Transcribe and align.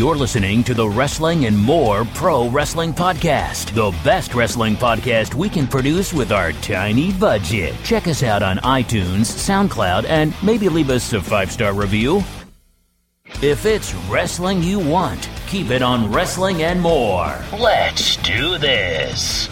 You're 0.00 0.16
listening 0.16 0.64
to 0.64 0.72
the 0.72 0.88
Wrestling 0.88 1.44
and 1.44 1.54
More 1.58 2.06
Pro 2.14 2.48
Wrestling 2.48 2.94
Podcast, 2.94 3.74
the 3.74 3.94
best 4.02 4.34
wrestling 4.34 4.74
podcast 4.74 5.34
we 5.34 5.50
can 5.50 5.66
produce 5.66 6.14
with 6.14 6.32
our 6.32 6.52
tiny 6.52 7.12
budget. 7.12 7.74
Check 7.84 8.08
us 8.08 8.22
out 8.22 8.42
on 8.42 8.56
iTunes, 8.60 9.26
SoundCloud, 9.26 10.06
and 10.06 10.32
maybe 10.42 10.70
leave 10.70 10.88
us 10.88 11.12
a 11.12 11.20
five 11.20 11.52
star 11.52 11.74
review. 11.74 12.22
If 13.42 13.66
it's 13.66 13.92
wrestling 14.08 14.62
you 14.62 14.78
want, 14.78 15.28
keep 15.46 15.68
it 15.68 15.82
on 15.82 16.10
Wrestling 16.10 16.62
and 16.62 16.80
More. 16.80 17.36
Let's 17.52 18.16
do 18.16 18.56
this. 18.56 19.50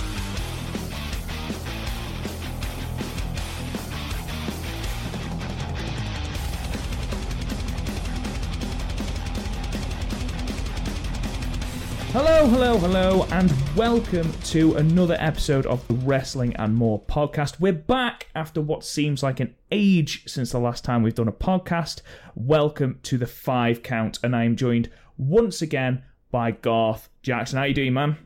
Hello, 12.20 12.48
hello, 12.48 12.78
hello, 12.78 13.26
and 13.30 13.54
welcome 13.76 14.32
to 14.46 14.74
another 14.74 15.16
episode 15.20 15.66
of 15.66 15.86
the 15.86 15.94
Wrestling 15.94 16.52
and 16.56 16.74
More 16.74 17.00
podcast. 17.00 17.60
We're 17.60 17.72
back 17.72 18.26
after 18.34 18.60
what 18.60 18.82
seems 18.82 19.22
like 19.22 19.38
an 19.38 19.54
age 19.70 20.24
since 20.26 20.50
the 20.50 20.58
last 20.58 20.82
time 20.82 21.04
we've 21.04 21.14
done 21.14 21.28
a 21.28 21.32
podcast. 21.32 22.02
Welcome 22.34 22.98
to 23.04 23.18
the 23.18 23.28
five 23.28 23.84
count, 23.84 24.18
and 24.24 24.34
I 24.34 24.42
am 24.42 24.56
joined 24.56 24.90
once 25.16 25.62
again 25.62 26.02
by 26.32 26.50
Garth 26.50 27.08
Jackson. 27.22 27.56
How 27.56 27.66
you 27.66 27.74
doing, 27.74 27.94
man? 27.94 28.18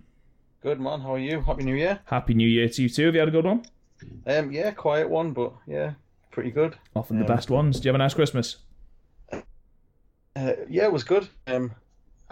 Good 0.63 0.81
man, 0.81 1.03
how 1.03 1.13
are 1.13 1.19
you? 1.19 1.43
Happy 1.43 1.63
New 1.63 1.77
Year. 1.77 2.01
Happy 2.07 2.33
New 2.33 2.49
Year 2.49 2.71
to 2.71 2.83
you 2.85 2.89
too. 2.89 3.05
Have 3.05 3.15
you 3.15 3.21
had 3.21 3.29
a 3.29 3.33
good 3.33 3.45
one? 3.45 3.63
Um, 4.27 4.51
yeah, 4.51 4.71
quiet 4.71 5.11
one, 5.11 5.33
but 5.33 5.53
yeah, 5.67 5.93
pretty 6.31 6.51
good. 6.51 6.77
Often 6.97 7.19
the 7.19 7.27
best 7.27 7.51
ones. 7.51 7.79
Do 7.79 7.89
you 7.89 7.91
have 7.91 7.97
a 7.97 7.99
nice 7.99 8.15
Christmas? 8.15 8.57
Uh, 9.31 9.43
yeah, 10.67 10.85
it 10.85 10.93
was 10.93 11.05
good. 11.05 11.29
Um, 11.47 11.73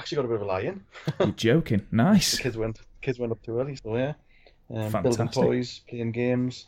actually 0.01 0.17
got 0.17 0.25
a 0.25 0.29
bit 0.29 0.37
of 0.37 0.43
a 0.43 0.47
lie 0.47 0.61
in. 0.61 0.83
You're 1.21 1.29
joking. 1.33 1.87
Nice. 1.93 2.39
kids 2.39 2.57
went, 2.57 2.81
kids 3.03 3.19
went 3.19 3.33
up 3.33 3.43
too 3.43 3.59
early, 3.59 3.77
so 3.77 3.97
yeah. 3.97 4.15
Um, 4.75 5.03
building 5.03 5.29
toys, 5.29 5.81
playing 5.89 6.13
games. 6.13 6.67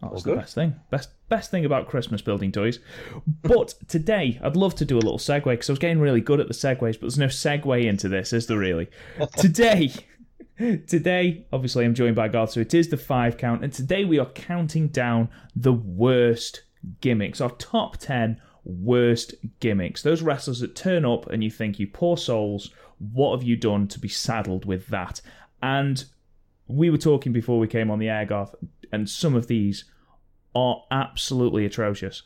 That's 0.00 0.26
All 0.26 0.34
the 0.34 0.40
best 0.40 0.54
thing. 0.54 0.74
Best 0.90 1.10
best 1.28 1.50
thing 1.50 1.64
about 1.64 1.88
Christmas 1.88 2.22
building 2.22 2.50
toys. 2.50 2.80
But 3.42 3.74
today, 3.88 4.40
I'd 4.42 4.56
love 4.56 4.74
to 4.76 4.84
do 4.84 4.96
a 4.96 5.00
little 5.00 5.18
segue 5.18 5.44
because 5.44 5.70
I 5.70 5.72
was 5.72 5.78
getting 5.78 6.00
really 6.00 6.20
good 6.20 6.40
at 6.40 6.48
the 6.48 6.54
segues, 6.54 6.94
but 6.94 7.02
there's 7.02 7.18
no 7.18 7.26
segue 7.26 7.84
into 7.84 8.08
this, 8.08 8.32
is 8.32 8.46
there 8.46 8.58
really? 8.58 8.88
today, 9.36 9.92
today, 10.58 11.46
obviously, 11.52 11.84
I'm 11.84 11.94
joined 11.94 12.16
by 12.16 12.28
Garth, 12.28 12.52
so 12.52 12.60
it 12.60 12.74
is 12.74 12.88
the 12.88 12.96
five 12.96 13.36
count, 13.36 13.62
and 13.62 13.72
today 13.72 14.04
we 14.04 14.18
are 14.18 14.26
counting 14.26 14.88
down 14.88 15.28
the 15.54 15.72
worst 15.72 16.62
gimmicks, 17.00 17.40
our 17.40 17.50
top 17.50 17.96
ten 17.96 18.40
worst 18.64 19.34
gimmicks. 19.60 20.02
Those 20.02 20.22
wrestlers 20.22 20.60
that 20.60 20.76
turn 20.76 21.04
up 21.04 21.28
and 21.30 21.42
you 21.42 21.50
think, 21.50 21.78
you 21.78 21.86
poor 21.86 22.16
souls, 22.16 22.70
what 23.12 23.36
have 23.36 23.42
you 23.46 23.56
done 23.56 23.88
to 23.88 23.98
be 23.98 24.08
saddled 24.08 24.64
with 24.64 24.86
that? 24.88 25.20
And 25.62 26.04
we 26.68 26.90
were 26.90 26.98
talking 26.98 27.32
before 27.32 27.58
we 27.58 27.66
came 27.66 27.90
on 27.90 27.98
the 27.98 28.08
air, 28.08 28.24
Garth, 28.24 28.54
and 28.92 29.08
some 29.08 29.34
of 29.34 29.46
these 29.46 29.84
are 30.54 30.82
absolutely 30.90 31.64
atrocious. 31.66 32.22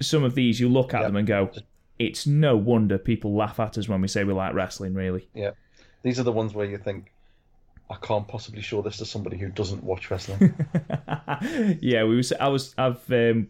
Some 0.00 0.24
of 0.24 0.34
these, 0.34 0.60
you 0.60 0.68
look 0.68 0.94
at 0.94 1.00
Yeah. 1.02 1.06
them 1.08 1.16
and 1.16 1.26
go, 1.26 1.50
it's 1.98 2.26
no 2.26 2.56
wonder 2.56 2.98
people 2.98 3.34
laugh 3.34 3.60
at 3.60 3.78
us 3.78 3.88
when 3.88 4.00
we 4.00 4.08
say 4.08 4.24
we 4.24 4.32
like 4.32 4.54
wrestling, 4.54 4.94
really. 4.94 5.28
Yeah, 5.34 5.50
these 6.02 6.18
are 6.18 6.24
the 6.24 6.32
ones 6.32 6.54
where 6.54 6.66
you 6.66 6.78
think, 6.78 7.12
I 7.90 7.96
can't 8.00 8.26
possibly 8.26 8.62
show 8.62 8.82
this 8.82 8.96
to 8.96 9.04
somebody 9.04 9.36
who 9.36 9.48
doesn't 9.50 9.84
watch 9.84 10.10
wrestling. 10.10 10.54
yeah, 11.80 12.04
we 12.04 12.16
was. 12.16 12.32
I 12.32 12.48
was. 12.48 12.74
I've 12.78 13.10
um, 13.12 13.48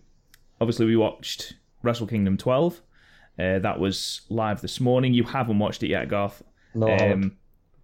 obviously 0.61 0.87
we 0.87 0.97
watched 0.97 1.55
Wrestle 1.85 2.07
Kingdom 2.07 2.37
12. 2.37 2.81
Uh, 3.39 3.59
that 3.59 3.79
was 3.79 4.23
live 4.29 4.61
this 4.61 4.81
morning. 4.81 5.13
You 5.15 5.25
haven't 5.25 5.59
watched 5.59 5.83
it 5.83 5.89
yet, 5.89 6.09
Garth. 6.09 6.43
No, 6.75 6.89
Um, 6.89 7.37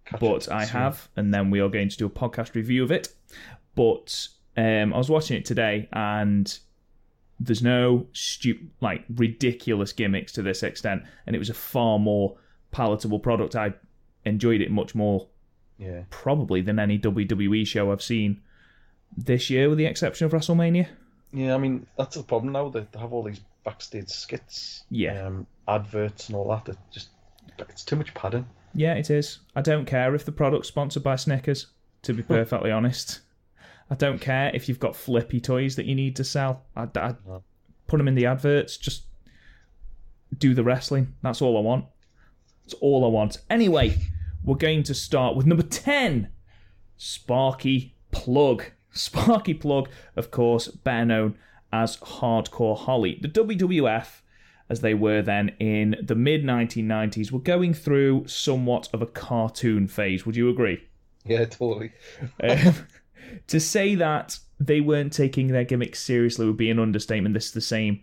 Catch 0.05 0.19
but 0.19 0.51
I 0.51 0.65
have, 0.65 1.07
and 1.15 1.33
then 1.33 1.49
we 1.51 1.59
are 1.61 1.69
going 1.69 1.89
to 1.89 1.97
do 1.97 2.05
a 2.05 2.09
podcast 2.09 2.55
review 2.55 2.83
of 2.83 2.91
it. 2.91 3.09
But 3.75 4.27
um, 4.57 4.93
I 4.93 4.97
was 4.97 5.09
watching 5.09 5.37
it 5.37 5.45
today, 5.45 5.87
and 5.93 6.57
there's 7.39 7.61
no 7.63 8.07
stu- 8.13 8.67
like 8.81 9.03
ridiculous 9.15 9.93
gimmicks 9.93 10.31
to 10.33 10.41
this 10.41 10.63
extent, 10.63 11.03
and 11.27 11.35
it 11.35 11.39
was 11.39 11.49
a 11.49 11.53
far 11.53 11.99
more 11.99 12.37
palatable 12.71 13.19
product. 13.19 13.55
I 13.55 13.73
enjoyed 14.25 14.61
it 14.61 14.71
much 14.71 14.95
more 14.95 15.27
Yeah, 15.77 16.03
probably 16.09 16.61
than 16.61 16.79
any 16.79 16.97
WWE 16.99 17.65
show 17.67 17.91
I've 17.91 18.01
seen 18.01 18.41
this 19.15 19.49
year, 19.49 19.69
with 19.69 19.77
the 19.77 19.85
exception 19.85 20.25
of 20.25 20.31
WrestleMania. 20.31 20.87
yeah. 21.33 21.53
I 21.55 21.57
mean, 21.57 21.87
that's 21.97 22.15
the 22.15 22.23
problem 22.23 22.53
now. 22.53 22.69
They 22.69 22.85
have 22.99 23.11
all 23.13 23.23
these 23.23 23.41
backstage 23.63 24.09
skits, 24.09 24.83
Yeah. 24.89 25.25
um, 25.27 25.47
adverts 25.67 26.27
and 26.29 26.35
all 26.35 26.49
that. 26.49 26.69
It 26.69 26.77
just 26.91 27.09
it's 27.59 27.83
too 27.83 27.95
much 27.95 28.13
padding. 28.13 28.45
Yeah, 28.73 28.93
it 28.95 29.09
is. 29.09 29.39
I 29.55 29.61
don't 29.61 29.85
care 29.85 30.15
if 30.15 30.25
the 30.25 30.31
product's 30.31 30.67
sponsored 30.69 31.03
by 31.03 31.15
Snickers, 31.15 31.67
to 32.03 32.13
be 32.13 32.23
perfectly 32.23 32.71
honest. 32.71 33.21
I 33.89 33.95
don't 33.95 34.19
care 34.21 34.49
if 34.53 34.69
you've 34.69 34.79
got 34.79 34.95
flippy 34.95 35.39
toys 35.41 35.75
that 35.75 35.85
you 35.85 35.93
need 35.95 36.15
to 36.15 36.23
sell. 36.23 36.63
I, 36.75 36.83
I 36.95 37.15
No. 37.27 37.43
put 37.87 37.97
them 37.97 38.07
in 38.07 38.15
the 38.15 38.25
adverts. 38.25 38.77
Just 38.77 39.03
do 40.37 40.53
the 40.53 40.63
wrestling. 40.63 41.13
That's 41.21 41.41
all 41.41 41.57
I 41.57 41.61
want. 41.61 41.85
That's 42.63 42.73
all 42.75 43.03
I 43.03 43.09
want. 43.09 43.37
Anyway, 43.49 43.97
we're 44.43 44.55
going 44.55 44.83
to 44.83 44.93
start 44.93 45.35
with 45.35 45.45
number 45.45 45.63
10 45.63 46.29
Sparky 46.97 47.95
Plug. 48.11 48.63
Sparky 48.93 49.53
Plug, 49.53 49.89
of 50.15 50.31
course, 50.31 50.67
better 50.67 51.05
known 51.05 51.37
as 51.71 51.97
Hardcore 51.97 52.77
Holly. 52.77 53.19
The 53.21 53.27
WWF, 53.29 54.21
as 54.69 54.81
they 54.81 54.93
were 54.93 55.21
then 55.21 55.49
in 55.59 55.95
the 56.01 56.15
mid 56.15 56.43
1990s, 56.43 57.31
were 57.31 57.39
going 57.39 57.73
through 57.73 58.25
somewhat 58.27 58.89
of 58.93 59.01
a 59.01 59.05
cartoon 59.07 59.87
phase. 59.87 60.25
Would 60.25 60.35
you 60.35 60.49
agree? 60.49 60.83
Yeah, 61.25 61.45
totally. 61.45 61.91
Um, 62.43 62.75
to 63.47 63.59
say 63.59 63.95
that 63.95 64.39
they 64.59 64.81
weren't 64.81 65.13
taking 65.13 65.47
their 65.47 65.63
gimmicks 65.63 65.99
seriously 66.01 66.45
would 66.45 66.57
be 66.57 66.69
an 66.69 66.79
understatement. 66.79 67.33
This 67.33 67.45
is 67.47 67.51
the 67.53 67.61
same 67.61 68.01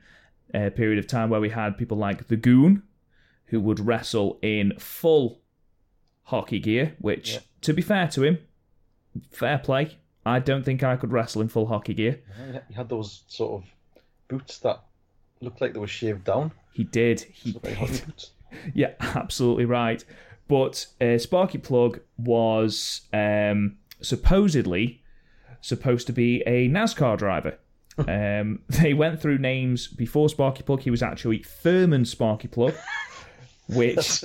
uh, 0.55 0.71
period 0.71 0.99
of 0.99 1.07
time 1.07 1.29
where 1.29 1.41
we 1.41 1.51
had 1.51 1.77
people 1.77 1.99
like 1.99 2.29
the 2.29 2.37
Goon, 2.37 2.83
who 3.47 3.61
would 3.61 3.79
wrestle 3.81 4.39
in 4.43 4.73
full 4.79 5.41
hockey 6.25 6.59
gear, 6.61 6.95
which, 6.99 7.35
Yeah. 7.35 7.39
to 7.63 7.73
be 7.75 7.83
fair 7.83 8.09
to 8.09 8.23
him, 8.25 8.39
fair 9.31 9.59
play. 9.59 9.99
I 10.27 10.39
don't 10.41 10.65
think 10.65 10.83
I 10.83 10.97
could 10.97 11.13
wrestle 11.13 11.43
in 11.43 11.49
full 11.49 11.67
hockey 11.67 11.95
gear. 11.95 12.21
He 12.69 12.75
had 12.75 12.89
those 12.89 13.23
sort 13.29 13.63
of 13.63 13.69
boots 14.29 14.59
that 14.59 14.81
looked 15.41 15.61
like 15.61 15.73
they 15.73 15.81
were 15.81 15.87
shaved 15.87 16.25
down. 16.25 16.53
He 16.73 16.85
did. 16.85 17.21
He 17.21 17.53
Looked 17.53 17.67
like 17.67 17.77
hockey 17.77 17.93
did. 18.07 18.25
Yeah, 18.75 18.93
absolutely 19.01 19.67
right. 19.67 20.03
But 20.49 20.87
uh, 21.03 21.19
Sparky 21.19 21.59
Plug 21.59 22.01
was 22.17 23.03
um, 23.13 23.77
supposedly 24.01 25.03
supposed 25.61 26.07
to 26.07 26.13
be 26.15 26.43
a 26.47 26.69
NASCAR 26.69 27.19
driver. 27.19 27.59
um, 27.99 28.61
they 28.69 28.95
went 28.95 29.21
through 29.21 29.39
names 29.39 29.89
before 29.89 30.29
Sparky 30.29 30.63
Plug. 30.63 30.81
He 30.81 30.91
was 30.91 31.03
actually 31.03 31.43
Thurman 31.43 32.05
Sparky 32.07 32.49
Plug, 32.49 32.75
which 33.69 34.25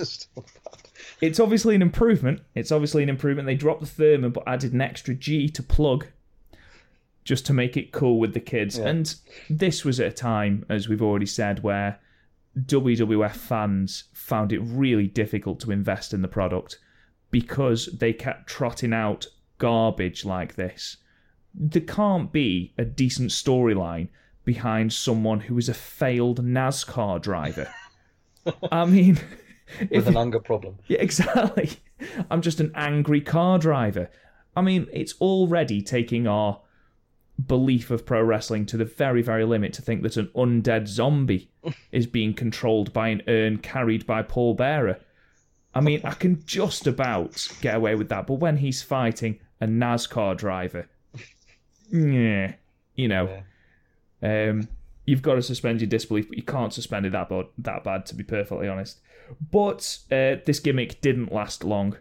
it's 1.24 1.40
obviously 1.40 1.74
an 1.74 1.82
improvement. 1.82 2.42
It's 2.54 2.70
obviously 2.70 3.02
an 3.02 3.08
improvement. 3.08 3.46
They 3.46 3.54
dropped 3.54 3.80
the 3.80 3.86
Thurman 3.86 4.30
but 4.30 4.44
added 4.46 4.72
an 4.72 4.80
extra 4.80 5.14
G 5.14 5.48
to 5.48 5.62
Plug 5.62 6.06
just 7.24 7.46
to 7.46 7.54
make 7.54 7.76
it 7.76 7.92
cool 7.92 8.20
with 8.20 8.34
the 8.34 8.40
kids. 8.40 8.78
Yeah. 8.78 8.88
And 8.88 9.14
this 9.48 9.84
was 9.84 9.98
at 9.98 10.06
a 10.08 10.12
time, 10.12 10.66
as 10.68 10.88
we've 10.88 11.02
already 11.02 11.26
said, 11.26 11.62
where 11.62 11.98
WWF 12.58 13.34
fans 13.34 14.04
found 14.12 14.52
it 14.52 14.58
really 14.58 15.06
difficult 15.06 15.60
to 15.60 15.72
invest 15.72 16.12
in 16.12 16.20
the 16.20 16.28
product 16.28 16.78
because 17.30 17.86
they 17.86 18.12
kept 18.12 18.46
trotting 18.46 18.92
out 18.92 19.26
garbage 19.58 20.24
like 20.24 20.54
this. 20.54 20.98
There 21.54 21.82
can't 21.82 22.30
be 22.30 22.74
a 22.76 22.84
decent 22.84 23.30
storyline 23.30 24.08
behind 24.44 24.92
someone 24.92 25.40
who 25.40 25.56
is 25.56 25.70
a 25.70 25.74
failed 25.74 26.44
NASCAR 26.44 27.22
driver. 27.22 27.72
I 28.70 28.84
mean, 28.84 29.18
if 29.80 29.90
with 29.90 30.08
an 30.08 30.16
anger 30.16 30.40
problem. 30.40 30.78
yeah, 30.86 30.98
exactly. 31.00 31.70
I'm 32.30 32.42
just 32.42 32.60
an 32.60 32.72
angry 32.74 33.20
car 33.20 33.58
driver. 33.58 34.10
I 34.56 34.62
mean, 34.62 34.86
it's 34.92 35.14
already 35.20 35.82
taking 35.82 36.26
our 36.26 36.60
belief 37.44 37.90
of 37.90 38.06
pro 38.06 38.22
wrestling 38.22 38.66
to 38.66 38.76
the 38.76 38.84
very, 38.84 39.22
very 39.22 39.44
limit 39.44 39.72
to 39.74 39.82
think 39.82 40.02
that 40.02 40.16
an 40.16 40.30
undead 40.36 40.86
zombie 40.86 41.50
is 41.92 42.06
being 42.06 42.34
controlled 42.34 42.92
by 42.92 43.08
an 43.08 43.22
urn 43.26 43.58
carried 43.58 44.06
by 44.06 44.22
Paul 44.22 44.54
Bearer. 44.54 45.00
I 45.74 45.80
mean, 45.80 46.00
I 46.04 46.12
can 46.12 46.44
just 46.46 46.86
about 46.86 47.48
get 47.60 47.74
away 47.74 47.96
with 47.96 48.08
that, 48.10 48.28
but 48.28 48.34
when 48.34 48.58
he's 48.58 48.82
fighting 48.82 49.40
a 49.60 49.66
NASCAR 49.66 50.36
driver, 50.36 50.88
yeah, 51.90 52.54
you 52.94 53.08
know, 53.08 53.42
um, 54.22 54.68
you've 55.04 55.22
got 55.22 55.34
to 55.34 55.42
suspend 55.42 55.80
your 55.80 55.88
disbelief, 55.88 56.28
but 56.28 56.36
you 56.36 56.44
can't 56.44 56.72
suspend 56.72 57.06
it 57.06 57.12
that 57.12 57.28
bad, 57.28 57.46
that 57.58 57.82
bad, 57.82 58.06
to 58.06 58.14
be 58.14 58.22
perfectly 58.22 58.68
honest. 58.68 59.00
But 59.50 59.98
uh, 60.10 60.36
this 60.44 60.60
gimmick 60.60 61.00
didn't 61.00 61.32
last 61.32 61.64
long 61.64 61.96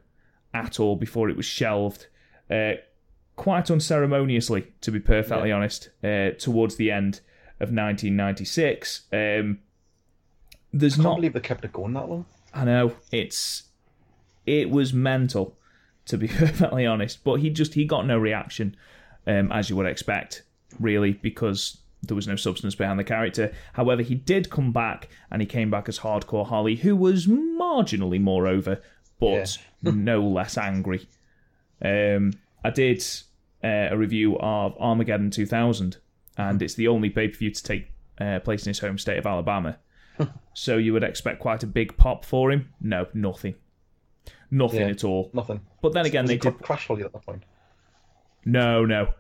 at 0.54 0.80
all 0.80 0.96
before 0.96 1.30
it 1.30 1.38
was 1.38 1.46
shelved. 1.46 2.08
Uh, 2.50 2.74
quite 3.36 3.72
unceremoniously, 3.72 4.68
to 4.82 4.92
be 4.92 5.00
perfectly 5.00 5.52
honest, 5.52 5.90
uh, 6.04 6.32
towards 6.32 6.76
the 6.76 6.92
end 6.92 7.22
of 7.60 7.70
1996. 7.70 9.04
Um, 9.12 9.60
there's 10.72 10.94
I 10.94 10.96
can't 10.98 11.04
not 11.06 11.16
believe 11.18 11.34
they 11.34 11.40
kept 11.40 11.66
it 11.66 11.74
going 11.74 11.94
that 11.94 12.10
long. 12.10 12.26
I 12.54 12.66
know 12.66 12.94
it's 13.12 13.64
It 14.46 14.70
was 14.70 14.94
mental, 14.94 15.58
to 16.06 16.18
be 16.18 16.28
perfectly 16.44 16.86
honest. 16.86 17.24
But 17.24 17.36
he 17.36 17.50
just 17.50 17.74
he 17.74 17.86
got 17.86 18.06
no 18.06 18.18
reaction, 18.18 18.76
um, 19.26 19.52
as 19.52 19.70
you 19.70 19.76
would 19.76 19.86
expect, 19.86 20.44
really, 20.80 21.14
because 21.14 21.80
there 22.04 22.16
was 22.16 22.28
no 22.28 22.36
substance 22.36 22.76
behind 22.76 23.00
the 23.00 23.04
character. 23.04 23.52
However, 23.74 24.02
he 24.02 24.16
did 24.16 24.50
come 24.50 24.72
back, 24.72 25.10
and 25.32 25.42
he 25.42 25.46
came 25.46 25.72
back 25.72 25.88
as 25.90 26.00
Hardcore 26.00 26.46
Holly, 26.48 26.76
who 26.76 26.96
was 26.96 27.26
marginally 27.28 28.20
more 28.22 28.46
over, 28.46 28.82
but 29.20 29.58
no 29.82 30.22
less 30.22 30.58
angry. 30.58 31.08
Um, 31.82 32.34
I 32.64 32.70
did 32.70 33.04
uh, 33.64 33.88
a 33.92 33.98
review 33.98 34.38
of 34.40 34.76
Armageddon 34.80 35.32
2000, 35.32 35.98
and 36.38 36.62
it's 36.62 36.76
the 36.76 36.88
only 36.88 37.10
pay 37.10 37.28
per 37.30 37.38
view 37.38 37.52
to 37.52 37.64
take 37.64 37.88
uh, 38.20 38.40
place 38.40 38.66
in 38.66 38.70
his 38.70 38.80
home 38.80 38.98
state 38.98 39.18
of 39.18 39.26
Alabama. 39.26 39.78
so 40.54 40.78
you 40.78 40.94
would 40.94 41.04
expect 41.04 41.40
quite 41.40 41.64
a 41.64 41.68
big 41.68 41.96
pop 41.98 42.24
for 42.26 42.52
him. 42.52 42.70
No, 42.80 43.08
nothing. 43.14 43.56
Nothing 44.52 44.82
Yeah. 44.82 44.88
at 44.90 45.04
all. 45.04 45.32
Nothing. 45.34 45.62
But 45.82 45.94
then 45.94 46.06
again, 46.06 46.24
Was 46.26 46.30
they 46.30 46.36
he 46.36 46.40
did. 46.40 46.54
cra- 46.58 46.64
Crash 46.66 46.88
Holly 46.88 47.04
at 47.04 47.12
that 47.14 47.26
point. 47.26 47.44
No, 48.46 48.86
no. 48.86 49.14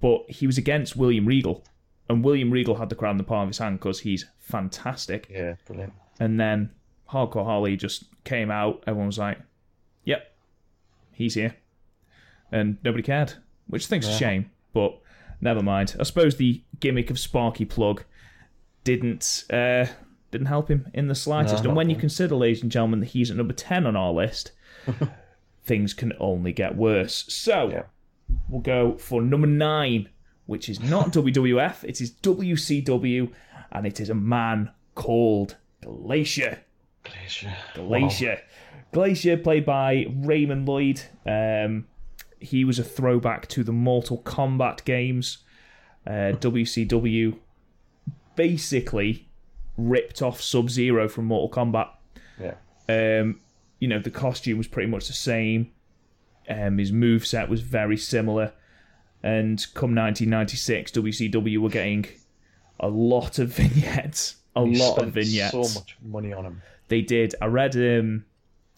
But 0.00 0.30
he 0.30 0.46
was 0.46 0.56
against 0.56 0.96
William 0.96 1.26
Regal. 1.26 1.64
And 2.08 2.24
William 2.24 2.50
Regal 2.50 2.76
had 2.76 2.88
the 2.88 2.94
crown 2.94 3.12
in 3.12 3.16
the 3.18 3.24
palm 3.24 3.42
of 3.42 3.48
his 3.48 3.58
hand 3.58 3.78
because 3.78 4.00
he's 4.00 4.26
fantastic. 4.38 5.28
Yeah, 5.30 5.54
brilliant. 5.66 5.92
And 6.18 6.40
then 6.40 6.70
Hardcore 7.10 7.44
Holly 7.44 7.76
just 7.76 8.04
came 8.24 8.50
out. 8.50 8.82
Everyone 8.86 9.06
was 9.08 9.18
like, 9.18 9.38
yep, 10.04 10.34
he's 11.12 11.34
here. 11.34 11.54
And 12.50 12.78
nobody 12.82 13.02
cared, 13.02 13.34
which 13.66 13.84
I 13.84 13.88
think's 13.88 14.06
a 14.08 14.16
shame. 14.16 14.50
But 14.72 14.98
never 15.40 15.62
mind. 15.62 15.96
I 16.00 16.02
suppose 16.04 16.36
the 16.36 16.62
gimmick 16.80 17.10
of 17.10 17.18
Sparky 17.18 17.64
Plug 17.66 18.04
didn't 18.84 19.44
uh, 19.50 19.86
didn't 20.30 20.46
help 20.46 20.68
him 20.68 20.88
in 20.94 21.08
the 21.08 21.14
slightest. 21.14 21.64
No, 21.64 21.70
and 21.70 21.76
when 21.76 21.90
you 21.90 21.96
consider, 21.96 22.34
ladies 22.36 22.62
and 22.62 22.72
gentlemen, 22.72 23.00
that 23.00 23.06
he's 23.10 23.30
at 23.30 23.36
number 23.36 23.52
10 23.54 23.86
on 23.86 23.96
our 23.96 24.12
list, 24.12 24.52
things 25.64 25.92
can 25.94 26.12
only 26.18 26.52
get 26.52 26.74
worse. 26.76 27.24
So 27.28 27.68
Yeah. 27.70 27.82
we'll 28.48 28.62
go 28.62 28.96
for 28.96 29.20
number 29.22 29.46
nine, 29.46 30.08
which 30.48 30.70
is 30.70 30.80
not 30.80 31.08
WWF, 31.12 31.84
it 31.84 32.00
is 32.00 32.10
WCW, 32.10 33.30
and 33.70 33.86
it 33.86 34.00
is 34.00 34.08
a 34.08 34.14
man 34.14 34.70
called 34.94 35.56
Glacier. 35.82 36.58
Glacier. 37.04 37.54
Glacier. 37.74 38.40
Glacier, 38.90 39.36
played 39.36 39.66
by 39.66 40.06
Raymond 40.10 40.66
Lloyd. 40.66 41.02
Um, 41.26 41.86
he 42.40 42.64
was 42.64 42.78
a 42.78 42.82
throwback 42.84 43.46
to 43.48 43.62
the 43.62 43.72
Mortal 43.72 44.22
Kombat 44.22 44.84
games. 44.84 45.38
Uh, 46.06 46.32
WCW 46.40 47.36
basically 48.34 49.28
ripped 49.76 50.22
off 50.22 50.40
Sub 50.40 50.70
Zero 50.70 51.10
from 51.10 51.26
Mortal 51.26 51.50
Kombat. 51.50 51.90
Yeah. 52.40 52.54
Um, 52.88 53.40
you 53.80 53.86
know, 53.86 53.98
the 53.98 54.10
costume 54.10 54.56
was 54.56 54.66
pretty 54.66 54.88
much 54.88 55.08
the 55.08 55.12
same. 55.12 55.72
Um, 56.48 56.78
his 56.78 56.90
move 56.90 57.26
set 57.26 57.50
was 57.50 57.60
very 57.60 57.98
similar. 57.98 58.54
And 59.22 59.58
come 59.74 59.94
1996, 59.94 60.92
WCW 60.92 61.58
were 61.58 61.68
getting 61.68 62.06
a 62.80 62.88
lot 62.88 63.38
of 63.38 63.48
vignettes. 63.56 64.36
A 64.56 64.62
lot 64.62 64.98
of 64.98 65.12
vignettes. 65.12 65.52
So 65.52 65.78
much 65.78 65.96
money 66.02 66.32
on 66.32 66.44
them. 66.44 66.62
They 66.88 67.00
did. 67.02 67.34
I 67.42 67.46
read. 67.46 67.76
Um, 67.76 68.24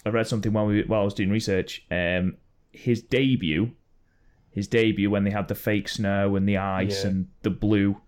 I 0.04 0.08
read 0.08 0.26
something 0.26 0.52
while 0.52 0.66
we 0.66 0.82
while 0.82 1.02
I 1.02 1.04
was 1.04 1.14
doing 1.14 1.30
research. 1.30 1.84
Um, 1.90 2.36
his 2.72 3.02
debut, 3.02 3.72
his 4.50 4.66
debut 4.68 5.10
when 5.10 5.24
they 5.24 5.30
had 5.30 5.48
the 5.48 5.54
fake 5.54 5.88
snow 5.88 6.36
and 6.36 6.48
the 6.48 6.56
ice 6.56 7.02
Yeah. 7.04 7.10
and 7.10 7.28
the 7.42 7.50
blue 7.50 8.00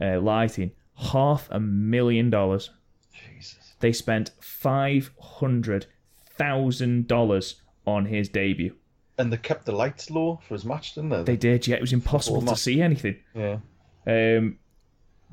uh, 0.00 0.20
lighting, 0.20 0.72
half 0.96 1.48
a 1.50 1.58
million 1.60 2.30
dollars. 2.30 2.70
Jesus. 3.12 3.74
They 3.80 3.92
spent 3.92 4.30
five 4.40 5.10
hundred 5.20 5.86
thousand 6.36 7.08
dollars 7.08 7.60
on 7.86 8.06
his 8.06 8.28
debut. 8.28 8.74
And 9.18 9.32
they 9.32 9.36
kept 9.36 9.66
the 9.66 9.72
lights 9.72 10.10
low 10.10 10.40
for 10.46 10.54
his 10.54 10.64
match, 10.64 10.94
didn't 10.94 11.10
they? 11.10 11.22
They 11.24 11.36
did. 11.36 11.66
Yeah, 11.66 11.76
it 11.76 11.80
was 11.80 11.92
impossible 11.92 12.42
to 12.42 12.56
see 12.56 12.80
anything. 12.80 13.16
Yeah. 13.34 13.58
Um, 14.06 14.58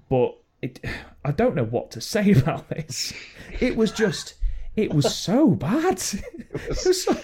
but 0.10 0.38
it, 0.62 0.84
I 1.26 1.32
don't 1.32 1.56
know 1.56 1.64
what 1.66 1.92
to 1.92 2.02
say 2.02 2.32
about 2.40 2.68
this. 2.70 3.14
It 3.60 3.78
was 3.78 3.92
just, 3.92 4.36
it 4.76 4.94
was 4.94 5.16
so 5.18 5.50
bad. 5.52 6.02
It 6.56 6.86
was 6.86 7.04
so, 7.04 7.18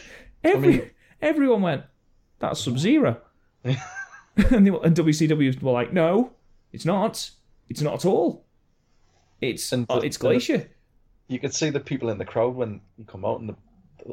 every 0.44 0.70
mean- 0.78 0.90
everyone 1.22 1.62
went, 1.62 1.84
"That's 2.40 2.60
Sub 2.60 2.78
Zero," 2.78 3.18
and, 3.64 3.78
they, 4.36 4.70
and 4.70 4.96
WCW 4.96 5.62
were 5.62 5.72
like, 5.72 5.94
"No, 5.94 6.34
it's 6.74 6.86
not. 6.86 7.30
It's 7.70 7.82
not 7.82 7.94
at 7.96 8.06
all. 8.06 8.46
It's 9.40 9.72
And 9.72 9.86
uh, 9.90 10.02
it's 10.04 10.18
Glacier." 10.18 10.70
You 11.28 11.40
could 11.40 11.54
see 11.54 11.70
the 11.70 11.80
people 11.80 12.10
in 12.10 12.18
the 12.18 12.26
crowd 12.26 12.56
when 12.56 12.82
you 12.98 13.06
come 13.06 13.24
out, 13.26 13.40
and 13.40 13.50
the 13.50 13.56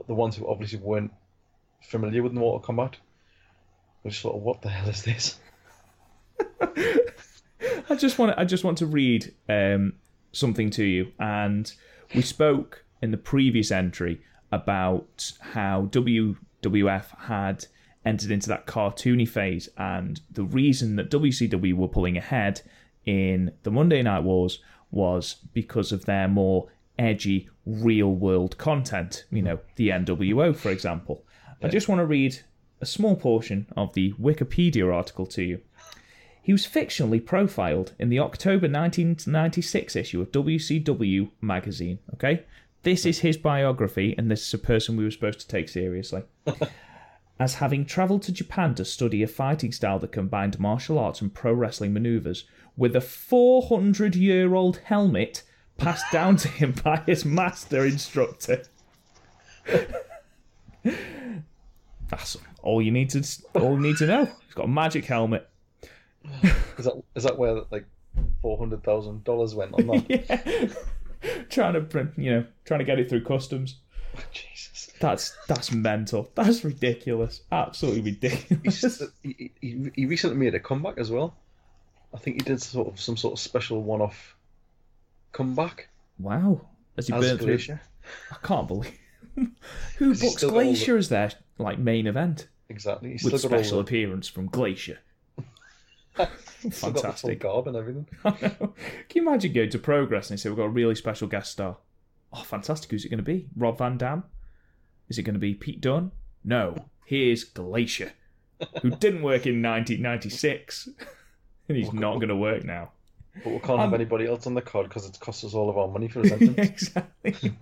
the 0.07 0.15
ones 0.15 0.37
who 0.37 0.47
obviously 0.49 0.79
weren't 0.79 1.11
familiar 1.81 2.23
with 2.23 2.33
Mortal 2.33 2.61
Kombat 2.61 2.95
were 4.03 4.11
just 4.11 4.25
of, 4.25 4.43
what 4.43 4.63
the 4.63 4.69
hell 4.69 4.89
is 4.89 5.03
this? 5.03 5.39
I 7.91 7.95
just 7.97 8.19
want 8.19 8.39
I 8.39 8.45
just 8.45 8.65
want 8.65 8.79
to 8.79 8.87
read 8.87 9.35
um, 9.49 9.95
something 10.33 10.71
to 10.71 10.85
you, 10.85 11.13
and 11.19 11.73
we 12.15 12.23
spoke 12.23 12.85
in 13.03 13.11
the 13.11 13.17
previous 13.17 13.71
entry 13.71 14.21
about 14.53 15.33
how 15.41 15.89
WWF 15.91 17.19
had 17.19 17.67
entered 18.05 18.31
into 18.31 18.49
that 18.49 18.67
cartoony 18.67 19.29
phase, 19.29 19.69
and 19.77 20.21
the 20.31 20.45
reason 20.45 20.97
that 20.97 21.11
WCW 21.11 21.75
were 21.75 21.89
pulling 21.89 22.17
ahead 22.17 22.61
in 23.05 23.53
the 23.63 23.71
Monday 23.71 24.03
Night 24.03 24.23
Wars 24.23 24.61
was 24.91 25.37
because 25.53 25.93
of 25.93 26.05
their 26.05 26.29
more 26.29 26.69
edgy, 26.99 27.49
real 27.67 28.13
world 28.13 28.59
content. 28.59 29.25
You 29.31 29.43
know, 29.43 29.59
the 29.77 29.89
NWO, 29.89 30.55
for 30.55 30.71
example. 30.71 31.25
I 31.61 31.69
just 31.69 31.89
want 31.89 31.99
to 32.01 32.07
read 32.07 32.39
a 32.81 32.87
small 32.87 33.17
portion 33.17 33.67
of 33.77 33.93
the 33.95 34.13
Wikipedia 34.13 34.95
article 34.95 35.27
to 35.27 35.43
you. 35.43 35.61
He 36.41 36.53
was 36.53 36.67
fictionally 36.67 37.25
profiled 37.25 37.95
in 37.99 38.09
the 38.09 38.21
October 38.21 38.69
1996 38.69 39.97
issue 39.97 40.21
of 40.21 40.31
WCW 40.33 41.31
magazine. 41.41 41.99
Okay? 42.15 42.45
This 42.85 43.05
is 43.05 43.19
his 43.19 43.37
biography, 43.37 44.15
and 44.17 44.31
this 44.31 44.47
is 44.47 44.55
a 44.55 44.59
person 44.59 44.97
we 44.97 45.05
were 45.05 45.11
supposed 45.11 45.41
to 45.41 45.49
take 45.49 45.69
seriously. 45.69 46.23
As 47.41 47.55
having 47.55 47.85
travelled 47.85 48.23
to 48.23 48.33
Japan 48.33 48.75
to 48.77 48.85
study 48.85 49.23
a 49.23 49.27
fighting 49.27 49.73
style 49.73 49.99
that 49.99 50.13
combined 50.13 50.59
martial 50.61 50.99
arts 50.99 51.21
and 51.21 51.35
pro 51.35 51.53
wrestling 51.53 51.93
maneuvers 51.93 52.45
with 52.77 52.95
a 52.97 53.01
400 53.01 54.15
year 54.15 54.55
old 54.55 54.79
helmet 54.85 55.43
passed 55.77 56.11
down 56.13 56.37
to 56.37 56.49
him 56.49 56.73
by 56.85 57.03
his 57.07 57.25
master 57.25 57.85
instructor. 57.85 58.63
That's 62.09 62.37
all 62.63 62.81
you 62.81 62.91
need 62.91 63.11
to 63.11 63.25
all 63.55 63.73
you 63.75 63.81
need 63.81 63.97
to 63.99 64.07
know. 64.07 64.25
He's 64.25 64.55
got 64.55 64.65
a 64.65 64.69
magic 64.69 65.05
helmet. 65.05 65.49
Is 66.79 66.85
that 66.85 67.03
is 67.15 67.25
that 67.25 67.39
where 67.39 67.63
like 67.71 67.87
four 68.41 68.59
hundred 68.59 68.83
thousand 68.83 69.25
dollars 69.25 69.55
went 69.55 69.75
on 69.75 69.87
that? 69.87 70.07
yeah. 71.23 71.43
trying 71.51 71.75
to 71.75 71.81
print, 71.81 72.13
you 72.17 72.31
know, 72.31 72.45
trying 72.65 72.79
to 72.79 72.85
get 72.85 72.99
it 72.99 73.09
through 73.09 73.25
customs. 73.25 73.77
Jesus. 74.33 74.91
That's 75.01 75.37
that's 75.47 75.73
mental. 75.73 76.31
That's 76.35 76.65
ridiculous. 76.65 77.43
Absolutely 77.53 78.03
ridiculous. 78.03 79.03
He, 79.23 79.53
he, 79.61 79.91
he 79.95 80.07
recently 80.07 80.37
made 80.37 80.55
a 80.55 80.61
comeback 80.61 80.99
as 80.99 81.11
well. 81.11 81.37
I 82.13 82.19
think 82.19 82.37
he 82.37 82.43
did 82.43 82.61
sort 82.63 82.89
of 82.89 83.01
some 83.01 83.17
sort 83.17 83.35
of 83.35 83.39
special 83.39 83.83
one-off 83.83 84.35
comeback 85.33 85.89
wow. 86.19 86.63
as 86.97 87.07
he 87.07 87.13
as 87.13 87.21
burnt 87.21 87.41
through? 87.43 87.79
I 88.33 88.37
can't 88.43 88.67
believe. 88.67 88.99
Who 89.99 90.15
books 90.15 90.41
the- 90.43 90.49
Glacier 90.49 90.97
as 90.97 91.09
their 91.09 91.31
like 91.59 91.79
main 91.79 92.07
event 92.07 92.49
Exactly. 92.71 93.13
He's 93.13 93.25
with 93.25 93.41
special 93.41 93.79
the, 93.79 93.85
appearance 93.85 94.29
from 94.29 94.47
Glacier? 94.49 94.99
Fantastic. 96.71 97.41
garb 97.41 97.67
and 97.69 97.77
everything. 97.77 98.07
Can 98.25 98.73
you 99.15 99.23
imagine 99.23 99.53
going 99.53 99.71
to 99.71 99.79
Progress 99.79 100.29
and 100.31 100.37
they 100.39 100.41
say 100.43 100.49
we've 100.51 100.59
got 100.59 100.65
a 100.65 100.69
really 100.71 100.95
special 100.95 101.29
guest 101.29 101.53
star? 101.53 101.77
Oh, 102.33 102.43
fantastic! 102.43 102.91
Who's 102.91 103.07
it 103.07 103.09
going 103.09 103.19
to 103.19 103.25
be? 103.25 103.47
Rob 103.57 103.79
Van 103.79 103.97
Dam? 103.97 104.25
Is 105.09 105.17
it 105.17 105.23
going 105.23 105.33
to 105.35 105.41
be 105.41 105.55
Pete 105.55 105.81
Dunne? 105.81 106.11
No. 106.45 106.77
Here's 107.07 107.43
Glacier, 107.45 108.13
who 108.83 108.91
didn't 108.91 109.23
work 109.23 109.47
in 109.47 109.63
1996, 109.63 110.91
and 111.69 111.77
he's 111.79 111.91
not 111.95 112.17
going 112.17 112.29
to 112.29 112.37
work 112.37 112.65
now. 112.65 112.91
But 113.43 113.47
we 113.53 113.59
can't 113.61 113.71
Um, 113.71 113.79
have 113.81 113.95
anybody 113.95 114.27
else 114.27 114.47
on 114.47 114.53
the 114.53 114.61
card 114.61 114.89
because 114.89 115.07
it's 115.09 115.17
cost 115.17 115.43
us 115.45 115.55
all 115.55 115.71
of 115.71 115.79
our 115.79 115.89
money 115.89 116.09
for 116.09 116.21
his 116.21 116.33
entrance. 116.33 116.59
exactly. 116.59 117.53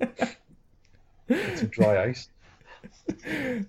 Some 1.28 1.68
dry 1.68 2.04
ice. 2.04 2.28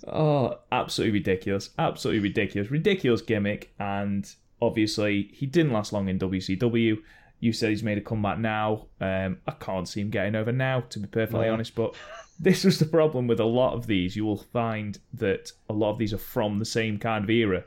Oh, 0.08 0.60
absolutely 0.72 1.20
ridiculous. 1.20 1.70
Absolutely 1.78 2.22
ridiculous. 2.22 2.70
Ridiculous 2.72 3.22
gimmick. 3.22 3.74
And 3.80 4.30
obviously, 4.62 5.30
he 5.34 5.46
didn't 5.46 5.74
last 5.74 5.94
long 5.94 6.08
in 6.10 6.20
WCW. 6.20 6.98
You 7.40 7.54
said 7.54 7.70
he's 7.70 7.84
made 7.84 7.98
a 7.98 8.02
comeback 8.02 8.40
now. 8.40 8.88
Um, 9.00 9.38
I 9.48 9.52
can't 9.52 9.88
see 9.88 10.02
him 10.02 10.10
getting 10.10 10.36
over 10.36 10.52
now, 10.52 10.82
to 10.82 11.00
be 11.00 11.08
perfectly 11.08 11.46
No. 11.48 11.54
honest. 11.54 11.76
But 11.76 11.96
this 12.40 12.64
was 12.64 12.80
the 12.80 12.86
problem 12.86 13.28
with 13.28 13.40
a 13.40 13.46
lot 13.46 13.74
of 13.74 13.88
these. 13.88 14.16
You 14.16 14.26
will 14.26 14.38
find 14.38 14.98
that 15.14 15.52
a 15.70 15.74
lot 15.74 15.92
of 15.92 15.98
these 16.00 16.14
are 16.14 16.18
from 16.20 16.60
the 16.60 16.66
same 16.66 16.98
kind 16.98 17.24
of 17.24 17.30
era. 17.30 17.64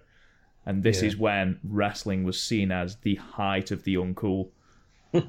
And 0.67 0.83
this 0.83 1.03
Yeah. 1.03 1.09
is 1.09 1.17
when 1.17 1.59
wrestling 1.65 2.25
was 2.25 2.41
seen 2.41 2.71
as 2.73 2.97
the 2.97 3.15
height 3.17 3.71
of 3.71 3.85
the 3.85 3.95
uncool. 3.95 4.49
Very 5.13 5.25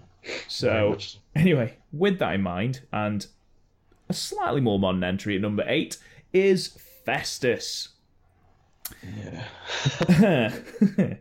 so, 0.47 0.89
much 0.91 1.13
so. 1.13 1.19
Anyway, 1.35 1.77
with 1.91 2.19
that 2.19 2.33
in 2.35 2.41
mind, 2.41 2.81
and 2.91 3.25
a 4.11 4.13
slightly 4.13 4.59
more 4.59 4.77
modern 4.77 5.03
entry 5.03 5.35
at 5.35 5.41
number 5.41 5.63
eight 5.65 5.97
is 6.33 6.77
Festus. 7.05 7.89
Yeah. 9.03 10.51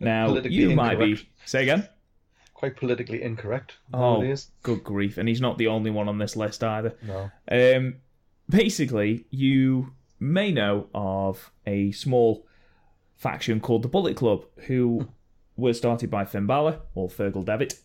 now, 0.00 0.36
you 0.38 0.74
might 0.76 0.98
be. 0.98 1.28
Say 1.44 1.64
again? 1.64 1.88
Quite 2.54 2.76
politically 2.76 3.22
incorrect 3.22 3.74
Oh, 3.92 4.34
good 4.62 4.82
grief. 4.82 5.18
And 5.18 5.28
he's 5.28 5.40
not 5.40 5.58
the 5.58 5.66
only 5.66 5.90
one 5.90 6.08
on 6.08 6.18
this 6.18 6.36
list 6.36 6.62
either. 6.62 6.94
No. 7.02 7.30
Um, 7.50 7.96
basically, 8.48 9.26
you 9.30 9.92
may 10.20 10.52
know 10.52 10.88
of 10.94 11.50
a 11.66 11.90
small 11.90 12.46
faction 13.16 13.60
called 13.60 13.82
the 13.82 13.88
Bullet 13.88 14.16
Club, 14.16 14.44
who 14.68 15.08
were 15.56 15.74
started 15.74 16.10
by 16.10 16.24
Finn 16.24 16.46
Balor, 16.46 16.78
or 16.94 17.08
Fergal 17.08 17.44
Devitt. 17.44 17.80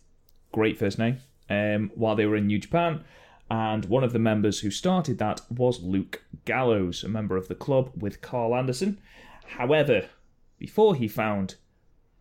Great 0.52 0.78
first 0.78 0.98
name. 0.98 1.18
Um, 1.50 1.90
while 1.96 2.14
they 2.14 2.26
were 2.26 2.36
in 2.36 2.46
New 2.46 2.58
Japan. 2.60 3.04
And 3.52 3.84
one 3.84 4.02
of 4.02 4.14
the 4.14 4.18
members 4.18 4.60
who 4.60 4.70
started 4.70 5.18
that 5.18 5.42
was 5.50 5.82
Luke 5.82 6.24
Gallows, 6.46 7.04
a 7.04 7.08
member 7.08 7.36
of 7.36 7.48
the 7.48 7.54
club 7.54 7.90
with 7.94 8.22
Karl 8.22 8.54
Anderson. 8.54 8.98
However, 9.44 10.08
before 10.58 10.94
he 10.94 11.06
found 11.06 11.56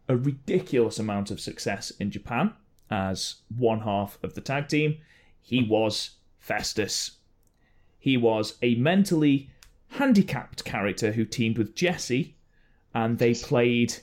a 0.10 0.18
ridiculous 0.18 1.00
amount 1.00 1.32
of 1.32 1.40
success 1.40 1.90
in 1.92 2.12
Japan 2.12 2.54
as 2.90 3.36
one 3.58 3.80
half 3.80 4.20
of 4.22 4.34
the 4.34 4.42
tag 4.42 4.68
team, 4.68 4.98
he 5.40 5.64
was 5.64 6.18
Festus. 6.38 7.12
He 7.98 8.18
was 8.18 8.58
a 8.62 8.76
mentally 8.76 9.52
handicapped 9.88 10.66
character 10.66 11.14
who 11.14 11.24
teamed 11.24 11.58
with 11.58 11.76
Jesse, 11.76 12.36
and 12.94 13.18
they 13.20 13.36
played. 13.36 13.94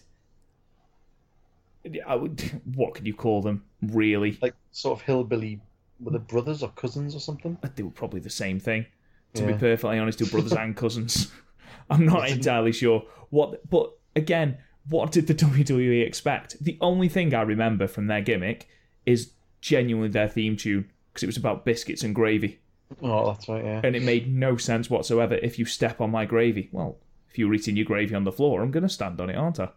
Would, 1.85 2.41
what 2.75 2.95
could 2.95 3.07
you 3.07 3.13
call 3.13 3.43
them? 3.43 3.65
Really, 3.83 4.39
Like 4.41 4.55
sort 4.73 4.99
of 4.99 5.05
hillbilly 5.05 5.61
were 6.01 6.13
they 6.13 6.19
brothers 6.19 6.63
or 6.63 6.71
cousins 6.71 7.15
or 7.15 7.21
something? 7.21 7.59
they 7.75 7.83
were 7.83 7.91
probably 7.91 8.21
the 8.21 8.31
same 8.31 8.61
thing. 8.61 8.87
To 9.35 9.43
Yeah. 9.43 9.53
be 9.53 9.59
perfectly 9.59 9.99
honest, 9.99 10.19
they 10.19 10.25
were 10.25 10.31
brothers 10.31 10.53
and 10.59 10.77
cousins. 10.77 11.31
I'm 11.91 12.05
not 12.07 12.29
entirely 12.29 12.73
sure 12.73 13.05
what, 13.31 13.69
but 13.69 13.93
again, 14.17 14.59
what 14.89 15.13
did 15.13 15.27
the 15.27 15.35
WWE 15.47 16.07
expect? 16.07 16.57
The 16.63 16.79
only 16.81 17.09
thing 17.09 17.35
I 17.35 17.43
remember 17.43 17.87
from 17.87 18.07
their 18.07 18.21
gimmick 18.23 18.69
is 19.07 19.33
genuinely 19.61 20.09
their 20.09 20.29
theme 20.29 20.57
tune 20.57 20.91
because 21.13 21.23
it 21.23 21.27
was 21.27 21.37
about 21.37 21.65
biscuits 21.65 22.03
and 22.03 22.15
gravy. 22.15 22.61
Oh, 23.03 23.27
that's 23.33 23.49
right, 23.49 23.65
yeah. 23.65 23.81
and 23.85 23.95
it 23.95 24.03
made 24.03 24.33
no 24.35 24.57
sense 24.57 24.89
whatsoever. 24.89 25.35
If 25.35 25.59
you 25.59 25.67
step 25.67 26.01
on 26.01 26.11
my 26.11 26.25
gravy, 26.25 26.71
well, 26.73 26.97
if 27.29 27.37
you're 27.39 27.53
eating 27.53 27.77
your 27.77 27.85
gravy 27.85 28.15
on 28.15 28.25
the 28.25 28.33
floor, 28.33 28.63
I'm 28.63 28.71
going 28.71 28.83
to 28.85 28.89
stand 28.89 29.21
on 29.21 29.29
it, 29.29 29.37
aren't 29.37 29.61
I? 29.61 29.69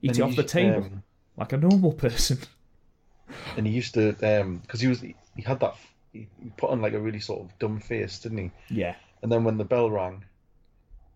Eat 0.00 0.10
And 0.10 0.18
it 0.18 0.22
off 0.22 0.36
the 0.36 0.42
used- 0.42 0.48
table 0.54 0.76
um, 0.84 1.02
like 1.36 1.52
a 1.52 1.56
normal 1.56 1.92
person. 1.92 2.38
and 3.56 3.66
he 3.66 3.72
used 3.72 3.94
to, 3.94 4.10
um, 4.40 4.58
because 4.58 4.80
he 4.80 4.86
was, 4.86 5.02
he 5.36 5.42
had 5.42 5.60
that, 5.60 5.74
he 6.12 6.26
put 6.56 6.70
on 6.70 6.80
like 6.82 6.92
a 6.94 7.00
really 7.00 7.20
sort 7.20 7.40
of 7.42 7.58
dumb 7.58 7.80
face, 7.80 8.18
didn't 8.18 8.38
he? 8.38 8.50
Yeah, 8.68 8.94
And 9.22 9.30
then 9.32 9.44
when 9.44 9.56
the 9.58 9.64
bell 9.64 9.90
rang, 9.90 10.24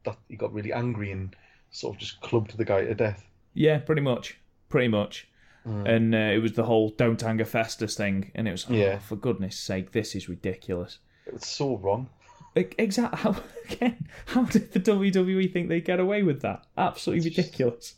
that 0.04 0.16
he 0.28 0.36
got 0.36 0.52
really 0.52 0.72
angry 0.72 1.10
and 1.12 1.34
sort 1.70 1.94
of 1.96 2.00
just 2.00 2.20
clubbed 2.20 2.56
the 2.56 2.64
guy 2.64 2.84
to 2.84 2.94
death. 2.94 3.24
yeah, 3.54 3.78
pretty 3.78 4.02
much, 4.02 4.38
pretty 4.68 4.88
much. 4.88 5.28
And 5.64 6.14
uh, 6.14 6.18
it 6.18 6.40
was 6.40 6.52
the 6.52 6.62
whole 6.62 6.90
"Don't 6.90 7.24
anger 7.24 7.44
Festus" 7.44 7.96
thing, 7.96 8.30
and 8.36 8.46
it 8.46 8.52
was, 8.52 8.66
oh, 8.70 8.72
Yeah. 8.72 9.00
for 9.00 9.16
goodness' 9.16 9.58
sake, 9.58 9.90
this 9.90 10.14
is 10.14 10.28
ridiculous. 10.28 11.00
It 11.26 11.32
was 11.34 11.44
so 11.44 11.76
wrong. 11.78 12.08
Exactly. 12.54 13.18
How 13.18 13.34
again? 13.70 14.06
How 14.26 14.44
did 14.44 14.72
the 14.72 14.78
WWE 14.78 15.52
think 15.52 15.68
they 15.68 15.80
get 15.80 15.98
away 15.98 16.22
with 16.22 16.40
that? 16.42 16.64
Absolutely 16.78 17.30
ridiculous. 17.30 17.96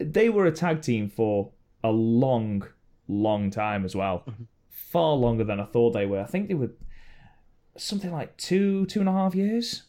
They 0.00 0.30
were 0.30 0.46
a 0.46 0.50
tag 0.50 0.80
team 0.80 1.10
for 1.10 1.50
a 1.84 1.90
long, 1.90 2.66
long 3.06 3.50
time 3.50 3.84
as 3.84 3.94
well. 3.94 4.24
Far 4.72 5.14
longer 5.14 5.44
than 5.44 5.60
I 5.60 5.64
thought 5.64 5.92
they 5.92 6.06
were. 6.06 6.20
I 6.20 6.26
think 6.26 6.48
they 6.48 6.54
were 6.54 6.72
something 7.76 8.10
like 8.10 8.36
two, 8.36 8.86
two 8.86 9.00
and 9.00 9.08
a 9.08 9.12
half 9.12 9.34
years. 9.34 9.82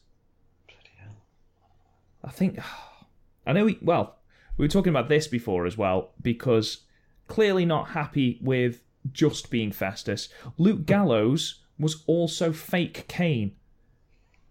I 2.24 2.30
think. 2.30 2.60
I 3.48 3.54
know. 3.54 3.66
We, 3.66 3.80
well, 3.82 4.20
we 4.58 4.64
were 4.64 4.70
talking 4.70 4.92
about 4.92 5.10
this 5.10 5.28
before 5.28 5.66
as 5.66 5.78
well 5.78 6.12
because 6.22 6.82
clearly 7.28 7.66
not 7.66 7.90
happy 7.90 8.40
with 8.42 8.82
just 9.12 9.50
being 9.50 9.72
Festus. 9.72 10.30
Luke 10.58 10.86
Gallows 10.86 11.62
was 11.80 12.04
also 12.08 12.54
fake 12.54 13.06
Kane 13.08 13.56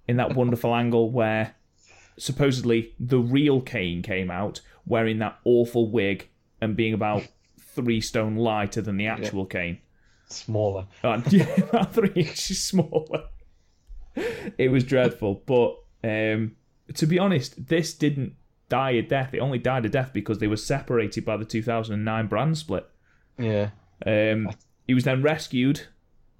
in 0.08 0.16
that 0.16 0.34
wonderful 0.34 0.74
angle 0.74 1.10
where 1.10 1.54
supposedly 2.18 2.94
the 2.98 3.20
real 3.20 3.60
Kane 3.60 4.02
came 4.02 4.30
out 4.30 4.60
wearing 4.84 5.18
that 5.18 5.38
awful 5.44 5.90
wig 5.90 6.28
and 6.60 6.76
being 6.76 6.92
about 6.92 7.22
three 7.58 8.00
stone 8.00 8.36
lighter 8.36 8.82
than 8.82 8.96
the 8.96 9.06
actual 9.06 9.46
Kane. 9.46 9.78
Smaller. 10.32 10.86
Yeah, 11.30 11.46
about 11.56 11.94
three 11.94 12.12
inches 12.14 12.62
smaller. 12.62 13.24
It 14.58 14.70
was 14.70 14.84
dreadful, 14.84 15.42
but 15.46 15.78
um, 16.04 16.56
to 16.94 17.06
be 17.06 17.18
honest, 17.18 17.68
this 17.68 17.94
didn't 17.94 18.34
die 18.68 18.90
a 18.92 19.02
death. 19.02 19.32
It 19.34 19.38
only 19.38 19.58
died 19.58 19.86
a 19.86 19.88
death 19.88 20.10
because 20.12 20.38
they 20.38 20.46
were 20.46 20.56
separated 20.56 21.24
by 21.24 21.36
the 21.36 21.44
2009 21.44 22.26
brand 22.26 22.58
split. 22.58 22.88
Yeah. 23.38 23.70
Um, 24.04 24.50
he 24.86 24.94
was 24.94 25.04
then 25.04 25.22
rescued 25.22 25.86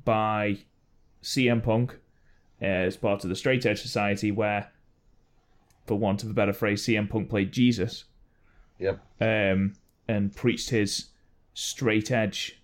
by 0.05 0.59
CM 1.23 1.63
Punk 1.63 1.99
uh, 2.61 2.65
as 2.65 2.97
part 2.97 3.23
of 3.25 3.31
the 3.31 3.37
Straight 3.37 3.65
Edge 3.65 3.81
Society, 3.81 4.31
where, 4.31 4.71
for 5.87 5.95
want 5.95 6.23
of 6.25 6.31
a 6.31 6.35
better 6.35 6.53
phrase, 6.53 6.85
CM 6.85 7.09
Punk 7.09 7.31
played 7.31 7.53
Jesus 7.53 8.05
Yep. 8.79 9.01
um, 9.21 9.75
and 10.09 10.35
preached 10.35 10.71
his 10.71 11.11
straight 11.55 12.11
edge 12.11 12.61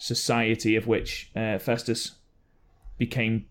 society, 0.00 0.74
of 0.76 0.86
which 0.86 1.30
uh, 1.36 1.58
Festus 1.58 2.12
became 2.98 3.46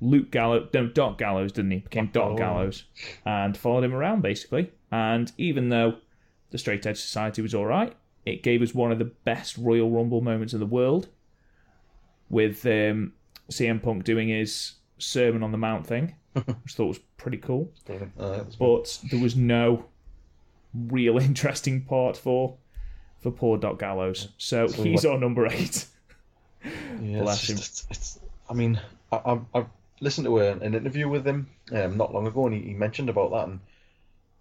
Luke 0.00 0.30
Gallows, 0.30 0.68
no, 0.74 0.88
Doc 0.88 1.18
Gallows, 1.18 1.52
didn't 1.52 1.70
he? 1.70 1.78
Became 1.78 2.10
Doc 2.12 2.36
Gallows. 2.36 2.84
Gallows 3.24 3.44
and 3.46 3.56
followed 3.56 3.84
him 3.84 3.94
around 3.94 4.20
basically. 4.20 4.70
And 4.90 5.32
even 5.38 5.70
though 5.70 5.96
the 6.50 6.58
Straight 6.58 6.84
Edge 6.84 7.00
Society 7.00 7.40
was 7.40 7.54
all 7.54 7.64
right, 7.64 7.94
it 8.26 8.42
gave 8.42 8.60
us 8.60 8.74
one 8.74 8.92
of 8.92 8.98
the 8.98 9.04
best 9.04 9.56
Royal 9.56 9.90
Rumble 9.90 10.20
moments 10.20 10.52
in 10.52 10.60
the 10.60 10.66
world, 10.66 11.08
with 12.28 12.64
um, 12.66 13.12
CM 13.50 13.82
Punk 13.82 14.04
doing 14.04 14.28
his 14.28 14.74
Sermon 14.98 15.42
on 15.42 15.52
the 15.52 15.58
Mount 15.58 15.86
thing, 15.86 16.16
which 16.32 16.46
I 16.46 16.72
thought 16.72 16.86
was 16.86 17.00
pretty 17.16 17.38
cool 17.38 17.72
Uh, 18.18 18.44
was 18.44 18.56
but 18.56 18.98
there 19.10 19.20
was 19.20 19.36
no 19.36 19.86
real 20.74 21.18
interesting 21.30 21.82
part 21.82 22.16
for 22.16 22.56
for 23.24 23.30
poor 23.32 23.56
Doc 23.58 23.78
Gallows. 23.80 24.28
So, 24.38 24.66
So 24.68 24.82
he's 24.84 25.02
what- 25.04 25.14
our 25.14 25.18
number 25.18 25.46
eight. 25.46 25.86
Yeah, 27.02 27.22
Bless 27.22 27.40
it's 27.42 27.50
him. 27.50 27.56
just, 27.56 27.86
it's, 27.90 27.90
it's, 27.90 28.18
I 28.48 28.54
mean, 28.54 28.80
I, 29.10 29.16
I, 29.16 29.40
I've 29.54 29.66
listened 30.00 30.26
to 30.26 30.38
an 30.38 30.62
interview 30.62 31.08
with 31.08 31.26
him 31.26 31.48
um, 31.72 31.96
not 31.96 32.12
long 32.14 32.26
ago, 32.26 32.46
and 32.46 32.54
he, 32.54 32.60
he 32.68 32.74
mentioned 32.74 33.08
about 33.10 33.30
that, 33.32 33.48
and 33.48 33.60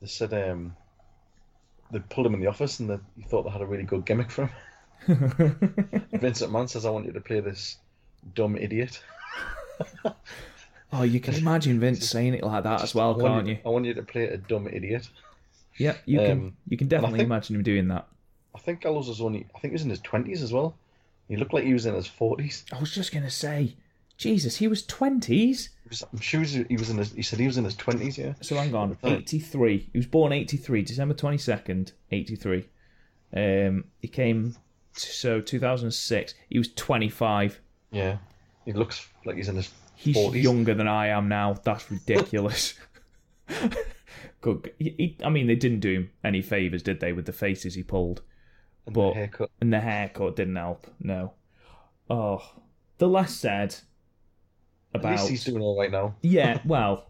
they 0.01 0.07
said 0.07 0.33
um, 0.33 0.75
they 1.91 1.99
pulled 1.99 2.27
him 2.27 2.33
in 2.33 2.39
the 2.41 2.47
office, 2.47 2.79
and 2.79 2.89
they, 2.89 2.97
he 3.17 3.23
thought 3.23 3.43
they 3.43 3.49
had 3.49 3.61
a 3.61 3.65
really 3.65 3.83
good 3.83 4.05
gimmick 4.05 4.31
for 4.31 4.43
him. 4.45 4.49
Vince 6.13 6.41
McMahon 6.41 6.69
says, 6.69 6.85
"I 6.85 6.89
want 6.91 7.05
you 7.07 7.11
to 7.13 7.19
play 7.21 7.39
this 7.41 7.77
dumb 8.35 8.55
idiot." 8.57 9.01
Oh, 10.95 11.01
you 11.01 11.19
can 11.19 11.33
imagine 11.33 11.79
Vince 11.79 12.07
saying 12.07 12.35
it 12.35 12.43
like 12.43 12.65
that 12.65 12.83
as 12.83 12.93
well, 12.93 13.19
I 13.19 13.23
can't 13.27 13.47
you, 13.47 13.53
you? 13.55 13.59
I 13.65 13.69
want 13.69 13.85
you 13.85 13.95
to 13.95 14.03
play 14.03 14.25
a 14.27 14.37
dumb 14.37 14.67
idiot. 14.67 15.09
Yeah, 15.75 15.95
you 16.05 16.19
can. 16.19 16.31
Um, 16.31 16.57
You 16.67 16.77
can 16.77 16.87
definitely 16.87 17.17
think- 17.17 17.25
imagine 17.29 17.55
him 17.55 17.63
doing 17.63 17.87
that. 17.87 18.07
I 18.55 18.59
think 18.59 18.81
Gallows 18.81 19.07
was 19.07 19.21
only, 19.21 19.45
I 19.55 19.59
think 19.59 19.71
he 19.71 19.75
was 19.75 19.83
in 19.83 19.89
his 19.89 19.99
twenties 20.01 20.41
as 20.43 20.53
well. 20.53 20.75
He 21.27 21.35
looked 21.37 21.53
like 21.53 21.63
he 21.63 21.73
was 21.73 21.85
in 21.85 21.93
his 21.95 22.07
forties. 22.07 22.65
I 22.71 22.79
was 22.79 22.93
just 22.93 23.11
gonna 23.13 23.29
say, 23.29 23.75
Jesus, 24.17 24.57
he 24.57 24.67
was 24.67 24.85
twenties. 24.85 25.69
I'm 26.11 26.19
sure 26.19 26.41
he 26.41 26.59
was- 26.59 26.67
he 26.69 26.77
was 26.77 26.89
in 26.89 26.97
his. 26.97 27.11
He 27.13 27.21
said 27.21 27.39
he 27.39 27.47
was 27.47 27.57
in 27.57 27.65
his 27.65 27.75
twenties. 27.75 28.17
Yeah. 28.17 28.33
So 28.41 28.55
hang 28.55 28.73
on, 28.75 28.97
eighty 29.03 29.39
three. 29.39 29.89
He 29.91 29.97
was 29.99 30.05
born 30.07 30.31
eighty 30.33 30.57
three, 30.57 30.81
December 30.81 31.13
twenty 31.13 31.37
second, 31.37 31.93
eighty 32.11 32.35
three. 32.35 32.65
Um, 33.35 33.85
he 34.01 34.07
came 34.07 34.55
so 34.93 35.41
two 35.41 35.59
thousand 35.59 35.91
six. 35.91 36.35
He 36.49 36.57
was 36.59 36.67
twenty 36.73 37.09
five. 37.09 37.59
Yeah. 37.91 38.17
He 38.65 38.73
looks 38.73 39.07
like 39.25 39.35
he's 39.37 39.49
in 39.49 39.55
his 39.55 39.69
He's 39.95 40.15
40s. 40.17 40.41
younger 40.43 40.73
than 40.73 40.87
I 40.87 41.07
am 41.07 41.27
now. 41.29 41.53
That's 41.63 41.89
ridiculous. 41.91 42.73
Good. 44.41 44.73
He, 44.77 44.89
he- 44.97 45.17
I 45.23 45.29
mean, 45.29 45.47
they 45.47 45.55
didn't 45.55 45.79
do 45.79 45.91
him 45.93 46.11
any 46.23 46.41
favors, 46.41 46.83
did 46.83 46.99
they, 46.99 47.13
with 47.13 47.25
the 47.25 47.33
faces 47.33 47.75
he 47.75 47.83
pulled? 47.83 48.21
And 48.85 48.93
But 48.95 49.09
the 49.09 49.15
haircut. 49.15 49.51
and 49.61 49.73
the 49.73 49.79
haircut 49.79 50.35
didn't 50.35 50.55
help. 50.55 50.87
No. 50.99 51.33
Oh, 52.09 52.43
the 52.97 53.07
less 53.07 53.33
said 53.33 53.75
about. 54.93 55.13
At 55.13 55.19
least 55.19 55.29
he's 55.29 55.43
doing 55.45 55.61
all 55.61 55.77
right 55.79 55.91
now. 55.91 56.15
yeah. 56.21 56.59
Well, 56.65 57.09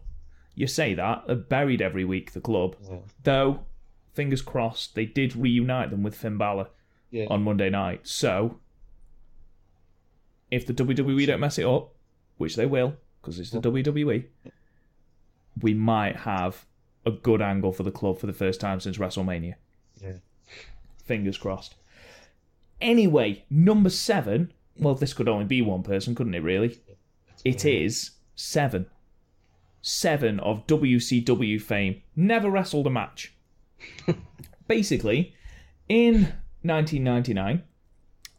you 0.54 0.66
say 0.68 0.94
that 0.94 1.26
they're 1.26 1.34
buried 1.36 1.82
every 1.82 2.04
week. 2.04 2.32
The 2.32 2.40
club, 2.40 2.76
Yeah. 2.88 2.98
though, 3.24 3.60
fingers 4.12 4.40
crossed, 4.42 4.94
they 4.94 5.04
did 5.06 5.34
reunite 5.34 5.90
them 5.90 6.02
with 6.04 6.14
Finn 6.14 6.38
Balor 6.38 6.68
Yeah. 7.10 7.26
on 7.28 7.42
Monday 7.42 7.70
night. 7.70 8.06
So, 8.06 8.60
if 10.50 10.66
the 10.66 10.72
WWE 10.72 11.26
don't 11.26 11.40
mess 11.40 11.58
it 11.58 11.66
up, 11.66 11.92
which 12.36 12.54
they 12.56 12.66
will, 12.66 12.94
because 13.20 13.38
it's 13.40 13.50
the 13.50 13.60
WWE, 13.60 14.26
we 15.60 15.74
might 15.74 16.16
have 16.16 16.66
a 17.06 17.10
good 17.10 17.42
angle 17.42 17.72
for 17.72 17.82
the 17.82 17.90
club 17.90 18.18
for 18.18 18.26
the 18.26 18.32
first 18.32 18.60
time 18.60 18.78
since 18.80 18.98
WrestleMania. 18.98 19.54
Yeah. 20.00 20.18
Fingers 21.04 21.38
crossed. 21.38 21.74
Anyway, 22.80 23.44
number 23.50 23.90
seven. 23.90 24.52
Well, 24.76 24.94
this 24.94 25.14
could 25.14 25.28
only 25.28 25.44
be 25.44 25.62
one 25.62 25.82
person, 25.82 26.14
couldn't 26.14 26.34
it? 26.34 26.42
Really, 26.42 26.80
it 27.44 27.64
is 27.64 28.12
seven. 28.34 28.86
Seven 29.82 30.40
of 30.40 30.66
WCW 30.66 31.60
fame, 31.60 32.02
never 32.16 32.50
wrestled 32.50 32.86
a 32.86 32.90
match. 32.90 33.34
Basically, 34.66 35.34
in 35.88 36.32
1999, 36.62 37.62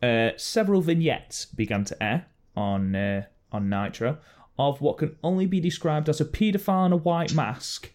uh, 0.01 0.31
several 0.37 0.81
vignettes 0.81 1.45
began 1.45 1.85
to 1.85 2.03
air 2.03 2.25
on 2.55 2.95
uh, 2.95 3.25
on 3.51 3.69
Nitro 3.69 4.17
of 4.57 4.81
what 4.81 4.97
can 4.97 5.15
only 5.23 5.45
be 5.45 5.59
described 5.59 6.09
as 6.09 6.21
a 6.21 6.25
paedophile 6.25 6.85
in 6.87 6.93
a 6.93 6.97
white 6.97 7.33
mask 7.33 7.91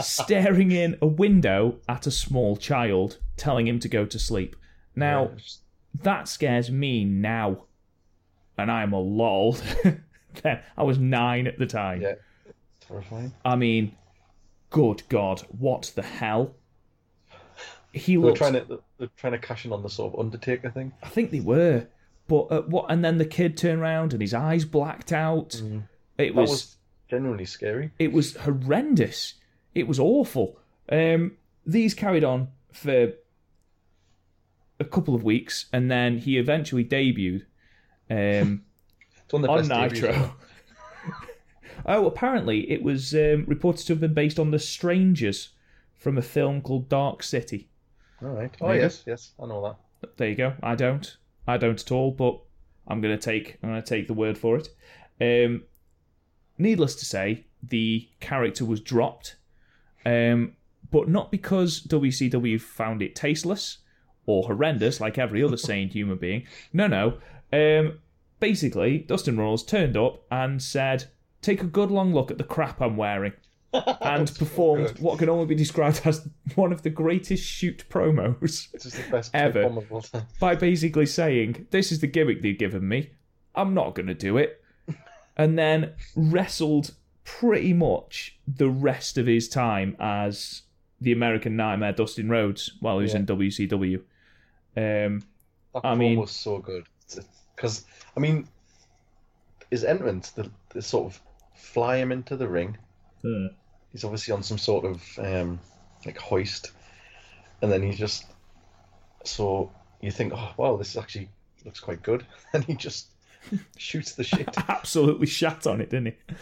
staring 0.00 0.70
in 0.72 0.96
a 1.00 1.06
window 1.06 1.78
at 1.88 2.06
a 2.06 2.10
small 2.10 2.56
child, 2.56 3.18
telling 3.36 3.66
him 3.66 3.78
to 3.80 3.88
go 3.88 4.04
to 4.06 4.18
sleep. 4.18 4.56
Now, 4.94 5.32
that 6.02 6.28
scares 6.28 6.70
me 6.70 7.04
now, 7.04 7.64
and 8.56 8.70
I'm 8.70 8.92
a 8.92 9.00
then 10.42 10.60
I 10.76 10.82
was 10.82 10.98
nine 10.98 11.46
at 11.46 11.58
the 11.58 11.66
time. 11.66 12.00
Yeah. 12.02 12.14
Terrifying. 12.80 13.32
I 13.44 13.56
mean, 13.56 13.96
good 14.70 15.02
God, 15.08 15.40
what 15.58 15.92
the 15.94 16.02
hell? 16.02 16.54
He 17.92 18.16
They're 18.16 18.26
looked. 18.26 18.38
trying 18.38 18.52
to 18.52 18.82
they're 18.98 19.08
trying 19.16 19.32
to 19.32 19.38
cash 19.38 19.64
in 19.64 19.72
on 19.72 19.82
the 19.82 19.88
sort 19.88 20.12
of 20.14 20.20
Undertaker 20.20 20.70
thing. 20.70 20.92
I 21.02 21.08
think 21.08 21.30
they 21.30 21.40
were, 21.40 21.86
but 22.28 22.42
uh, 22.50 22.62
what? 22.62 22.86
And 22.90 23.02
then 23.04 23.16
the 23.18 23.24
kid 23.24 23.56
turned 23.56 23.80
around 23.80 24.12
and 24.12 24.20
his 24.20 24.34
eyes 24.34 24.64
blacked 24.64 25.12
out. 25.12 25.54
It 25.54 25.62
Mm. 25.64 25.82
That 26.18 26.34
was, 26.34 26.50
was 26.50 26.76
genuinely 27.08 27.44
scary. 27.44 27.90
it 27.98 28.12
was 28.12 28.36
horrendous. 28.36 29.34
It 29.74 29.86
was 29.86 29.98
awful. 29.98 30.58
Um, 30.90 31.32
these 31.66 31.94
carried 31.94 32.24
on 32.24 32.48
for 32.72 33.12
a 34.78 34.84
couple 34.84 35.14
of 35.14 35.22
weeks, 35.22 35.66
and 35.72 35.90
then 35.90 36.18
he 36.18 36.38
eventually 36.38 36.84
debuted 36.84 37.42
um, 38.10 38.62
It's 39.24 39.32
one 39.32 39.42
of 39.44 39.48
the 39.48 39.52
on 39.52 39.58
best 39.58 39.70
debuts. 39.70 40.00
Nitro. 40.02 40.34
oh, 41.86 42.06
apparently 42.06 42.70
it 42.70 42.82
was 42.82 43.12
um, 43.14 43.44
reported 43.46 43.86
to 43.86 43.92
have 43.94 44.00
been 44.00 44.14
based 44.14 44.38
on 44.38 44.50
The 44.52 44.58
Strangers 44.58 45.50
from 45.98 46.16
a 46.16 46.22
film 46.22 46.60
called 46.60 46.88
Dark 46.88 47.22
City. 47.22 47.68
All 48.22 48.28
right. 48.28 48.54
Oh 48.60 48.68
Maybe. 48.68 48.80
yes, 48.80 49.02
yes, 49.06 49.32
I 49.42 49.46
know 49.46 49.62
that. 50.00 50.16
There 50.16 50.28
you 50.28 50.36
go. 50.36 50.54
I 50.62 50.74
don't. 50.74 51.16
I 51.46 51.56
don't 51.56 51.80
at 51.80 51.90
all. 51.90 52.12
But 52.12 52.38
I'm 52.86 53.00
gonna 53.00 53.18
take. 53.18 53.58
I'm 53.62 53.70
gonna 53.70 53.82
take 53.82 54.06
the 54.06 54.14
word 54.14 54.38
for 54.38 54.56
it. 54.58 54.68
Um, 55.20 55.64
needless 56.58 56.94
to 56.96 57.04
say, 57.04 57.44
the 57.62 58.08
character 58.20 58.64
was 58.64 58.80
dropped, 58.80 59.36
um, 60.04 60.52
but 60.90 61.08
not 61.08 61.30
because 61.30 61.80
WCW 61.82 62.60
found 62.60 63.02
it 63.02 63.14
tasteless 63.16 63.78
or 64.26 64.44
horrendous 64.44 65.00
like 65.00 65.18
every 65.18 65.42
other 65.42 65.56
sane 65.68 65.88
human 65.88 66.18
being. 66.18 66.46
No, 66.72 66.86
no. 66.86 67.18
Um, 67.52 67.98
basically, 68.40 68.98
Dustin 68.98 69.36
Runnels 69.36 69.64
turned 69.64 69.96
up 69.96 70.22
and 70.30 70.62
said, 70.62 71.06
"Take 71.42 71.62
a 71.62 71.66
good 71.66 71.90
long 71.90 72.12
look 72.14 72.30
at 72.30 72.38
the 72.38 72.44
crap 72.44 72.80
I'm 72.80 72.96
wearing." 72.96 73.32
And 74.00 74.32
performed 74.36 74.86
good. 74.86 74.98
what 75.00 75.18
can 75.18 75.28
only 75.28 75.44
be 75.44 75.54
described 75.54 76.00
as 76.06 76.26
one 76.54 76.72
of 76.72 76.80
the 76.82 76.88
greatest 76.88 77.44
shoot 77.44 77.84
promos 77.90 78.70
This 78.70 78.86
is 78.86 78.94
the 78.94 79.10
best 79.10 79.30
Ever. 79.34 79.64
pipe 79.64 79.68
bomb 79.68 79.78
of 79.78 79.92
all 79.92 80.00
time. 80.00 80.22
by 80.40 80.54
basically 80.54 81.04
saying, 81.04 81.66
This 81.72 81.92
is 81.92 82.00
the 82.00 82.06
gimmick 82.06 82.40
they've 82.40 82.56
given 82.56 82.88
me. 82.88 83.10
I'm 83.54 83.74
not 83.74 83.94
going 83.94 84.06
to 84.06 84.14
do 84.14 84.38
it. 84.38 84.62
And 85.36 85.58
then 85.58 85.92
wrestled 86.14 86.94
pretty 87.24 87.72
much 87.72 88.38
the 88.46 88.68
rest 88.70 89.18
of 89.18 89.26
his 89.26 89.48
time 89.48 89.96
as 90.00 90.62
the 91.00 91.12
American 91.12 91.56
Nightmare 91.56 91.92
Dustin 91.92 92.28
Rhodes 92.28 92.72
while 92.80 92.98
he 92.98 93.02
was 93.02 93.12
Yeah. 93.12 93.20
in 93.20 93.26
WCW. 93.26 93.96
Um, 94.76 95.22
That 95.74 95.84
I 95.84 95.94
mean- 95.94 96.18
was 96.18 96.30
so 96.30 96.58
good 96.58 96.86
because 97.54 97.84
I 98.16 98.20
mean, 98.20 98.48
his 99.70 99.84
entrance, 99.84 100.30
the, 100.30 100.50
the 100.70 100.80
sort 100.82 101.06
of 101.12 101.20
fly 101.54 101.96
him 101.96 102.12
into 102.12 102.36
the 102.36 102.48
ring. 102.48 102.76
He's 103.92 104.04
obviously 104.04 104.32
on 104.32 104.42
some 104.42 104.58
sort 104.58 104.84
of 104.84 105.02
um, 105.18 105.58
like 106.04 106.16
hoist, 106.18 106.70
and 107.60 107.70
then 107.72 107.82
he 107.82 107.92
just 107.92 108.24
so 109.24 109.72
you 110.00 110.10
think, 110.10 110.32
oh 110.34 110.52
wow, 110.56 110.76
this 110.76 110.96
actually 110.96 111.28
looks 111.64 111.80
quite 111.80 112.02
good, 112.02 112.24
and 112.52 112.64
he 112.64 112.74
just 112.74 113.08
shoots 113.76 114.12
the 114.12 114.24
shit. 114.24 114.48
absolutely 114.68 115.26
shat 115.26 115.66
on 115.66 115.80
it, 115.80 115.90
didn't 115.90 116.06
he? 116.06 116.34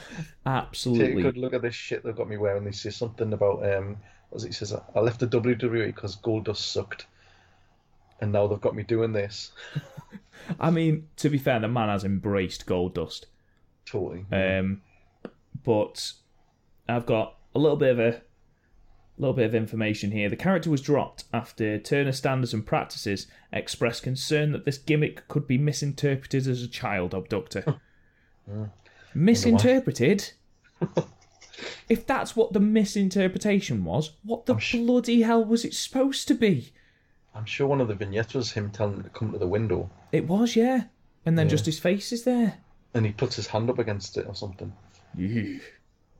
Absolutely. 0.46 1.06
Take 1.06 1.18
a 1.18 1.32
good 1.32 1.36
look 1.36 1.54
at 1.54 1.62
this 1.62 1.74
shit 1.74 2.04
they've 2.04 2.16
got 2.16 2.28
me 2.28 2.36
wearing. 2.36 2.64
They 2.64 2.72
say 2.72 2.90
something 2.90 3.32
about 3.32 3.68
um, 3.72 3.96
what 4.30 4.42
it? 4.42 4.48
He 4.48 4.52
says 4.52 4.74
I 4.94 5.00
left 5.00 5.20
the 5.20 5.26
WWE 5.26 5.86
because 5.86 6.16
Goldust 6.16 6.56
sucked, 6.56 7.06
and 8.20 8.32
now 8.32 8.46
they've 8.46 8.60
got 8.60 8.74
me 8.74 8.82
doing 8.82 9.12
this. 9.12 9.52
I 10.60 10.70
mean, 10.70 11.08
to 11.16 11.30
be 11.30 11.38
fair, 11.38 11.60
the 11.60 11.68
man 11.68 11.88
has 11.88 12.04
embraced 12.04 12.66
Goldust. 12.66 13.26
Totally. 13.86 14.26
Um, 14.32 14.82
but 15.64 16.12
I've 16.88 17.06
got 17.06 17.36
a 17.54 17.58
little 17.58 17.76
bit 17.76 17.92
of 17.92 18.00
a 18.00 18.22
little 19.20 19.34
bit 19.34 19.46
of 19.46 19.54
information 19.54 20.10
here. 20.10 20.28
The 20.28 20.36
character 20.36 20.70
was 20.70 20.80
dropped 20.80 21.24
after 21.32 21.78
Turner 21.78 22.12
standards 22.12 22.52
and 22.52 22.66
practices 22.66 23.26
expressed 23.52 24.02
concern 24.02 24.52
that 24.52 24.64
this 24.64 24.78
gimmick 24.78 25.26
could 25.28 25.46
be 25.46 25.58
misinterpreted 25.58 26.46
as 26.46 26.62
a 26.62 26.68
child 26.68 27.14
abductor. 27.14 27.78
Hmm. 28.50 28.64
misinterpreted? 29.14 30.32
if 31.88 32.06
that's 32.06 32.34
what 32.36 32.52
the 32.52 32.60
misinterpretation 32.60 33.84
was, 33.84 34.12
what 34.24 34.46
the 34.46 34.54
bloody 34.72 35.22
hell 35.22 35.44
was 35.44 35.64
it 35.64 35.74
supposed 35.74 36.28
to 36.28 36.34
be? 36.34 36.72
I'm 37.34 37.44
sure 37.46 37.66
one 37.66 37.80
of 37.80 37.88
the 37.88 37.94
vignettes 37.94 38.34
was 38.34 38.52
him 38.52 38.70
telling 38.70 38.94
him 38.96 39.02
to 39.04 39.08
come 39.10 39.32
to 39.32 39.38
the 39.38 39.46
window, 39.46 39.90
It 40.12 40.26
was, 40.28 40.54
yeah. 40.56 40.84
And 41.26 41.38
then 41.38 41.48
just 41.48 41.66
his 41.66 41.78
face 41.78 42.12
is 42.12 42.24
there. 42.24 42.58
and 42.92 43.06
he 43.06 43.12
puts 43.12 43.36
his 43.36 43.46
hand 43.46 43.70
up 43.70 43.78
against 43.78 44.16
it 44.18 44.26
or 44.28 44.34
something. 44.34 44.72
Ew. 45.16 45.60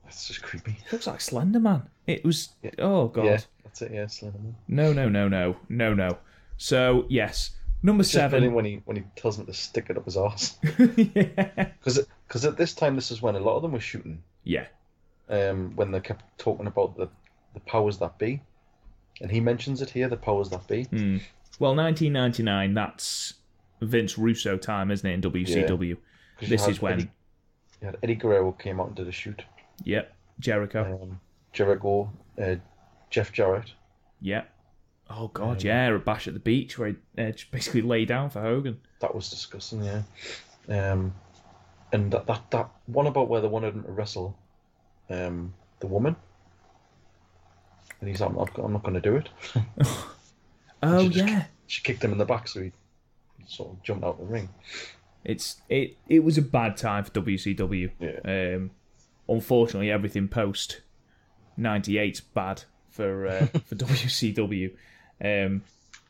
That's 0.05 0.27
just 0.27 0.41
creepy. 0.41 0.77
Looks 0.91 1.07
like 1.07 1.19
Slender 1.21 1.59
Man. 1.59 1.83
It 2.07 2.23
was. 2.23 2.49
Oh 2.79 3.07
god. 3.09 3.25
Yeah, 3.25 3.39
that's 3.63 3.81
it. 3.81 3.91
Yeah, 3.91 4.05
Slenderman. 4.05 4.53
No, 4.67 4.93
no, 4.93 5.09
no, 5.09 5.27
no, 5.27 5.55
no, 5.69 5.93
no. 5.93 6.17
So 6.57 7.05
yes, 7.09 7.51
number 7.83 8.01
It's 8.01 8.11
seven. 8.11 8.53
when 8.53 8.65
he 8.65 8.81
when 8.85 8.97
he 8.97 9.03
tells 9.15 9.37
him 9.39 9.45
to 9.47 9.53
stick 9.53 9.87
it 9.89 9.97
up 9.97 10.05
his 10.05 10.15
arse. 10.17 10.57
yeah. 10.97 11.69
Because 11.83 12.45
at 12.45 12.57
this 12.57 12.73
time, 12.73 12.95
this 12.95 13.11
is 13.11 13.21
when 13.21 13.35
a 13.35 13.39
lot 13.39 13.55
of 13.55 13.61
them 13.63 13.71
were 13.71 13.79
shooting. 13.79 14.21
yeah, 14.43 14.67
Um, 15.29 15.75
when 15.75 15.91
they 15.91 15.99
kept 15.99 16.23
talking 16.37 16.67
about 16.67 16.95
the 16.97 17.09
the 17.53 17.59
powers 17.61 17.97
that 17.99 18.17
be, 18.19 18.41
and 19.21 19.31
he 19.31 19.39
mentions 19.39 19.81
it 19.81 19.89
here, 19.89 20.07
the 20.09 20.17
powers 20.17 20.49
that 20.49 20.67
be. 20.67 20.83
Hmm. 20.83 21.17
Well, 21.57 21.73
1999. 21.75 22.73
That's 22.73 23.35
Vince 23.81 24.17
Russo 24.17 24.57
time, 24.57 24.91
isn't 24.91 25.09
it? 25.09 25.13
In 25.13 25.21
WCW. 25.21 25.87
you 25.87 25.97
This 26.41 26.61
had 26.61 26.71
is 26.71 26.81
when. 26.81 26.93
Eddie, 26.93 27.09
you 27.81 27.91
Eddie 28.03 28.15
Guerrero 28.15 28.51
came 28.51 28.79
out 28.81 28.87
and 28.87 28.95
did 28.95 29.07
a 29.07 29.11
shoot. 29.11 29.43
Yep. 29.83 30.13
Jericho. 30.39 30.99
Um, 31.01 31.19
Jericho, 31.53 32.11
uh, 32.41 32.55
Jeff 33.09 33.31
Jarrett. 33.31 33.71
Yep. 34.21 34.49
Oh 35.09 35.27
god, 35.27 35.63
yeah, 35.63 35.87
a 35.87 35.99
bash 35.99 36.27
at 36.27 36.33
the 36.33 36.39
beach 36.39 36.79
where 36.79 36.89
he 36.89 37.21
uh, 37.21 37.31
basically 37.51 37.83
lay 37.83 38.05
down 38.05 38.29
for 38.31 38.41
Hogan. 38.41 38.79
That 39.01 39.13
was 39.13 39.29
disgusting, 39.29 39.83
yeah. 39.83 40.01
Um, 40.67 41.13
and 41.91 42.11
that, 42.11 42.25
that 42.25 42.49
that 42.49 42.69
one 42.87 43.05
about 43.05 43.29
where 43.29 43.39
they 43.39 43.47
wanted 43.47 43.75
him 43.75 43.83
to 43.83 43.91
wrestle, 43.91 44.35
um, 45.09 45.53
the 45.79 45.87
woman. 45.87 46.15
And 48.01 48.09
he's 48.09 48.19
like, 48.19 48.31
I'm 48.31 48.35
not, 48.35 48.57
I'm 48.57 48.73
not 48.73 48.83
going 48.83 48.95
to 48.95 49.01
do 49.01 49.15
it. 49.15 49.29
Oh 50.83 51.09
She 51.09 51.19
yeah. 51.19 51.45
She 51.67 51.81
kicked 51.81 52.03
him 52.03 52.11
in 52.11 52.17
the 52.17 52.25
back, 52.25 52.47
so 52.47 52.61
he 52.61 52.71
sort 53.47 53.71
of 53.71 53.81
jumped 53.81 54.03
out 54.03 54.15
of 54.15 54.17
the 54.19 54.25
ring. 54.25 54.49
It's 55.23 55.57
it. 55.67 55.97
It 56.07 56.19
was 56.19 56.37
a 56.37 56.41
bad 56.41 56.77
time 56.77 57.03
for 57.03 57.11
WCW. 57.11 57.89
Yeah. 57.99 58.55
Um, 58.55 58.71
unfortunately, 59.27 59.91
everything 59.91 60.27
post 60.27 60.81
'98's 61.59 62.21
bad 62.21 62.63
for 62.89 63.27
uh, 63.27 63.45
for 63.65 63.75
WCW. 63.75 64.71
Um, 65.23 65.63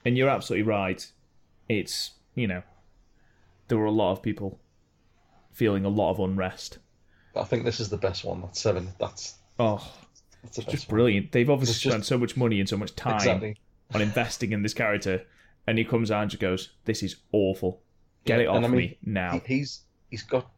and 0.03 0.17
you're 0.17 0.29
absolutely 0.29 0.67
right. 0.67 1.05
It's 1.69 2.11
you 2.35 2.47
know 2.47 2.63
there 3.67 3.77
were 3.77 3.85
a 3.85 3.91
lot 3.91 4.11
of 4.11 4.21
people 4.21 4.59
feeling 5.51 5.85
a 5.85 5.89
lot 5.89 6.11
of 6.11 6.19
unrest. 6.19 6.79
I 7.35 7.43
think 7.43 7.65
this 7.65 7.79
is 7.79 7.89
the 7.89 7.97
best 7.97 8.23
one. 8.23 8.41
That's 8.41 8.59
seven. 8.59 8.89
That's 8.99 9.35
Oh, 9.59 9.85
that's 10.43 10.57
just 10.57 10.87
one. 10.89 10.95
brilliant! 10.95 11.31
They've 11.31 11.49
obviously 11.49 11.71
It's 11.73 11.79
just- 11.81 11.93
spent 11.93 12.05
so 12.05 12.17
much 12.17 12.35
money 12.37 12.59
and 12.59 12.67
so 12.69 12.77
much 12.77 12.95
time 12.95 13.15
Exactly. 13.15 13.57
on 13.93 14.01
investing 14.01 14.51
in 14.51 14.61
this 14.63 14.73
character, 14.73 15.25
and 15.67 15.77
he 15.77 15.83
comes 15.85 16.11
out 16.11 16.21
and 16.23 16.31
just 16.31 16.41
goes, 16.41 16.71
"This 16.85 17.01
is 17.03 17.15
awful. 17.31 17.81
Get 18.25 18.39
it 18.39 18.43
Yeah, 18.43 18.49
off 18.49 18.63
I 18.63 18.67
mean, 18.67 18.71
me 18.75 18.97
now." 19.03 19.41
He's 19.45 19.81
he's 20.09 20.23
got 20.23 20.49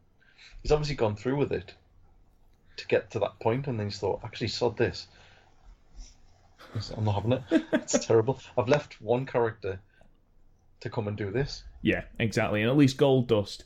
he's 0.62 0.72
obviously 0.72 0.96
gone 0.96 1.16
through 1.16 1.36
with 1.36 1.52
it 1.52 1.74
to 2.78 2.86
get 2.86 3.10
to 3.12 3.18
that 3.20 3.38
point, 3.40 3.66
and 3.66 3.78
then 3.78 3.86
he's 3.88 3.98
thought, 3.98 4.20
actually, 4.24 4.48
sod 4.48 4.76
this. 4.76 5.06
I'm 6.96 7.04
not 7.04 7.14
having 7.14 7.32
it. 7.32 7.42
It's 7.72 8.06
terrible. 8.06 8.40
I've 8.56 8.68
left 8.68 9.00
one 9.00 9.24
character 9.26 9.80
to 10.80 10.90
come 10.90 11.08
and 11.08 11.16
do 11.16 11.30
this. 11.30 11.64
Yeah, 11.82 12.02
exactly. 12.18 12.60
And 12.62 12.70
at 12.70 12.76
least 12.76 12.98
Goldust, 12.98 13.64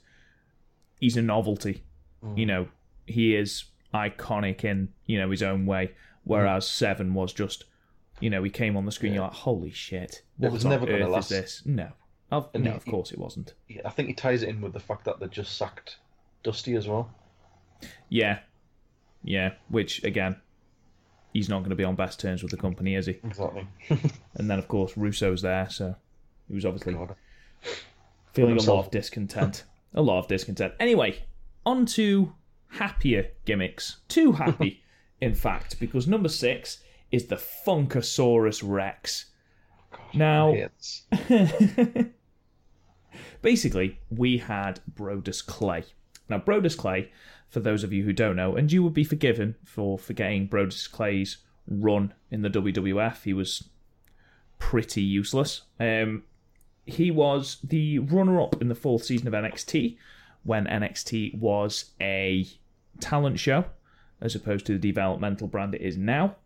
he's 1.01 1.17
a 1.17 1.23
novelty. 1.23 1.83
Mm. 2.25 2.39
You 2.39 2.47
know, 2.47 2.69
he 3.07 3.35
is 3.35 3.65
iconic 3.93 4.65
in 4.65 4.89
you 5.07 5.19
know 5.19 5.31
his 5.31 5.43
own 5.43 5.67
way. 5.67 5.93
Whereas 6.25 6.69
Seven 6.69 7.15
was 7.15 7.33
just, 7.33 7.65
you 8.21 8.31
know, 8.31 8.45
he 8.45 8.51
came 8.51 8.77
on 8.77 8.87
the 8.87 8.93
screen. 8.93 9.13
You're 9.15 9.25
like, 9.25 9.33
holy 9.33 9.73
shit, 9.73 10.23
what 10.37 10.53
was 10.53 10.65
on 10.65 10.71
never 10.71 10.87
gonna 10.87 11.05
earth 11.05 11.11
last. 11.11 11.33
is 11.33 11.41
this? 11.41 11.63
No, 11.67 11.89
no, 12.31 12.49
he- 12.55 12.69
of 12.69 12.85
course 12.85 13.11
it 13.11 13.19
wasn't. 13.19 13.55
Yeah, 13.69 13.81
I 13.85 13.91
think 13.91 14.09
he 14.09 14.15
ties 14.15 14.45
it 14.45 14.49
in 14.49 14.61
with 14.61 14.73
the 14.73 14.81
fact 14.81 15.05
that 15.07 15.19
they 15.19 15.27
just 15.27 15.57
sacked 15.59 15.97
Dusty 16.45 16.77
as 16.77 16.87
well. 16.87 17.13
Yeah, 18.09 18.39
Yeah, 19.25 19.53
which 19.69 20.03
again, 20.05 20.37
he's 21.33 21.49
not 21.49 21.61
going 21.61 21.71
to 21.71 21.77
be 21.77 21.85
on 21.85 21.95
best 21.95 22.21
terms 22.21 22.43
with 22.43 22.51
the 22.51 22.57
company, 22.57 22.95
is 22.95 23.07
he? 23.07 23.19
Exactly. 23.25 23.67
And 24.35 24.51
then 24.51 24.59
of 24.59 24.69
course 24.69 24.97
Russo's 24.97 25.43
there, 25.43 25.69
so 25.71 25.95
he 26.49 26.55
was 26.55 26.65
obviously 26.65 26.95
God. 26.95 27.15
feeling 28.33 28.57
a 28.57 28.63
lot 28.63 28.87
of 28.87 28.91
discontent. 28.91 29.65
a 29.95 30.03
lot 30.03 30.19
of 30.19 30.29
discontent. 30.29 30.75
Anyway, 30.81 31.23
on 31.65 31.87
to 31.87 32.33
happier 32.69 33.29
gimmicks. 33.45 33.99
Too 34.09 34.33
happy, 34.33 34.83
in 35.21 35.35
fact, 35.35 35.79
because 35.79 36.07
number 36.07 36.29
six 36.29 36.83
is 37.11 37.27
the 37.27 37.37
Funkasaurus 37.37 38.63
Rex. 38.65 39.27
Now, 40.15 40.55
basically, 43.43 44.01
we 44.11 44.39
had 44.39 44.81
Brodus 44.95 45.45
Clay. 45.45 45.85
Now, 46.29 46.39
Brodus 46.39 46.77
Clay, 46.77 47.11
for 47.53 47.61
those 47.61 47.85
of 47.85 47.93
you 47.93 48.03
who 48.03 48.13
don't 48.13 48.35
know, 48.35 48.57
and 48.57 48.73
you 48.73 48.83
would 48.83 48.95
be 48.95 49.05
forgiven 49.05 49.55
for 49.65 49.99
forgetting 49.99 50.49
Brodus 50.49 50.91
Clay's 50.91 51.37
run 51.69 52.15
in 52.31 52.41
the 52.43 52.49
WWF, 52.51 53.23
he 53.23 53.33
was 53.35 53.69
pretty 54.59 55.03
useless. 55.03 55.63
Um, 55.79 56.25
he 56.87 57.11
was 57.11 57.59
the 57.63 57.99
runner 58.01 58.41
up 58.41 58.61
in 58.61 58.69
the 58.69 58.75
fourth 58.75 59.05
season 59.05 59.29
of 59.29 59.35
NXT 59.35 59.97
when 60.45 60.65
NXT 60.67 61.39
was 61.39 61.91
a 62.01 62.47
talent 63.01 63.39
show 63.39 63.67
as 64.21 64.35
opposed 64.35 64.65
to 64.67 64.73
the 64.73 64.79
developmental 64.93 65.47
brand 65.47 65.75
it 65.75 65.83
is 65.83 65.97
now. 65.97 66.37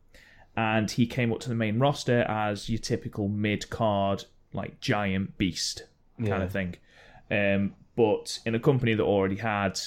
And 0.56 0.90
he 0.90 1.06
came 1.06 1.32
up 1.32 1.40
to 1.40 1.48
the 1.48 1.54
main 1.54 1.78
roster 1.78 2.22
as 2.22 2.68
your 2.68 2.78
typical 2.78 3.28
mid 3.28 3.70
card, 3.70 4.24
like 4.52 4.80
giant 4.80 5.38
beast 5.38 5.84
kind 6.18 6.28
Yeah. 6.28 6.42
of 6.42 6.50
thing. 6.52 6.74
Um, 7.30 7.74
but 7.94 8.40
in 8.44 8.54
a 8.54 8.60
company 8.60 8.94
that 8.94 9.02
already 9.04 9.36
had 9.36 9.78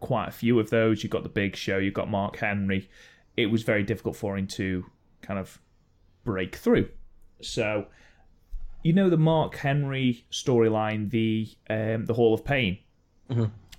quite 0.00 0.28
a 0.28 0.32
few 0.32 0.58
of 0.58 0.70
those, 0.70 1.02
you've 1.02 1.10
got 1.12 1.22
the 1.22 1.28
big 1.28 1.54
show, 1.56 1.78
you've 1.78 1.94
got 1.94 2.10
Mark 2.10 2.36
Henry, 2.38 2.88
it 3.36 3.46
was 3.46 3.62
very 3.62 3.82
difficult 3.82 4.16
for 4.16 4.36
him 4.36 4.46
to 4.48 4.84
kind 5.22 5.38
of 5.38 5.60
break 6.24 6.56
through. 6.56 6.88
So, 7.40 7.86
you 8.82 8.92
know 8.92 9.08
the 9.10 9.16
Mark 9.16 9.56
Henry 9.56 10.24
storyline, 10.30 11.10
the 11.10 11.48
um, 11.68 12.06
the 12.06 12.14
Hall 12.14 12.34
of 12.34 12.44
Pain, 12.44 12.78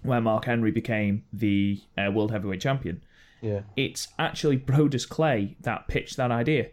where 0.04 0.22
Mark 0.22 0.46
Henry 0.46 0.72
became 0.72 1.24
the 1.34 1.80
uh, 1.98 2.10
World 2.12 2.32
Heavyweight 2.32 2.62
Champion. 2.62 3.04
Yeah. 3.42 3.62
It's 3.76 4.08
actually 4.20 4.58
Brodus 4.58 5.08
Clay 5.08 5.58
that 5.62 5.88
pitched 5.88 6.18
that 6.18 6.32
idea. 6.32 6.70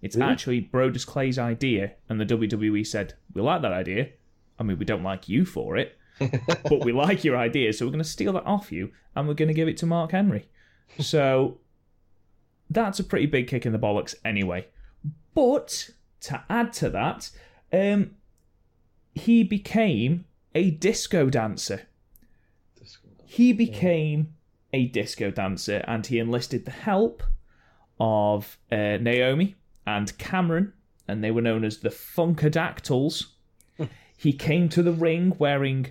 It's 0.00 0.16
Really? 0.16 0.30
actually 0.32 0.60
Brodus 0.72 1.04
Clay's 1.06 1.38
idea, 1.38 1.92
and 2.08 2.20
the 2.20 2.24
WWE 2.26 2.86
said, 2.86 3.14
"We 3.34 3.42
like 3.42 3.62
that 3.62 3.72
idea. 3.72 4.10
I 4.58 4.62
mean, 4.64 4.78
we 4.78 4.84
don't 4.84 5.02
like 5.02 5.28
you 5.28 5.44
for 5.44 5.76
it, 5.76 5.96
but 6.64 6.84
we 6.84 6.92
like 6.92 7.24
your 7.24 7.36
idea, 7.36 7.72
so 7.72 7.86
we're 7.86 7.92
going 7.92 8.02
to 8.02 8.08
steal 8.08 8.32
that 8.34 8.46
off 8.46 8.72
you, 8.72 8.90
and 9.14 9.26
we're 9.26 9.34
going 9.34 9.48
to 9.48 9.54
give 9.54 9.68
it 9.68 9.76
to 9.78 9.86
Mark 9.86 10.12
Henry." 10.12 10.48
So 10.98 11.58
that's 12.70 13.00
a 13.00 13.04
pretty 13.04 13.26
big 13.26 13.48
kick 13.48 13.66
in 13.66 13.72
the 13.72 13.78
bollocks, 13.78 14.14
anyway. 14.24 14.66
But 15.34 15.90
to 16.22 16.42
add 16.48 16.72
to 16.74 16.90
that, 16.90 17.30
um, 17.72 18.12
he 19.14 19.42
became 19.42 20.24
a 20.54 20.70
disco 20.70 21.30
dancer. 21.30 21.88
He 23.24 23.52
became 23.52 24.34
a 24.72 24.86
disco 24.86 25.30
dancer 25.30 25.82
and 25.86 26.06
he 26.06 26.18
enlisted 26.18 26.64
the 26.64 26.70
help 26.70 27.22
of 27.98 28.58
uh, 28.70 28.98
Naomi 29.00 29.56
and 29.86 30.16
Cameron, 30.18 30.72
and 31.08 31.22
they 31.22 31.30
were 31.30 31.40
known 31.40 31.64
as 31.64 31.78
the 31.78 31.88
Funkadactyls. 31.88 33.26
he 34.16 34.32
came 34.32 34.68
to 34.68 34.82
the 34.82 34.92
ring 34.92 35.34
wearing 35.38 35.86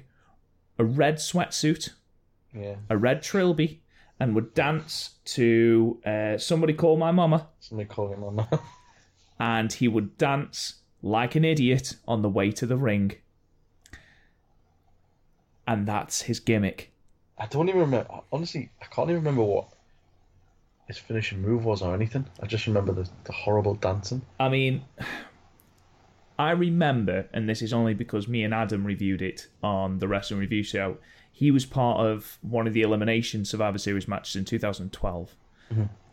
a 0.82 0.86
red 0.86 1.16
sweatsuit, 1.18 1.92
Yeah. 2.54 2.76
a 2.90 2.98
red 2.98 3.22
trilby, 3.22 3.82
and 4.20 4.34
would 4.36 4.54
dance 4.54 5.12
to 5.26 6.00
uh, 6.06 6.38
Somebody 6.38 6.74
Call 6.74 6.98
My 6.98 7.12
Mama, 7.12 7.48
Somebody 7.60 7.88
call 7.88 8.14
on 8.26 8.36
that. 8.38 8.60
and 9.40 9.72
he 9.72 9.88
would 9.88 10.18
dance 10.18 10.82
like 11.02 11.36
an 11.36 11.46
idiot 11.46 11.96
on 12.08 12.22
the 12.22 12.30
way 12.30 12.52
to 12.52 12.66
the 12.66 12.78
ring. 12.78 13.14
And 15.68 15.88
that's 15.88 16.24
his 16.24 16.40
gimmick. 16.40 16.92
I 17.38 17.46
don't 17.48 17.70
even 17.70 17.82
remember. 17.82 18.10
Honestly, 18.32 18.72
I 18.82 18.86
can't 18.86 19.10
even 19.10 19.22
remember 19.24 19.44
what 19.44 19.70
his 20.88 20.98
finishing 20.98 21.42
move 21.42 21.64
was 21.66 21.82
or 21.82 21.94
anything. 21.94 22.26
I 22.42 22.46
just 22.48 22.68
remember 22.68 22.92
the, 22.92 23.08
the 23.24 23.32
horrible 23.32 23.76
dancing. 23.76 24.22
I 24.40 24.50
mean, 24.50 24.84
I 26.42 26.52
remember, 26.52 27.28
and 27.34 27.48
this 27.48 27.62
is 27.62 27.72
only 27.72 27.94
because 27.94 28.28
me 28.28 28.44
and 28.44 28.52
Adam 28.52 28.84
reviewed 28.84 29.22
it 29.22 29.46
on 29.62 30.00
the 30.00 30.08
Wrestling 30.08 30.40
Review 30.40 30.64
Show. 30.64 30.98
He 31.32 31.52
was 31.52 31.68
part 31.68 32.00
of 32.00 32.40
one 32.42 32.66
of 32.66 32.74
the 32.74 32.82
Elimination 32.82 33.46
Survivor 33.46 33.78
Series 33.78 34.08
matches 34.08 34.36
in 34.36 34.46
2012, 34.46 35.36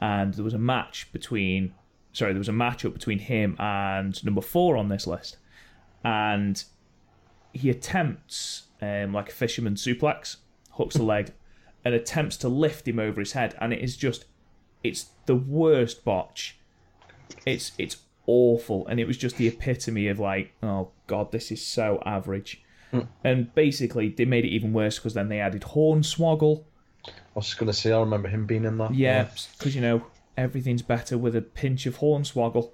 and 0.02 0.34
there 0.34 0.44
was 0.44 0.52
a 0.52 0.58
match 0.58 1.10
between, 1.14 1.72
sorry, 2.12 2.34
there 2.34 2.40
was 2.40 2.48
a 2.50 2.52
matchup 2.52 2.92
between 2.92 3.20
him 3.20 3.56
and 3.58 4.22
number 4.22 4.42
four 4.42 4.76
on 4.76 4.90
this 4.90 5.06
list, 5.06 5.38
and 6.04 6.62
he 7.54 7.70
attempts 7.70 8.64
um, 8.82 9.14
like 9.14 9.30
a 9.30 9.34
fisherman 9.34 9.76
suplex, 9.76 10.36
hooks 10.72 10.96
the 10.96 11.02
leg, 11.14 11.32
and 11.86 11.94
attempts 11.94 12.36
to 12.36 12.50
lift 12.50 12.86
him 12.86 12.98
over 12.98 13.18
his 13.18 13.32
head, 13.32 13.56
and 13.62 13.72
it 13.72 13.80
is 13.80 13.96
just, 13.96 14.26
it's 14.84 15.06
the 15.24 15.36
worst 15.36 16.04
botch. 16.04 16.58
It's 17.46 17.72
it's 17.78 17.96
awful 18.28 18.86
and 18.86 19.00
it 19.00 19.06
was 19.06 19.16
just 19.16 19.38
the 19.38 19.48
epitome 19.48 20.06
of 20.06 20.20
like 20.20 20.52
oh 20.62 20.90
god 21.06 21.32
this 21.32 21.50
is 21.50 21.64
so 21.66 22.00
average. 22.04 22.62
And 23.22 23.54
basically 23.54 24.08
they 24.10 24.24
made 24.24 24.44
it 24.46 24.48
even 24.48 24.72
worse 24.72 24.98
because 24.98 25.12
then 25.14 25.28
they 25.28 25.40
added 25.40 25.60
hornswoggle. 25.60 26.64
I 27.06 27.10
was 27.34 27.46
just 27.46 27.58
gonna 27.58 27.72
say, 27.72 27.92
I 27.92 28.00
remember 28.00 28.28
him 28.28 28.46
being 28.46 28.64
in 28.64 28.78
that. 28.78 28.94
yeah 28.94 29.28
because 29.58 29.74
you 29.74 29.80
know 29.80 30.04
everything's 30.36 30.82
better 30.82 31.18
with 31.18 31.34
a 31.34 31.42
pinch 31.42 31.86
of 31.86 31.98
hornswoggle. 31.98 32.70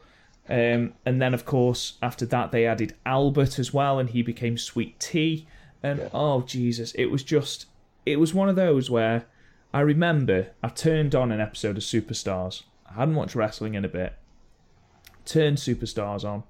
Um, 0.49 0.93
and 1.07 1.23
then 1.23 1.33
of 1.35 1.45
course 1.47 1.99
after 2.03 2.27
that 2.27 2.53
they 2.53 2.67
added 2.67 2.95
albert 3.07 3.59
as 3.59 3.73
well 3.73 3.99
and 3.99 4.11
he 4.11 4.23
became 4.23 4.59
sweet 4.59 5.01
tea. 5.01 5.47
And 5.83 6.11
oh 6.13 6.43
jesus 6.43 6.93
it 6.93 7.07
was 7.07 7.23
just 7.23 7.67
it 8.05 8.19
was 8.19 8.35
one 8.35 8.49
of 8.49 8.57
those 8.57 8.91
where 8.91 9.27
i 9.73 9.81
remember 9.81 10.49
i 10.63 10.69
turned 10.69 11.15
on 11.15 11.31
an 11.33 11.41
episode 11.41 11.77
of 11.77 11.83
superstars. 11.83 12.63
I 12.89 12.95
hadn't 12.95 13.15
watched 13.17 13.35
wrestling 13.35 13.75
in 13.75 13.85
a 13.85 13.89
bit 13.89 14.15
turned 15.25 15.59
superstars 15.59 16.25
on. 16.25 16.45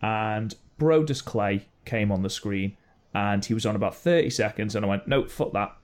And 0.00 0.54
brodus 0.78 1.24
clay 1.24 1.66
came 1.84 2.12
on 2.12 2.22
the 2.22 2.30
screen 2.30 2.76
and 3.14 3.44
he 3.44 3.54
was 3.54 3.66
on 3.66 3.74
about 3.74 3.96
30 3.96 4.30
seconds 4.30 4.74
and 4.76 4.84
i 4.84 4.88
went 4.88 5.08
nope 5.08 5.30
fuck 5.30 5.52
that. 5.52 5.74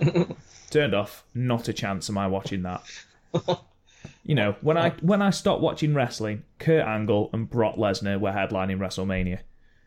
Turned 0.70 0.94
off. 0.94 1.24
Not 1.34 1.68
a 1.68 1.72
chance 1.72 2.08
am 2.08 2.18
i 2.18 2.26
watching 2.26 2.62
that. 2.62 2.82
You 4.24 4.36
know 4.36 4.54
when 4.60 4.76
i 4.76 4.90
when 5.00 5.20
i 5.20 5.30
stopped 5.30 5.62
watching 5.62 5.94
wrestling 5.94 6.44
kurt 6.60 6.86
angle 6.86 7.28
and 7.32 7.50
brock 7.50 7.76
lesnar 7.76 8.20
were 8.20 8.30
headlining 8.30 8.78
wrestlemania. 8.78 9.40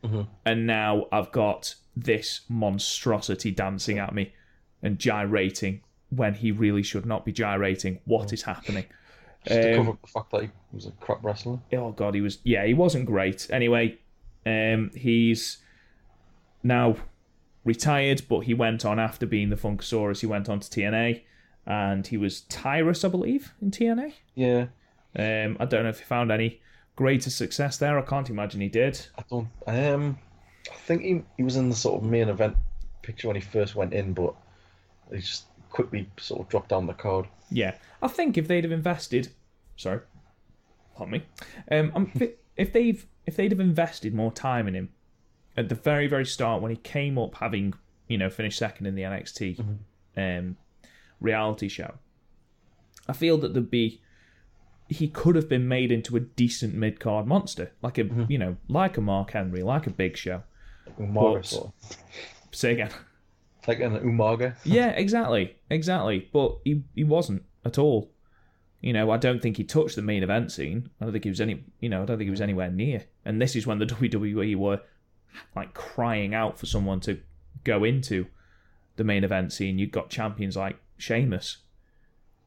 Mm-hmm. 0.03 0.21
And 0.45 0.67
now 0.67 1.07
i've 1.11 1.31
got 1.31 1.75
this 1.95 2.41
monstrosity 2.49 3.51
dancing 3.51 3.97
at 3.97 4.13
me 4.13 4.33
and 4.83 4.99
gyrating 4.99 5.81
when 6.09 6.33
he 6.33 6.51
really 6.51 6.83
should 6.83 7.05
not 7.05 7.25
be 7.25 7.31
gyrating. 7.31 7.99
What 8.05 8.27
mm. 8.27 8.33
is 8.33 8.41
happening 8.43 8.85
Just 9.47 9.61
to 9.61 9.69
Um, 9.71 9.77
cover 9.77 9.89
up 9.91 10.01
the 10.01 10.07
fact 10.07 10.31
that 10.31 10.41
he 10.43 10.49
was 10.73 10.85
a 10.87 10.91
crap 10.91 11.23
wrestler. 11.23 11.59
oh 11.73 11.91
god 11.91 12.13
he 12.15 12.21
was 12.21 12.39
yeah 12.43 12.65
he 12.65 12.73
wasn't 12.73 13.05
great 13.05 13.47
anyway 13.51 13.97
um 14.45 14.91
he's 14.95 15.57
now 16.63 16.95
retired 17.63 18.21
but 18.29 18.39
he 18.41 18.53
went 18.53 18.85
on 18.85 18.99
after 18.99 19.25
being 19.25 19.49
the 19.49 19.55
funkasaurus 19.55 20.21
he 20.21 20.27
went 20.27 20.49
on 20.49 20.59
to 20.59 20.69
tna 20.69 21.21
and 21.65 22.07
he 22.07 22.17
was 22.17 22.41
tyrus 22.41 23.03
i 23.03 23.07
believe 23.07 23.53
in 23.61 23.71
tna 23.71 24.13
Yeah. 24.35 24.67
um 25.17 25.57
i 25.59 25.65
don't 25.65 25.83
know 25.83 25.89
if 25.89 25.99
he 25.99 26.05
found 26.05 26.31
any 26.31 26.61
greater 26.95 27.29
success 27.29 27.77
there 27.77 27.97
i 27.97 28.01
can't 28.03 28.29
imagine 28.29 28.61
he 28.61 28.69
did 28.69 29.05
I 29.17 29.23
don't. 29.29 29.47
Um, 29.67 30.17
I 30.71 30.75
think 30.87 31.01
he 31.03 31.21
he 31.37 31.43
was 31.43 31.55
in 31.57 31.69
the 31.69 31.75
sort 31.75 32.01
of 32.01 32.09
main 32.09 32.29
event 32.29 32.55
picture 33.01 33.27
when 33.27 33.35
he 33.35 33.41
first 33.41 33.75
went 33.75 33.93
in, 33.93 34.13
but 34.13 34.33
he 35.11 35.19
just 35.19 35.45
quickly 35.75 36.09
sort 36.17 36.39
of 36.41 36.49
dropped 36.49 36.69
down 36.69 36.87
the 36.87 36.93
card. 36.93 37.27
yeah. 37.51 37.75
I 38.01 38.07
think 38.07 38.37
if 38.37 38.47
they'd 38.47 38.63
have 38.63 38.71
invested 38.71 39.29
sorry 39.77 39.99
pardon 40.95 41.11
me 41.13 41.23
um 41.71 41.91
I'm, 41.95 42.11
if 42.55 42.71
they've 42.71 43.05
if 43.25 43.35
they'd 43.35 43.51
have 43.51 43.59
invested 43.59 44.13
more 44.13 44.31
time 44.31 44.67
in 44.69 44.73
him 44.75 44.89
at 45.57 45.67
the 45.69 45.75
very 45.75 46.07
very 46.07 46.25
start 46.25 46.61
when 46.61 46.71
he 46.71 46.77
came 46.77 47.17
up 47.17 47.35
having 47.35 47.73
you 48.07 48.17
know 48.17 48.29
finished 48.29 48.57
second 48.59 48.85
in 48.85 48.95
the 48.95 49.01
NXT 49.01 49.59
um, 50.15 50.55
reality 51.19 51.67
show 51.67 51.95
I 53.07 53.13
feel 53.13 53.37
that 53.39 53.53
there'd 53.53 53.69
be 53.71 54.01
he 54.87 55.07
could 55.07 55.35
have 55.35 55.49
been 55.49 55.67
made 55.67 55.91
into 55.91 56.15
a 56.15 56.19
decent 56.21 56.73
mid 56.75 56.99
card 56.99 57.25
monster 57.27 57.71
like 57.81 57.97
a 57.97 58.05
you 58.29 58.37
know 58.37 58.55
like 58.69 58.97
a 58.97 59.01
Mark 59.01 59.31
Henry 59.31 59.61
like 59.63 59.87
a 59.87 59.89
Big 59.89 60.15
Show. 60.15 60.43
Umaga 60.99 61.71
But- 61.79 61.97
say 62.51 62.71
again 62.73 62.91
Like 63.67 63.79
an 63.79 63.97
Umaga. 63.99 64.55
yeah 64.63 64.89
exactly 64.89 65.55
exactly 65.69 66.29
but 66.31 66.57
he 66.63 66.83
he 66.93 67.03
wasn't 67.03 67.43
at 67.63 67.77
all 67.77 68.11
you 68.81 68.93
know 68.93 69.09
I 69.11 69.17
don't 69.17 69.41
think 69.41 69.57
he 69.57 69.63
touched 69.63 69.95
the 69.95 70.01
main 70.01 70.23
event 70.23 70.51
scene 70.51 70.89
I 71.01 71.05
don't 71.05 71.11
think 71.11 71.23
he 71.23 71.29
was 71.29 71.41
any 71.41 71.63
you 71.79 71.89
know 71.89 72.03
I 72.03 72.05
don't 72.05 72.17
think 72.17 72.27
he 72.27 72.31
was 72.31 72.41
anywhere 72.41 72.69
near 72.69 73.05
and 73.23 73.41
this 73.41 73.55
is 73.55 73.65
when 73.65 73.79
the 73.79 73.85
WWE 73.95 74.55
were 74.55 74.81
like 75.55 75.73
crying 75.73 76.33
out 76.33 76.57
for 76.59 76.65
someone 76.65 76.99
to 77.01 77.19
go 77.63 77.83
into 77.83 78.27
the 78.95 79.03
main 79.03 79.23
event 79.23 79.51
scene 79.51 79.79
you've 79.79 79.91
got 79.91 80.09
champions 80.09 80.55
like 80.55 80.77
Sheamus 80.97 81.57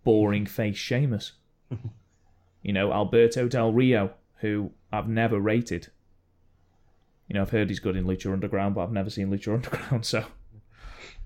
boring 0.09 0.47
face 0.47 0.77
Sheamus. 0.79 1.33
you 2.63 2.73
know, 2.73 2.91
Alberto 2.93 3.47
Del 3.47 3.73
Rio, 3.73 4.13
who 4.41 4.71
I've 4.91 5.07
never 5.07 5.39
rated. 5.39 5.89
You 7.29 7.35
know, 7.35 7.43
I've 7.43 7.51
heard 7.51 7.69
he's 7.69 7.79
good 7.79 7.95
in 7.95 8.07
Lucha 8.07 8.33
Underground, 8.33 8.75
but 8.75 8.85
I've 8.85 8.93
never 8.93 9.11
seen 9.11 9.29
Lucha 9.31 9.53
Underground, 9.53 10.07
so 10.07 10.25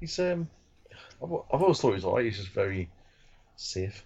He's 0.03 0.19
um, 0.19 0.49
I've, 1.23 1.33
I've 1.53 1.63
always 1.63 1.79
thought 1.81 1.95
he's 1.95 2.03
was 2.03 2.07
alright. 2.07 2.25
He's 2.25 2.39
just 2.39 2.49
very 2.49 2.91
safe. 3.55 4.05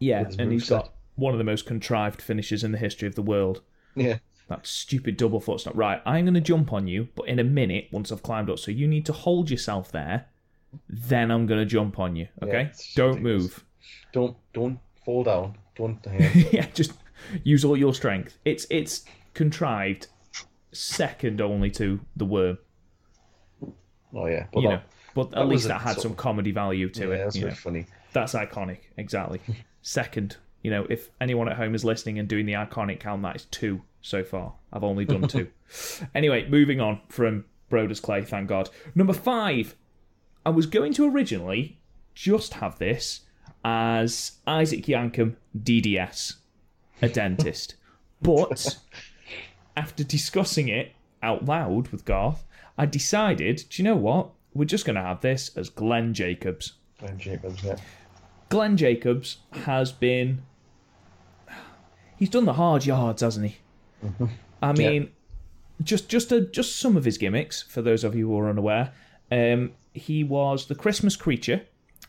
yeah, 0.00 0.24
and 0.40 0.50
he's 0.50 0.68
got 0.68 0.92
one 1.14 1.32
of 1.32 1.38
the 1.38 1.44
most 1.44 1.66
contrived 1.66 2.20
finishes 2.20 2.64
in 2.64 2.72
the 2.72 2.78
history 2.78 3.06
of 3.06 3.14
the 3.14 3.22
world. 3.22 3.62
Yeah. 3.94 4.18
That 4.48 4.66
stupid 4.66 5.16
double 5.16 5.38
foot 5.38 5.60
stop. 5.60 5.76
Right, 5.76 6.02
I'm 6.04 6.24
going 6.24 6.34
to 6.34 6.40
jump 6.40 6.72
on 6.72 6.88
you, 6.88 7.06
but 7.14 7.28
in 7.28 7.38
a 7.38 7.44
minute, 7.44 7.86
once 7.92 8.10
I've 8.10 8.24
climbed 8.24 8.50
up, 8.50 8.58
so 8.58 8.72
you 8.72 8.88
need 8.88 9.06
to 9.06 9.12
hold 9.12 9.50
yourself 9.50 9.92
there. 9.92 10.26
Then 10.88 11.30
I'm 11.30 11.46
going 11.46 11.60
to 11.60 11.66
jump 11.66 12.00
on 12.00 12.16
you. 12.16 12.26
Okay, 12.42 12.62
it's 12.62 12.92
don't 12.94 13.22
move. 13.22 13.64
Don't 14.12 14.36
don't 14.52 14.80
fall 15.04 15.22
down. 15.22 15.58
Don't. 15.76 16.04
Yeah. 16.18 16.48
yeah, 16.50 16.66
just 16.74 16.92
use 17.44 17.64
all 17.64 17.76
your 17.76 17.94
strength. 17.94 18.36
It's 18.44 18.66
it's 18.68 19.04
contrived, 19.34 20.08
second 20.72 21.40
only 21.40 21.70
to 21.72 22.00
the 22.16 22.24
worm. 22.24 22.58
Oh 24.14 24.26
yeah. 24.26 24.46
But 24.52 24.62
You 24.62 24.68
that, 24.68 24.74
know, 24.74 24.82
but 25.14 25.34
at 25.34 25.48
least 25.48 25.68
that 25.68 25.80
had 25.80 26.00
some 26.00 26.14
comedy 26.14 26.50
value 26.50 26.88
to 26.90 27.08
yeah, 27.08 27.14
it. 27.14 27.18
that's 27.18 27.36
you 27.36 27.42
very 27.42 27.52
know. 27.52 27.56
funny. 27.56 27.86
That's 28.12 28.34
iconic, 28.34 28.78
exactly. 28.96 29.40
Second, 29.82 30.36
you 30.62 30.70
know, 30.70 30.86
if 30.88 31.10
anyone 31.20 31.48
at 31.48 31.56
home 31.56 31.74
is 31.74 31.84
listening 31.84 32.18
and 32.18 32.28
doing 32.28 32.46
the 32.46 32.54
iconic 32.54 33.00
count, 33.00 33.22
that 33.22 33.36
is 33.36 33.44
two 33.46 33.82
so 34.00 34.24
far. 34.24 34.54
I've 34.72 34.84
only 34.84 35.04
done 35.04 35.28
two. 35.28 35.48
anyway, 36.14 36.48
moving 36.48 36.80
on 36.80 37.00
from 37.08 37.44
Brodus 37.70 38.00
Clay, 38.00 38.22
thank 38.22 38.48
God. 38.48 38.70
Number 38.94 39.12
five, 39.12 39.74
I 40.44 40.50
was 40.50 40.66
going 40.66 40.92
to 40.94 41.08
originally 41.08 41.78
just 42.14 42.54
have 42.54 42.78
this 42.78 43.20
as 43.64 44.32
Isaac 44.46 44.84
Yankem, 44.86 45.36
DDS, 45.56 46.34
a 47.02 47.08
dentist. 47.08 47.74
But 48.20 48.78
after 49.76 50.02
discussing 50.02 50.66
it 50.66 50.92
out 51.22 51.44
loud 51.44 51.86
with 51.88 52.04
Garth, 52.04 52.44
I 52.78 52.86
decided, 52.86 53.64
do 53.68 53.82
you 53.82 53.88
know 53.88 53.96
what? 53.96 54.30
We're 54.54 54.64
just 54.64 54.84
going 54.84 54.96
to 54.96 55.02
have 55.02 55.20
this 55.20 55.50
as 55.56 55.68
Glenn 55.68 56.14
Jacobs. 56.14 56.74
Glenn 56.98 57.18
Jacobs. 57.18 57.62
Yeah. 57.62 57.76
Glenn 58.48 58.76
Jacobs 58.76 59.38
has 59.64 59.92
been. 59.92 60.42
He's 62.16 62.30
done 62.30 62.46
the 62.46 62.54
hard 62.54 62.86
yards, 62.86 63.22
hasn't 63.22 63.46
he? 63.46 63.58
I 64.62 64.72
mean, 64.72 65.10
just 65.82 66.08
just 66.08 66.32
a, 66.32 66.40
just 66.40 66.76
some 66.76 66.96
of 66.96 67.04
his 67.04 67.18
gimmicks 67.18 67.62
for 67.62 67.82
those 67.82 68.04
of 68.04 68.14
you 68.14 68.28
who 68.28 68.38
are 68.38 68.48
unaware. 68.48 68.92
Um, 69.30 69.72
he 69.92 70.24
was 70.24 70.66
the 70.66 70.74
Christmas 70.74 71.16
creature, 71.16 71.62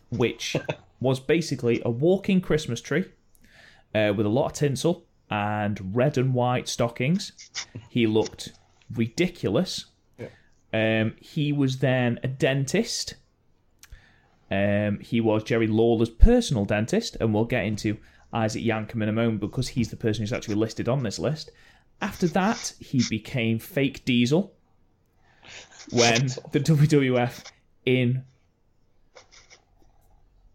which 0.09 0.55
was 0.99 1.19
basically 1.19 1.81
a 1.85 1.89
walking 1.89 2.41
Christmas 2.41 2.81
tree 2.81 3.05
uh, 3.93 4.13
with 4.15 4.25
a 4.25 4.29
lot 4.29 4.47
of 4.47 4.53
tinsel 4.53 5.05
and 5.29 5.95
red 5.95 6.17
and 6.17 6.33
white 6.33 6.67
stockings. 6.67 7.31
He 7.89 8.07
looked 8.07 8.53
ridiculous. 8.93 9.85
Um, 10.73 11.15
he 11.19 11.51
was 11.51 11.79
then 11.79 12.19
a 12.23 12.27
dentist. 12.27 13.15
Um, 14.51 14.99
he 14.99 15.21
was 15.21 15.43
Jerry 15.43 15.67
Lawler's 15.67 16.09
personal 16.09 16.65
dentist, 16.65 17.17
and 17.19 17.33
we'll 17.33 17.45
get 17.45 17.65
into 17.65 17.97
Isaac 18.33 18.63
Yankem 18.63 19.01
in 19.01 19.09
a 19.09 19.13
moment 19.13 19.39
because 19.39 19.69
he's 19.69 19.89
the 19.89 19.95
person 19.95 20.21
who's 20.21 20.33
actually 20.33 20.55
listed 20.55 20.87
on 20.87 21.03
this 21.03 21.19
list. 21.19 21.51
After 22.01 22.27
that, 22.27 22.73
he 22.79 23.03
became 23.09 23.59
Fake 23.59 24.05
Diesel 24.05 24.53
when 25.91 26.27
the 26.51 26.59
WWF, 26.59 27.43
in 27.85 28.23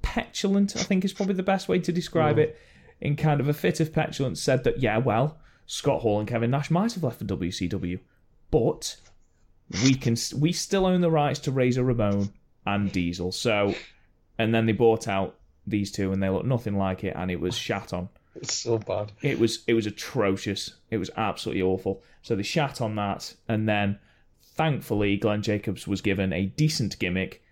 petulant, 0.02 0.76
I 0.76 0.82
think 0.82 1.04
is 1.04 1.12
probably 1.12 1.34
the 1.34 1.42
best 1.42 1.68
way 1.68 1.80
to 1.80 1.92
describe 1.92 2.38
it, 2.38 2.58
in 3.00 3.16
kind 3.16 3.40
of 3.40 3.48
a 3.48 3.54
fit 3.54 3.80
of 3.80 3.92
petulance, 3.92 4.40
said 4.40 4.64
that, 4.64 4.80
yeah, 4.80 4.98
well, 4.98 5.38
Scott 5.66 6.02
Hall 6.02 6.20
and 6.20 6.28
Kevin 6.28 6.50
Nash 6.50 6.70
might 6.70 6.92
have 6.92 7.02
left 7.02 7.18
for 7.18 7.24
WCW, 7.24 7.98
but 8.50 8.96
we 9.82 9.94
can 9.94 10.16
we 10.38 10.52
still 10.52 10.86
own 10.86 11.00
the 11.00 11.10
rights 11.10 11.40
to 11.40 11.52
Razor 11.52 11.84
Ramon 11.84 12.32
and 12.66 12.92
Diesel. 12.92 13.32
So, 13.32 13.74
and 14.38 14.54
then 14.54 14.66
they 14.66 14.72
bought 14.72 15.08
out 15.08 15.36
these 15.66 15.90
two, 15.90 16.12
and 16.12 16.22
they 16.22 16.28
looked 16.28 16.46
nothing 16.46 16.76
like 16.76 17.04
it, 17.04 17.14
and 17.16 17.30
it 17.30 17.40
was 17.40 17.56
shat 17.56 17.92
on. 17.92 18.08
It's 18.36 18.54
so 18.54 18.78
bad. 18.78 19.12
It 19.22 19.38
was 19.38 19.62
it 19.66 19.74
was 19.74 19.86
atrocious. 19.86 20.74
It 20.90 20.98
was 20.98 21.10
absolutely 21.16 21.62
awful. 21.62 22.02
So 22.22 22.34
they 22.34 22.42
shat 22.42 22.80
on 22.80 22.96
that, 22.96 23.34
and 23.48 23.68
then 23.68 23.98
thankfully 24.42 25.16
Glenn 25.16 25.42
Jacobs 25.42 25.86
was 25.86 26.00
given 26.00 26.32
a 26.32 26.46
decent 26.46 26.98
gimmick, 26.98 27.42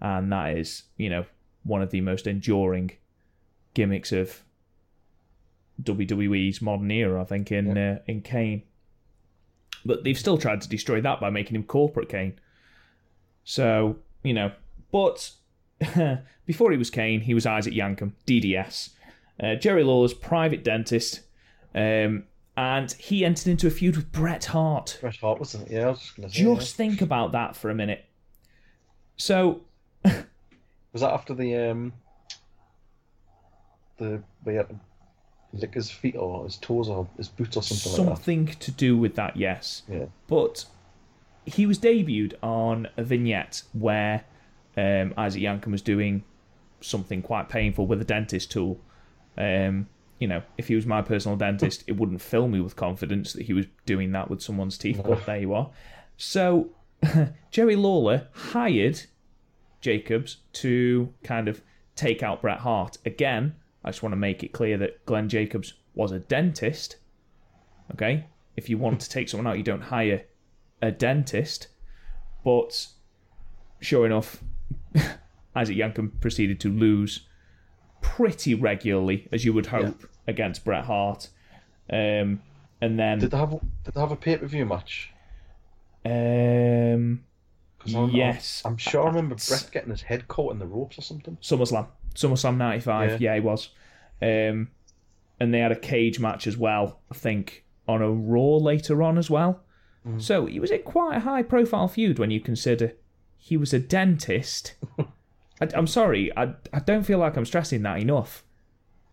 and 0.00 0.32
that 0.32 0.56
is 0.56 0.84
you 0.96 1.10
know 1.10 1.26
one 1.62 1.82
of 1.82 1.90
the 1.90 2.00
most 2.00 2.26
enduring 2.26 2.92
gimmicks 3.74 4.12
of 4.12 4.42
WWE's 5.82 6.62
modern 6.62 6.90
era. 6.90 7.20
I 7.20 7.24
think 7.24 7.52
in 7.52 7.76
uh, 7.76 7.98
in 8.06 8.22
Kane, 8.22 8.62
but 9.84 10.04
they've 10.04 10.18
still 10.18 10.38
tried 10.38 10.60
to 10.62 10.68
destroy 10.68 11.00
that 11.00 11.20
by 11.20 11.30
making 11.30 11.56
him 11.56 11.64
corporate 11.64 12.08
Kane. 12.08 12.34
So 13.44 13.96
you 14.22 14.34
know, 14.34 14.52
but 14.92 15.32
before 16.46 16.70
he 16.70 16.76
was 16.76 16.90
Kane, 16.90 17.20
he 17.20 17.34
was 17.34 17.46
Isaac 17.46 17.74
Yankem, 17.74 18.12
DDS. 18.26 18.90
Uh, 19.42 19.54
Jerry 19.54 19.82
Lawler's 19.82 20.12
private 20.12 20.62
dentist, 20.62 21.20
um, 21.74 22.24
and 22.56 22.92
he 22.92 23.24
entered 23.24 23.46
into 23.46 23.66
a 23.66 23.70
feud 23.70 23.96
with 23.96 24.12
Bret 24.12 24.46
Hart. 24.46 24.98
Bret 25.00 25.16
Hart 25.16 25.38
wasn't 25.38 25.68
it? 25.68 25.74
Yeah, 25.74 25.86
I 25.86 25.90
was 25.90 26.00
just 26.00 26.16
gonna 26.16 26.28
say. 26.28 26.42
Just 26.42 26.76
think 26.76 27.00
about 27.00 27.32
that 27.32 27.56
for 27.56 27.70
a 27.70 27.74
minute. 27.74 28.04
So. 29.16 29.62
Was 30.92 31.02
that 31.02 31.12
after 31.12 31.34
the 31.34 31.70
um 31.70 31.92
the 33.98 34.22
we 34.44 34.56
had 34.56 34.68
to 34.70 34.80
lick 35.52 35.74
his 35.74 35.90
feet 35.90 36.16
or 36.16 36.44
his 36.44 36.56
toes 36.56 36.88
or 36.88 37.08
his 37.16 37.28
boots 37.28 37.56
or 37.56 37.62
something, 37.62 37.92
like 37.92 38.08
that. 38.08 38.16
something 38.16 38.46
to 38.46 38.70
do 38.70 38.96
with 38.96 39.14
that, 39.16 39.36
yes. 39.36 39.82
Yeah. 39.88 40.06
But 40.28 40.64
he 41.44 41.66
was 41.66 41.78
debuted 41.78 42.34
on 42.42 42.88
a 42.96 43.02
vignette 43.02 43.62
where 43.72 44.24
um, 44.76 45.14
Isaac 45.16 45.42
Yankem 45.42 45.72
was 45.72 45.82
doing 45.82 46.24
something 46.80 47.22
quite 47.22 47.48
painful 47.48 47.86
with 47.86 48.00
a 48.00 48.04
dentist 48.04 48.50
tool. 48.50 48.80
Um, 49.36 49.88
you 50.18 50.28
know, 50.28 50.42
if 50.58 50.68
he 50.68 50.74
was 50.74 50.86
my 50.86 51.02
personal 51.02 51.36
dentist, 51.36 51.84
it 51.86 51.96
wouldn't 51.96 52.20
fill 52.20 52.46
me 52.46 52.60
with 52.60 52.76
confidence 52.76 53.32
that 53.32 53.42
he 53.42 53.52
was 53.52 53.66
doing 53.86 54.12
that 54.12 54.28
with 54.30 54.42
someone's 54.42 54.76
teeth, 54.76 55.00
but 55.04 55.24
there 55.26 55.38
you 55.38 55.54
are. 55.54 55.70
So, 56.16 56.70
Jerry 57.50 57.76
Lawler 57.76 58.28
hired 58.32 59.02
Jacobs 59.80 60.38
to 60.54 61.12
kind 61.24 61.48
of 61.48 61.62
take 61.96 62.22
out 62.22 62.42
Bret 62.42 62.58
Hart. 62.58 62.98
Again, 63.06 63.54
I 63.84 63.90
just 63.90 64.02
want 64.02 64.12
to 64.12 64.16
make 64.16 64.42
it 64.42 64.52
clear 64.52 64.76
that 64.78 65.04
Glenn 65.06 65.28
Jacobs 65.28 65.74
was 65.94 66.12
a 66.12 66.18
dentist. 66.18 66.96
Okay? 67.92 68.26
If 68.56 68.68
you 68.68 68.78
want 68.78 69.00
to 69.00 69.08
take 69.08 69.28
someone 69.28 69.46
out, 69.46 69.56
you 69.58 69.62
don't 69.64 69.80
hire 69.82 70.22
a 70.82 70.90
dentist. 70.90 71.68
But 72.44 72.86
sure 73.80 74.06
enough, 74.06 74.42
Isaac 75.56 75.76
Yankem 75.76 76.20
proceeded 76.20 76.60
to 76.60 76.68
lose 76.68 77.26
pretty 78.02 78.54
regularly, 78.54 79.28
as 79.32 79.44
you 79.44 79.52
would 79.52 79.66
hope, 79.66 80.04
against 80.26 80.64
Bret 80.64 80.84
Hart. 80.84 81.28
Um, 81.90 82.40
and 82.80 82.98
then, 82.98 83.18
Did 83.18 83.30
they 83.32 83.36
have 83.36 83.50
did 83.84 83.94
they 83.94 84.00
have 84.00 84.12
a 84.12 84.16
pay 84.16 84.36
per 84.36 84.46
view 84.46 84.64
match? 84.64 85.12
um, 86.04 87.24
I'm- 87.94 88.10
yes, 88.10 88.62
I'm, 88.64 88.72
I'm 88.72 88.76
sure 88.78 89.02
I 89.04 89.06
remember 89.06 89.36
Bret 89.48 89.68
getting 89.72 89.90
his 89.90 90.02
head 90.02 90.28
caught 90.28 90.52
in 90.52 90.58
the 90.58 90.66
ropes 90.66 90.98
or 90.98 91.02
something. 91.02 91.36
SummerSlam, 91.42 91.86
SummerSlam 92.14 92.56
'95. 92.56 93.10
Yeah. 93.12 93.16
Yeah. 93.20 93.34
he 93.34 93.40
was. 93.40 93.70
Um, 94.22 94.68
and 95.38 95.54
they 95.54 95.60
had 95.60 95.72
a 95.72 95.76
cage 95.78 96.20
match 96.20 96.46
as 96.46 96.56
well. 96.56 97.00
I 97.10 97.14
think 97.14 97.64
on 97.88 98.02
a 98.02 98.10
Raw 98.10 98.56
later 98.56 99.02
on 99.02 99.18
as 99.18 99.30
well. 99.30 99.62
So 100.16 100.46
he 100.46 100.58
was 100.58 100.70
in 100.70 100.82
quite 100.82 101.16
a 101.16 101.20
high 101.20 101.42
profile 101.42 101.86
feud 101.86 102.18
when 102.18 102.30
you 102.30 102.40
consider 102.40 102.94
he 103.36 103.58
was 103.58 103.74
a 103.74 103.78
dentist. 103.78 104.74
I, 104.98 105.68
I'm 105.74 105.86
sorry, 105.86 106.34
I 106.38 106.54
I 106.72 106.78
don't 106.78 107.02
feel 107.02 107.18
like 107.18 107.36
I'm 107.36 107.44
stressing 107.44 107.82
that 107.82 107.98
enough. 107.98 108.42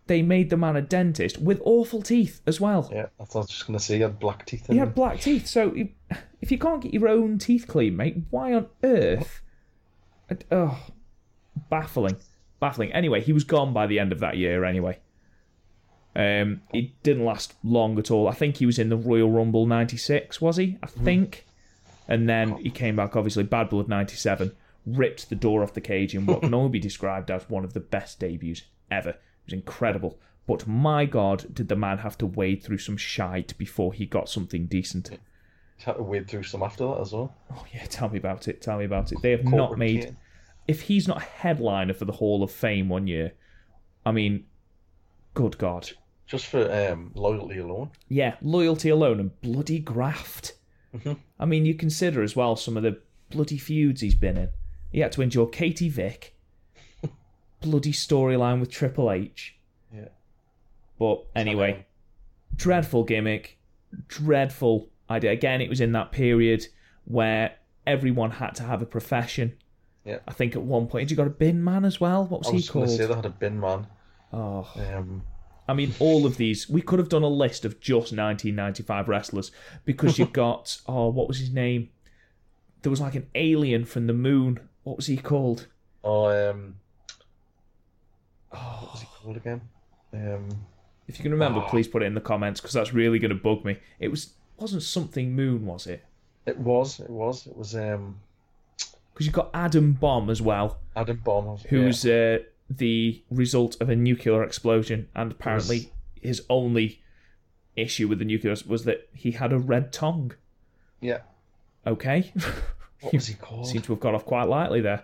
They 0.06 0.22
made 0.22 0.50
the 0.50 0.56
man 0.56 0.78
a 0.78 0.82
dentist 0.82 1.40
with 1.40 1.62
awful 1.66 2.02
teeth 2.02 2.42
as 2.48 2.62
well. 2.62 2.90
Yeah, 2.94 3.08
I 3.20 3.26
thought 3.26 3.40
I 3.40 3.42
was 3.42 3.50
just 3.50 3.68
gonna 3.68 3.82
say 3.82 3.96
he 3.96 4.02
had 4.02 4.18
black 4.18 4.46
teeth 4.46 4.70
in 4.70 4.76
He 4.76 4.80
had 4.80 4.96
black 4.96 5.20
teeth, 5.20 5.48
so 5.48 5.76
if 6.40 6.52
you 6.52 6.58
can't 6.58 6.82
get 6.82 6.94
your 6.94 7.10
own 7.10 7.38
teeth 7.38 7.68
clean, 7.68 7.98
mate, 7.98 8.16
why 8.30 8.54
on 8.54 8.68
earth? 8.82 9.42
Oh, 10.50 10.80
baffling, 11.70 12.16
baffling. 12.60 12.92
Anyway, 12.94 13.22
he 13.22 13.34
was 13.34 13.44
gone 13.44 13.74
by 13.74 13.88
the 13.88 14.00
end 14.00 14.12
of 14.12 14.20
that 14.20 14.38
year. 14.38 14.64
Anyway, 14.64 15.00
um, 16.16 16.62
it 16.74 17.02
didn't 17.04 17.26
last 17.26 17.54
long 17.64 17.98
at 18.00 18.12
all. 18.12 18.28
I 18.28 18.34
think 18.34 18.58
he 18.58 18.66
was 18.66 18.80
in 18.80 18.90
the 18.90 18.98
Royal 18.98 19.30
Rumble 19.30 19.66
'96, 19.66 20.42
was 20.42 20.58
he? 20.58 20.78
I 20.82 20.88
think, 20.88 21.46
and 22.08 22.28
then 22.28 22.58
he 22.58 22.70
came 22.70 22.96
back. 22.96 23.16
Obviously, 23.16 23.44
Bad 23.44 23.70
Blood 23.70 23.88
'97 23.88 24.52
ripped 24.86 25.30
the 25.30 25.36
door 25.36 25.64
off 25.64 25.74
the 25.74 25.82
cage 25.82 26.16
in 26.16 26.26
what 26.26 26.42
can 26.42 26.54
only 26.54 26.70
be 26.70 26.80
described 26.80 27.30
as 27.30 27.50
one 27.50 27.64
of 27.64 27.74
the 27.74 27.80
best 27.80 28.20
debuts 28.20 28.64
ever. 28.90 29.12
It 29.12 29.22
was 29.46 29.54
incredible. 29.54 30.18
But 30.48 30.66
my 30.66 31.06
God, 31.06 31.54
did 31.54 31.68
the 31.68 31.76
man 31.76 32.00
have 32.00 32.18
to 32.20 32.26
wade 32.26 32.64
through 32.64 32.78
some 32.78 32.96
shite 32.96 33.58
before 33.58 33.94
he 33.94 34.06
got 34.06 34.30
something 34.30 34.66
decent? 34.66 35.10
He 35.10 35.84
had 35.84 35.98
to 35.98 36.04
wade 36.04 36.28
through 36.28 36.44
some 36.44 36.64
after 36.64 36.86
that 36.86 37.02
as 37.02 37.12
well. 37.12 37.36
Oh 37.52 37.66
yeah, 37.74 37.86
tell 37.86 38.10
me 38.10 38.18
about 38.18 38.48
it. 38.48 38.62
Tell 38.62 38.78
me 38.78 38.86
about 38.86 39.12
it. 39.12 39.22
They 39.22 39.32
have 39.32 39.44
not 39.44 39.78
made. 39.78 40.16
If 40.68 40.82
he's 40.82 41.08
not 41.08 41.22
headliner 41.22 41.94
for 41.94 42.06
the 42.06 42.12
Hall 42.14 42.44
of 42.44 42.52
Fame 42.52 42.90
one 42.90 43.08
year, 43.08 43.34
I 44.06 44.12
mean, 44.12 44.46
good 45.34 45.58
God. 45.58 45.90
Just 46.26 46.48
for 46.48 46.70
um, 46.92 47.12
loyalty 47.16 47.60
alone. 47.60 47.92
Yeah, 48.10 48.36
loyalty 48.42 48.90
alone 48.90 49.20
and 49.20 49.42
bloody 49.42 49.80
graft. 49.80 50.54
Mhm. 50.94 51.18
I 51.40 51.46
mean, 51.46 51.66
you 51.66 51.74
consider 51.74 52.22
as 52.22 52.36
well 52.36 52.56
some 52.56 52.76
of 52.76 52.84
the 52.84 53.00
bloody 53.30 53.58
feuds 53.58 54.02
he's 54.02 54.16
been 54.16 54.38
in. 54.38 54.50
He 54.92 55.00
had 55.00 55.12
to 55.14 55.22
endure 55.22 55.48
Katie 55.48 55.90
Vick, 55.90 56.36
bloody 57.62 57.92
storyline 57.92 58.60
with 58.60 58.70
Triple 58.70 59.12
H. 59.12 59.56
Yeah. 59.94 60.10
But 61.00 61.26
anyway, 61.36 61.86
dreadful 62.56 63.04
gimmick, 63.04 63.58
dreadful 64.08 64.90
idea. 65.10 65.32
Again, 65.32 65.62
it 65.62 65.70
was 65.70 65.80
in 65.82 65.92
that 65.94 66.12
period 66.12 66.68
where 67.06 67.56
everyone 67.86 68.32
had 68.32 68.56
to 68.56 68.64
have 68.64 68.82
a 68.82 68.86
profession. 68.86 69.56
Yeah. 70.08 70.20
I 70.28 70.32
think 70.34 70.56
at 70.56 70.62
one 70.62 70.88
point, 70.88 71.12
you 71.12 71.18
got 71.18 71.28
a 71.28 71.32
bin 71.32 71.62
man 71.64 71.84
as 71.86 72.00
well? 72.00 72.26
What 72.26 72.40
was, 72.40 72.48
I 72.50 72.52
was 72.54 72.66
he 72.68 72.72
going 72.74 72.86
called? 72.88 72.98
to 72.98 73.04
say 73.04 73.08
they 73.08 73.14
had 73.16 73.26
a 73.26 73.30
bin 73.30 73.60
man. 73.60 73.88
Oh, 74.32 74.68
Um, 74.96 75.24
I 75.68 75.74
mean, 75.74 75.94
all 76.00 76.26
of 76.26 76.38
these. 76.38 76.70
We 76.70 76.82
could 76.82 76.98
have 76.98 77.10
done 77.10 77.24
a 77.24 77.28
list 77.28 77.66
of 77.66 77.82
just 77.82 78.14
1995 78.14 79.10
wrestlers 79.10 79.52
because 79.84 80.18
you've 80.18 80.32
got 80.46 80.80
oh, 80.88 81.10
what 81.10 81.28
was 81.28 81.40
his 81.40 81.52
name? 81.52 81.90
There 82.84 82.90
was 82.90 83.02
like 83.02 83.16
an 83.16 83.28
alien 83.36 83.84
from 83.84 84.08
the 84.08 84.14
moon. 84.14 84.62
What 84.84 84.96
was 84.96 85.08
he 85.08 85.18
called? 85.18 85.68
oh, 86.06 86.28
um, 86.52 86.76
oh. 88.54 88.58
what 88.58 88.84
Oh, 88.84 88.90
was 88.94 89.02
he 89.02 89.08
called 89.22 89.38
again? 89.38 89.62
Um, 90.14 90.48
if 91.08 91.18
you 91.20 91.24
can 91.24 91.32
remember, 91.34 91.60
Oh. 91.60 91.68
please 91.70 91.88
put 91.88 92.02
it 92.02 92.06
in 92.06 92.14
the 92.14 92.22
comments 92.22 92.62
because 92.62 92.74
that's 92.74 92.94
really 92.94 93.20
going 93.20 93.30
to 93.30 93.36
bug 93.36 93.66
me. 93.66 93.78
It 94.00 94.08
was 94.10 94.34
wasn't 94.58 94.84
something 94.84 95.36
moon, 95.36 95.66
was 95.66 95.86
it? 95.88 96.04
it 96.46 96.58
was, 96.58 97.02
it 97.02 97.10
was, 97.10 97.46
it 97.46 97.58
was 97.58 97.76
um, 97.76 98.20
Because 99.18 99.26
you've 99.26 99.34
got 99.34 99.50
Adam 99.52 99.94
Bomb 99.94 100.30
as 100.30 100.44
well, 100.44 100.78
Adam 100.96 101.20
Bomb. 101.26 101.58
who's 101.70 102.06
uh, 102.06 102.38
the 102.70 103.24
result 103.32 103.76
of 103.82 103.90
a 103.90 103.96
nuclear 103.96 104.44
explosion, 104.44 105.10
and 105.16 105.32
apparently 105.32 105.92
his 106.22 106.44
only 106.52 107.02
issue 107.76 108.08
with 108.08 108.20
the 108.20 108.26
nuclear 108.26 108.56
was 108.68 108.84
that 108.84 109.10
he 109.16 109.32
had 109.32 109.52
a 109.52 109.58
red 109.58 109.92
tongue. 109.92 110.34
yeah. 111.02 111.22
Okay, 111.88 112.32
What 113.02 113.12
was 113.14 113.26
he 113.26 113.34
called? 113.34 113.66
seem 113.66 113.82
to 113.82 113.94
have 113.94 114.00
got 114.00 114.14
off 114.14 114.24
quite 114.24 114.44
lightly 114.44 114.82
there. 114.82 115.04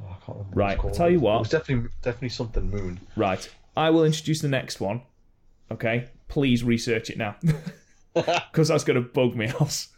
Oh, 0.00 0.06
I 0.08 0.24
can't 0.26 0.38
remember. 0.38 0.56
Right, 0.56 0.78
I'll 0.82 0.90
tell 0.90 1.10
you 1.10 1.20
what. 1.20 1.36
It 1.36 1.38
was 1.38 1.48
definitely 1.50 1.90
definitely 2.02 2.30
something 2.30 2.68
Moon. 2.68 2.98
Right. 3.14 3.48
I 3.76 3.90
will 3.90 4.02
introduce 4.04 4.40
the 4.40 4.48
next 4.48 4.80
one. 4.80 5.02
Okay? 5.70 6.08
Please 6.26 6.64
research 6.64 7.08
it 7.08 7.18
now. 7.18 7.36
Because 8.14 8.66
that's 8.66 8.82
going 8.82 9.00
to 9.00 9.08
bug 9.08 9.36
me 9.36 9.46
else. 9.46 9.90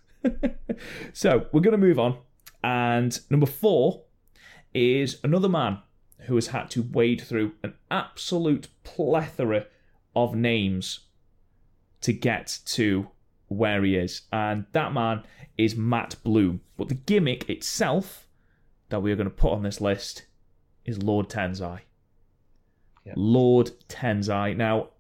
so, 1.15 1.47
we're 1.53 1.63
going 1.63 1.73
to 1.73 1.79
move 1.79 1.99
on. 1.99 2.19
And 2.63 3.19
number 3.31 3.47
four 3.47 4.05
is 4.75 5.19
another 5.25 5.49
man 5.49 5.79
who 6.27 6.35
has 6.35 6.49
had 6.49 6.71
to 6.71 6.83
wade 6.83 7.23
through 7.23 7.53
an 7.63 7.75
absolute 7.91 8.69
plethora 8.85 9.67
of 10.15 10.35
names 10.35 11.01
to 12.03 12.13
get 12.13 12.59
to 12.67 13.09
where 13.49 13.83
he 13.83 13.97
is. 13.97 14.23
And 14.33 14.67
that 14.73 14.93
man 14.93 15.25
is 15.57 15.77
Matt 15.77 16.17
Bloom. 16.23 16.61
But 16.77 16.89
the 16.89 16.95
gimmick 16.95 17.49
itself 17.49 18.27
that 18.91 19.01
we 19.01 19.13
are 19.13 19.17
going 19.17 19.29
to 19.29 19.35
put 19.35 19.53
on 19.53 19.63
this 19.63 19.81
list 19.81 20.27
is 20.85 21.03
Lord 21.03 21.29
Tensai. 21.29 21.81
Yeah. 23.05 23.15
Lord 23.17 23.71
Tensai. 23.89 24.57
Now, 24.57 24.91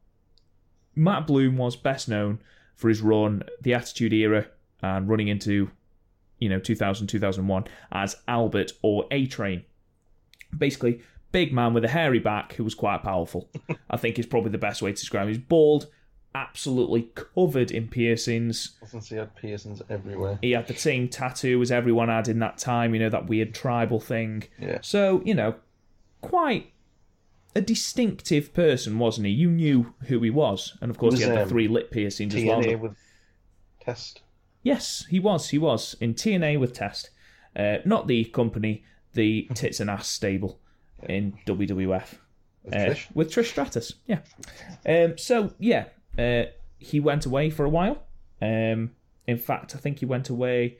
Matt 0.94 1.26
Bloom 1.26 1.56
was 1.56 1.76
best 1.76 2.08
known 2.08 2.40
for 2.74 2.88
his 2.88 3.00
run, 3.00 3.42
the 3.60 3.74
Attitude 3.74 4.12
Era, 4.12 4.46
and 4.82 5.08
running 5.08 5.28
into, 5.28 5.70
you 6.40 6.48
know, 6.48 6.58
2000, 6.58 7.06
2001 7.06 7.64
as 7.92 8.16
Albert 8.26 8.72
or 8.82 9.06
A 9.10 9.26
Train. 9.26 9.64
Basically, 10.56 11.00
big 11.32 11.52
man 11.52 11.74
with 11.74 11.84
a 11.84 11.88
hairy 11.88 12.18
back 12.18 12.54
who 12.54 12.64
was 12.64 12.74
quite 12.74 13.02
powerful. 13.02 13.48
I 13.90 13.96
think 13.96 14.18
is 14.18 14.26
probably 14.26 14.50
the 14.50 14.58
best 14.58 14.82
way 14.82 14.90
to 14.90 14.98
describe 14.98 15.22
him. 15.22 15.28
He's 15.28 15.38
bald, 15.38 15.86
absolutely 16.34 17.10
covered 17.14 17.70
in 17.70 17.88
piercings. 17.88 18.76
He 19.08 19.14
had 19.16 19.34
piercings 19.36 19.82
everywhere. 19.88 20.38
He 20.42 20.52
had 20.52 20.66
the 20.66 20.74
same 20.74 21.08
tattoo 21.08 21.60
as 21.62 21.70
everyone 21.70 22.08
had 22.08 22.28
in 22.28 22.38
that 22.40 22.58
time, 22.58 22.94
you 22.94 23.00
know, 23.00 23.10
that 23.10 23.26
weird 23.26 23.54
tribal 23.54 24.00
thing. 24.00 24.44
Yeah. 24.58 24.78
So, 24.82 25.22
you 25.24 25.34
know, 25.34 25.56
quite 26.20 26.72
a 27.54 27.60
distinctive 27.60 28.54
person, 28.54 28.98
wasn't 28.98 29.26
he? 29.26 29.32
You 29.32 29.50
knew 29.50 29.94
who 30.06 30.20
he 30.20 30.30
was. 30.30 30.76
And 30.80 30.90
of 30.90 30.98
course, 30.98 31.18
he, 31.18 31.22
had 31.22 31.36
the 31.36 31.42
um, 31.42 31.48
three 31.48 31.68
lip 31.68 31.90
piercings 31.90 32.34
as 32.34 32.44
well. 32.44 32.78
With 32.78 32.96
test. 33.80 34.22
Yes, 34.62 35.06
he 35.08 35.18
was. 35.20 35.48
He 35.50 35.58
was 35.58 35.96
in 36.00 36.14
TNA 36.14 36.58
with 36.60 36.72
Test. 36.74 37.10
Uh, 37.56 37.78
not 37.84 38.06
the 38.06 38.24
company, 38.26 38.84
the 39.14 39.48
Tits 39.54 39.80
and 39.80 39.88
Ass 39.90 40.06
stable 40.08 40.60
in 41.08 41.32
WWF. 41.46 42.14
With 42.64 42.74
Uh, 42.74 42.78
Trish. 42.78 43.06
with 43.14 43.30
Trish 43.32 43.46
Stratus, 43.46 43.94
yeah. 44.06 44.18
Um, 44.86 45.16
so, 45.16 45.54
yeah, 45.58 45.86
uh, 46.18 46.44
he 46.78 47.00
went 47.00 47.24
away 47.26 47.48
for 47.50 47.64
a 47.64 47.70
while. 47.70 48.04
Um, 48.42 48.90
in 49.26 49.38
fact, 49.38 49.74
I 49.74 49.78
think 49.78 50.00
he 50.00 50.06
went 50.06 50.28
away 50.28 50.76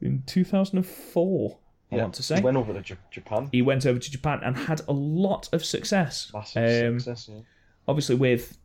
in 0.00 0.22
2004, 0.26 1.58
I 1.92 1.96
Yeah. 1.96 2.02
want 2.02 2.14
to 2.14 2.22
say. 2.22 2.36
He 2.36 2.42
went 2.42 2.56
over 2.56 2.72
to 2.72 2.80
J- 2.82 2.96
Japan. 3.10 3.48
he 3.52 3.62
went 3.62 3.86
over 3.86 3.98
to 3.98 4.10
Japan 4.10 4.40
and 4.42 4.56
had 4.56 4.80
a 4.88 4.92
lot 4.92 5.48
of 5.52 5.64
success. 5.64 6.30
Massive 6.34 6.86
Um, 6.94 6.98
success. 7.00 7.28
Yeah. 7.32 7.40
Obviously, 7.86 8.16
with 8.16 8.58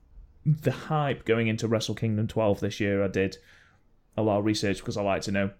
the 0.45 0.71
hype 0.71 1.25
going 1.25 1.47
into 1.47 1.67
Wrestle 1.67 1.95
Kingdom 1.95 2.28
12 2.28 2.60
this 2.60 2.80
year, 2.80 3.04
I 3.04 3.08
did 3.08 3.38
a 4.17 4.21
lot 4.21 4.39
of 4.39 4.45
research 4.45 4.80
because 4.80 4.97
I 4.97 5.01
like 5.01 5.21
to 5.23 5.32
know 5.32 5.51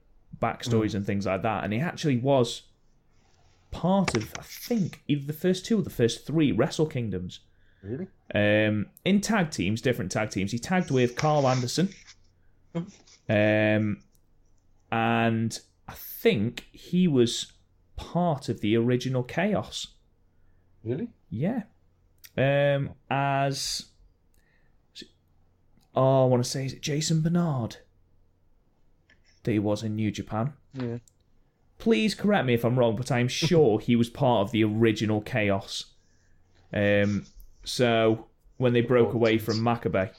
backstories 0.42 0.92
Mm. 0.92 0.96
and 0.96 1.06
things 1.06 1.26
like 1.26 1.42
that. 1.44 1.64
And 1.64 1.74
he 1.74 1.80
actually 1.80 2.18
was 2.18 2.64
part 3.72 4.16
of, 4.16 4.34
I 4.40 4.44
think, 4.44 5.04
either 5.08 5.26
the 5.26 5.34
first 5.34 5.66
two 5.66 5.80
or 5.80 5.82
the 5.82 5.90
first 5.90 6.26
three 6.26 6.52
Wrestle 6.52 6.86
Kingdoms. 6.86 7.42
Really? 7.84 8.08
Um, 8.34 8.88
in 9.04 9.22
tag 9.22 9.52
teams, 9.52 9.82
different 9.82 10.12
tag 10.12 10.32
teams. 10.32 10.52
He 10.52 10.60
tagged 10.60 10.90
with 10.92 11.16
Karl 11.16 11.48
Anderson. 11.48 11.90
Um, 13.30 14.02
and 14.92 15.60
I 15.88 15.94
think 15.94 16.66
he 16.72 17.08
was 17.08 17.54
part 17.96 18.50
of 18.50 18.62
the 18.62 18.76
original 18.76 19.24
Chaos. 19.24 19.88
Really? 20.84 21.10
Yeah. 21.30 21.64
Um, 22.38 22.92
as 23.10 23.86
oh, 25.96 26.24
I 26.24 26.28
want 26.28 26.44
to 26.44 26.50
say 26.50 26.66
is 26.66 26.74
it 26.74 26.82
Giant 26.82 27.24
Bernard 27.24 27.78
that 29.46 29.52
he 29.52 29.60
was 29.60 29.84
in 29.84 29.96
New 29.96 30.12
Japan. 30.12 30.54
Yeah. 30.74 30.98
Please 31.78 32.16
correct 32.16 32.46
me 32.46 32.54
if 32.54 32.64
I'm 32.64 32.78
wrong, 32.78 32.96
but 32.96 33.12
I'm 33.12 33.28
sure 33.30 33.80
he 33.80 33.96
was 33.96 34.10
part 34.10 34.42
of 34.42 34.52
the 34.52 34.64
original 34.64 35.22
Chaos. 35.22 35.86
Um, 36.74 37.26
so 37.64 38.28
when 38.58 38.74
they 38.74 38.82
broke 38.82 39.14
away 39.14 39.38
from 39.38 39.58
Makabe. 39.58 40.12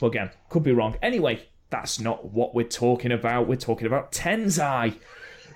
But 0.00 0.06
again, 0.06 0.30
could 0.48 0.62
be 0.62 0.72
wrong. 0.72 0.96
Anyway, 1.02 1.46
that's 1.70 1.98
not 2.00 2.32
what 2.32 2.54
we're 2.54 2.64
talking 2.64 3.12
about. 3.12 3.48
We're 3.48 3.56
talking 3.56 3.86
about 3.86 4.12
Tensai. 4.12 4.96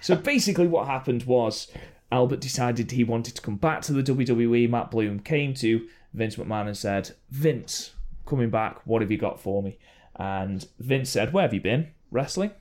So 0.00 0.16
basically, 0.16 0.66
what 0.66 0.86
happened 0.86 1.24
was 1.24 1.68
Albert 2.10 2.40
decided 2.40 2.90
he 2.90 3.04
wanted 3.04 3.36
to 3.36 3.42
come 3.42 3.56
back 3.56 3.82
to 3.82 3.92
the 3.92 4.02
WWE. 4.02 4.68
Matt 4.68 4.90
Bloom 4.90 5.20
came 5.20 5.54
to 5.54 5.86
Vince 6.12 6.36
McMahon 6.36 6.66
and 6.66 6.76
said, 6.76 7.12
Vince, 7.30 7.94
coming 8.26 8.50
back, 8.50 8.80
what 8.84 9.00
have 9.00 9.10
you 9.10 9.18
got 9.18 9.40
for 9.40 9.62
me? 9.62 9.78
And 10.16 10.66
Vince 10.78 11.10
said, 11.10 11.32
Where 11.32 11.42
have 11.42 11.54
you 11.54 11.60
been? 11.60 11.88
Wrestling? 12.10 12.52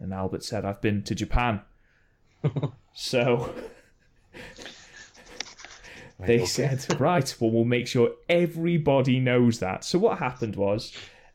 And 0.00 0.12
Albert 0.12 0.44
said, 0.44 0.64
I've 0.64 0.80
been 0.80 1.02
to 1.04 1.14
Japan. 1.14 1.62
so 2.94 3.54
they 6.18 6.44
said, 6.46 7.00
Right, 7.00 7.34
well, 7.38 7.50
we'll 7.50 7.64
make 7.64 7.86
sure 7.86 8.12
everybody 8.28 9.20
knows 9.20 9.58
that. 9.60 9.84
So 9.84 9.98
what 9.98 10.18
happened 10.18 10.56
was, 10.56 10.92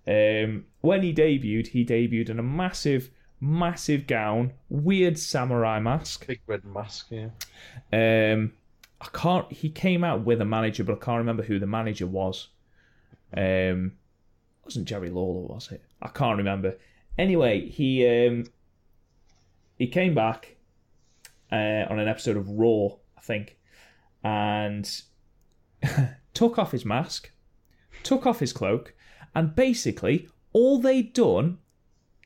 um, 0.08 0.66
when 0.82 1.04
he 1.04 1.14
debuted, 1.14 1.68
he 1.68 1.86
debuted 1.86 2.30
in 2.30 2.40
a 2.40 2.44
massive, 2.44 3.10
massive 3.40 4.08
gown, 4.08 4.54
weird 4.70 5.18
samurai 5.18 5.80
mask. 5.80 6.28
Big 6.28 6.42
red 6.48 6.66
mask. 6.66 7.08
Yeah. 7.10 7.30
Um, 7.92 8.54
I 9.00 9.08
can't. 9.14 9.52
He 9.52 9.70
came 9.70 10.04
out 10.04 10.26
with 10.26 10.42
a 10.42 10.46
manager, 10.46 10.84
but 10.84 10.94
I 10.94 11.06
can't 11.06 11.20
remember 11.20 11.44
who 11.44 11.60
the 11.60 11.68
manager 11.68 12.08
was. 12.08 12.50
Um, 13.36 13.94
wasn't 14.64 14.88
Jerry 14.88 15.10
Lawler, 15.10 15.48
was 15.48 15.72
it? 15.72 15.84
I 16.02 16.10
can't 16.10 16.38
remember. 16.38 16.78
Anyway, 17.18 17.68
he 17.70 18.08
um, 18.08 18.46
he 19.78 19.88
came 19.88 20.14
back 20.14 20.56
uh, 21.52 21.86
on 21.90 22.00
an 22.00 22.08
episode 22.08 22.38
of 22.38 22.50
Raw, 22.50 22.90
I 23.18 23.22
think, 23.22 23.58
and 24.24 24.90
took 26.34 26.58
off 26.58 26.72
his 26.72 26.86
mask, 26.86 27.32
took 28.04 28.26
off 28.26 28.40
his 28.40 28.54
cloak, 28.54 28.94
and 29.36 29.56
basically 29.56 30.30
all 30.54 30.80
they'd 30.80 31.14
done 31.14 31.58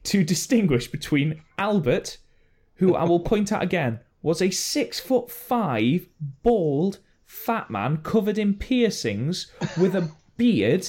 to 0.03 0.23
distinguish 0.23 0.89
between 0.89 1.41
Albert, 1.57 2.17
who 2.75 2.95
I 2.95 3.03
will 3.03 3.19
point 3.19 3.51
out 3.51 3.63
again 3.63 3.99
was 4.21 4.41
a 4.41 4.51
six 4.51 4.99
foot 4.99 5.29
five, 5.31 6.07
bald, 6.43 6.99
fat 7.25 7.69
man 7.69 7.97
covered 7.97 8.37
in 8.37 8.53
piercings 8.53 9.51
with 9.77 9.95
a 9.95 10.11
beard. 10.37 10.87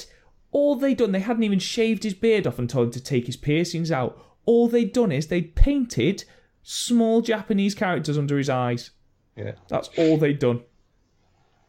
All 0.51 0.77
they'd 0.77 0.97
done, 0.97 1.13
they 1.13 1.21
hadn't 1.21 1.43
even 1.43 1.59
shaved 1.59 2.05
his 2.05 2.15
beard 2.15 2.47
off 2.47 2.59
and 2.59 2.69
told 2.71 2.87
him 2.89 2.93
to 2.93 3.03
take 3.03 3.27
his 3.27 3.37
piercings 3.37 3.93
out. 3.93 4.19
All 4.47 4.67
they'd 4.69 4.93
done 4.93 5.13
is 5.13 5.27
they'd 5.27 5.55
painted 5.55 6.25
small 6.63 7.21
Japanese 7.21 7.75
characters 7.75 8.17
under 8.17 8.39
his 8.39 8.49
eyes. 8.49 8.91
Yeah. 9.37 9.53
That's 9.69 9.89
all 9.99 10.17
they'd 10.17 10.39
done. 10.39 10.63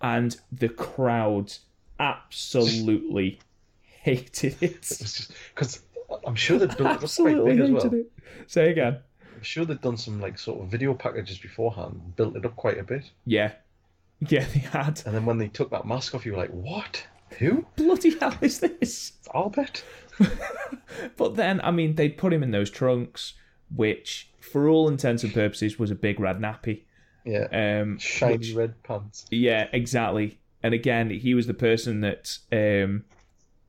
and 0.02 0.36
the 0.52 0.70
crowd 0.70 1.54
absolutely 2.00 3.40
hated 3.82 4.56
it. 4.62 4.72
It 4.72 4.80
was 4.80 4.98
just 5.14 5.32
because 5.54 5.82
I'm 6.26 6.36
sure 6.36 6.58
they'd 6.58 6.70
built 6.70 6.80
it 6.80 6.86
up 6.86 6.98
quite 7.00 7.04
Absolutely 7.04 7.52
big 7.56 7.60
as 7.62 7.70
well. 7.72 7.94
it. 7.94 8.12
Say 8.48 8.72
again. 8.72 9.00
I'm 9.36 9.44
sure 9.44 9.66
they'd 9.66 9.82
done 9.82 9.98
some 9.98 10.20
like 10.20 10.38
sort 10.40 10.62
of 10.62 10.70
video 10.70 10.94
packages 10.94 11.38
beforehand, 11.38 12.02
and 12.04 12.16
built 12.16 12.36
it 12.36 12.46
up 12.46 12.56
quite 12.56 12.78
a 12.78 12.84
bit. 12.84 13.10
Yeah, 13.26 13.54
yeah, 14.28 14.46
they 14.54 14.60
had. 14.60 15.02
And 15.06 15.16
then 15.16 15.26
when 15.26 15.38
they 15.38 15.48
took 15.48 15.70
that 15.72 15.86
mask 15.86 16.14
off, 16.16 16.26
you 16.26 16.34
were 16.34 16.38
like, 16.38 16.50
"What? 16.50 17.06
Who? 17.38 17.66
Bloody 17.76 18.18
hell 18.18 18.36
is 18.42 18.60
this? 18.60 19.14
Albert?" 19.34 19.84
But 21.18 21.36
then, 21.36 21.62
I 21.62 21.72
mean, 21.72 21.96
they 21.96 22.10
put 22.10 22.34
him 22.34 22.44
in 22.44 22.52
those 22.52 22.70
trunks, 22.70 23.34
which, 23.74 24.30
for 24.40 24.68
all 24.68 24.90
intents 24.90 25.24
and 25.24 25.34
purposes, 25.34 25.80
was 25.80 25.92
a 25.92 25.96
big 25.96 26.20
red 26.20 26.40
nappy. 26.40 26.82
Yeah, 27.26 27.48
Um, 27.82 27.98
shiny 28.00 28.38
which- 28.38 28.54
red 28.54 28.82
pants. 28.84 29.26
Yeah, 29.30 29.68
exactly. 29.72 30.40
And 30.64 30.74
again, 30.74 31.10
he 31.10 31.34
was 31.34 31.48
the 31.48 31.54
person 31.54 32.02
that 32.02 32.38
um, 32.52 33.06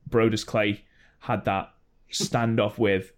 Brodus 0.09 0.45
Clay 0.45 0.83
had 1.19 1.45
that 1.45 1.71
standoff 2.11 2.77
with 2.77 3.13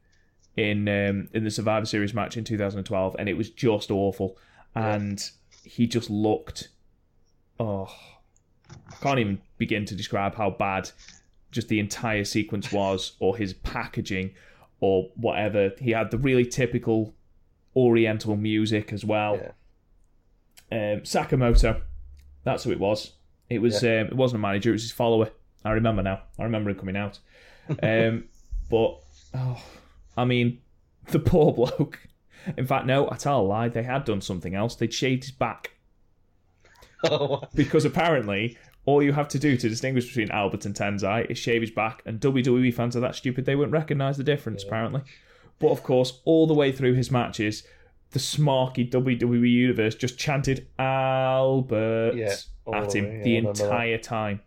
in 0.55 0.87
um, 0.87 1.29
in 1.33 1.43
the 1.43 1.49
Survivor 1.49 1.85
Series 1.87 2.13
match 2.13 2.37
in 2.37 2.43
2012, 2.43 3.15
and 3.17 3.27
it 3.29 3.33
was 3.37 3.49
just 3.49 3.89
awful. 3.89 4.37
And 4.75 5.23
he 5.63 5.87
just 5.87 6.09
looked, 6.11 6.69
oh, 7.59 7.89
can't 9.01 9.19
even 9.19 9.41
begin 9.57 9.85
to 9.85 9.95
describe 9.95 10.35
how 10.35 10.49
bad 10.51 10.89
just 11.51 11.67
the 11.67 11.79
entire 11.79 12.23
sequence 12.23 12.71
was, 12.71 13.13
or 13.19 13.37
his 13.37 13.53
packaging, 13.53 14.31
or 14.79 15.09
whatever. 15.15 15.71
He 15.79 15.91
had 15.91 16.11
the 16.11 16.17
really 16.17 16.45
typical 16.45 17.13
Oriental 17.75 18.35
music 18.35 18.93
as 18.93 19.03
well 19.03 19.35
Yeah. 20.71 20.93
um, 20.93 21.01
Sakamoto. 21.01 21.81
That's 22.43 22.63
who 22.63 22.71
it 22.71 22.79
was. 22.79 23.13
It 23.49 23.59
was. 23.59 23.83
Um, 23.83 23.89
it 24.07 24.15
wasn't 24.15 24.39
a 24.39 24.41
manager. 24.41 24.69
It 24.69 24.73
was 24.73 24.81
his 24.83 24.91
follower. 24.91 25.29
I 25.65 25.71
remember 25.71 26.01
now. 26.03 26.21
I 26.39 26.43
remember 26.43 26.69
him 26.71 26.77
coming 26.77 26.97
out. 26.97 27.19
Um, 27.81 28.25
but 28.69 28.99
oh, 29.33 29.61
I 30.17 30.25
mean, 30.25 30.59
the 31.11 31.19
poor 31.19 31.53
bloke. 31.53 31.99
In 32.57 32.65
fact, 32.65 32.85
no, 32.85 33.09
I 33.09 33.15
tell 33.15 33.39
a 33.39 33.43
lie. 33.43 33.69
They 33.69 33.83
had 33.83 34.03
done 34.05 34.21
something 34.21 34.53
else. 34.55 34.75
They'd 34.75 34.93
shaved 34.93 35.23
his 35.23 35.31
back 35.31 35.71
Oh, 37.03 37.41
because 37.55 37.85
apparently 37.85 38.57
all 38.85 39.01
you 39.01 39.13
have 39.13 39.27
to 39.29 39.39
do 39.39 39.55
to 39.57 39.69
distinguish 39.69 40.07
between 40.07 40.29
Albert 40.31 40.65
and 40.65 40.75
Tensai 40.75 41.29
is 41.29 41.37
shave 41.37 41.61
his 41.61 41.71
back, 41.71 42.01
and 42.05 42.19
WWE 42.19 42.73
fans 42.73 42.95
are 42.95 42.99
that 43.01 43.15
stupid 43.15 43.45
they 43.45 43.55
wouldn't 43.55 43.73
recognise 43.73 44.17
the 44.17 44.23
difference. 44.23 44.63
Apparently, 44.63 45.01
but 45.59 45.69
of 45.69 45.83
course, 45.83 46.21
all 46.25 46.47
the 46.47 46.53
way 46.53 46.71
through 46.71 46.93
his 46.93 47.09
matches, 47.11 47.63
the 48.11 48.19
smarky 48.19 48.89
WWE 48.89 49.49
universe 49.49 49.95
just 49.95 50.17
chanted 50.17 50.67
Albert 50.77 52.15
Yeah, 52.15 52.35
all 52.65 52.75
at 52.75 52.93
him 52.95 53.05
yeah, 53.05 53.23
the 53.23 53.35
remember 53.37 53.53
that. 53.53 53.63
entire 53.65 53.97
time. 53.97 54.41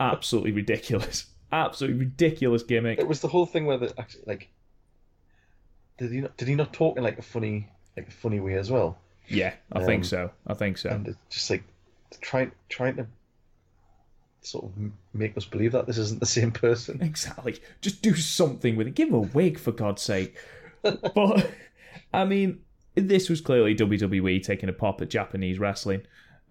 Absolutely 0.00 0.52
ridiculous. 0.52 1.26
Absolutely 1.52 2.00
ridiculous 2.00 2.62
gimmick. 2.62 2.98
it 2.98 3.06
was 3.06 3.20
the 3.20 3.28
whole 3.28 3.46
thing 3.46 3.66
where 3.66 3.78
the 3.78 3.92
actually 3.98 4.24
like. 4.26 4.48
Did 5.98 6.10
he 6.12 6.20
not? 6.20 6.36
Did 6.36 6.48
he 6.48 6.54
not 6.54 6.72
talk 6.72 6.96
in 6.98 7.04
like 7.04 7.18
a 7.18 7.22
funny, 7.22 7.68
like 7.96 8.08
a 8.08 8.10
funny 8.10 8.40
way 8.40 8.54
as 8.54 8.70
well? 8.70 8.98
Yeah, 9.28 9.54
I 9.72 9.84
think 9.84 10.00
Um, 10.00 10.04
so. 10.04 10.30
I 10.46 10.54
think 10.54 10.76
so. 10.78 10.90
And 10.90 11.08
it's 11.08 11.18
just 11.30 11.50
like 11.50 11.64
trying, 12.20 12.52
trying 12.68 12.96
to 12.96 13.06
sort 14.42 14.64
of 14.64 14.72
make 15.12 15.36
us 15.36 15.44
believe 15.44 15.72
that 15.72 15.86
this 15.86 15.98
isn't 15.98 16.20
the 16.20 16.26
same 16.26 16.52
person. 16.52 17.02
Exactly. 17.02 17.58
Just 17.80 18.02
do 18.02 18.14
something 18.14 18.76
with 18.76 18.86
it. 18.86 18.94
Give 18.94 19.08
him 19.08 19.14
a 19.14 19.20
wig, 19.20 19.58
for 19.58 19.72
God's 19.72 20.02
sake. 20.02 20.36
but, 20.82 21.50
I 22.12 22.24
mean, 22.24 22.60
this 22.94 23.28
was 23.28 23.40
clearly 23.40 23.74
WWE 23.74 24.42
taking 24.42 24.68
a 24.68 24.72
pop 24.72 25.02
at 25.02 25.10
Japanese 25.10 25.58
wrestling. 25.58 26.02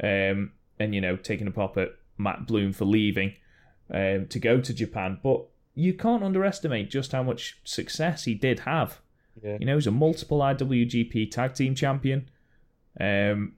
Um, 0.03 0.51
and, 0.79 0.93
you 0.93 1.01
know, 1.01 1.15
taking 1.15 1.47
a 1.47 1.51
pop 1.51 1.77
at 1.77 1.95
Matt 2.17 2.47
Bloom 2.47 2.73
for 2.73 2.85
leaving 2.85 3.33
um, 3.93 4.27
to 4.27 4.39
go 4.39 4.59
to 4.59 4.73
Japan. 4.73 5.19
But 5.23 5.45
you 5.73 5.93
can't 5.93 6.23
underestimate 6.23 6.89
just 6.89 7.11
how 7.11 7.23
much 7.23 7.59
success 7.63 8.25
he 8.25 8.33
did 8.33 8.61
have. 8.61 8.99
Yeah. 9.41 9.57
You 9.59 9.65
know, 9.65 9.75
he's 9.75 9.87
a 9.87 9.91
multiple 9.91 10.39
IWGP 10.39 11.31
tag 11.31 11.53
team 11.53 11.75
champion. 11.75 12.29
Um, 12.99 13.53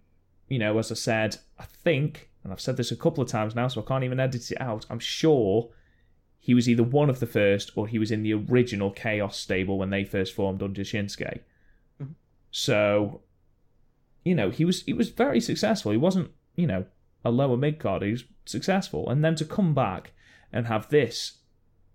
you 0.49 0.59
know, 0.59 0.77
as 0.79 0.91
I 0.91 0.95
said, 0.95 1.37
I 1.59 1.65
think, 1.65 2.29
and 2.43 2.51
I've 2.53 2.61
said 2.61 2.77
this 2.77 2.91
a 2.91 2.95
couple 2.95 3.23
of 3.23 3.29
times 3.29 3.55
now, 3.55 3.67
so 3.67 3.81
I 3.81 3.85
can't 3.85 4.03
even 4.03 4.19
edit 4.19 4.51
it 4.51 4.61
out. 4.61 4.85
I'm 4.89 4.99
sure 4.99 5.69
he 6.39 6.53
was 6.53 6.69
either 6.69 6.83
one 6.83 7.09
of 7.09 7.19
the 7.19 7.25
first 7.25 7.71
or 7.75 7.87
he 7.87 7.99
was 7.99 8.11
in 8.11 8.23
the 8.23 8.33
original 8.33 8.91
Chaos 8.91 9.37
stable 9.37 9.77
when 9.77 9.89
they 9.89 10.03
first 10.03 10.33
formed 10.33 10.63
under 10.63 10.81
Shinsuke. 10.81 11.41
Mhm. 12.01 12.13
So, 12.51 13.21
you 14.23 14.35
know, 14.35 14.49
he 14.49 14.63
was 14.63 14.83
he 14.83 14.93
was 14.93 15.09
very 15.09 15.41
successful. 15.41 15.91
He 15.91 15.97
wasn't, 15.97 16.31
you 16.55 16.67
know, 16.67 16.85
a 17.25 17.31
lower 17.31 17.57
mid 17.57 17.79
card. 17.79 18.03
He 18.03 18.11
was 18.11 18.23
successful, 18.45 19.09
and 19.09 19.23
then 19.25 19.35
to 19.35 19.45
come 19.45 19.73
back 19.73 20.13
and 20.53 20.67
have 20.67 20.89
this 20.89 21.39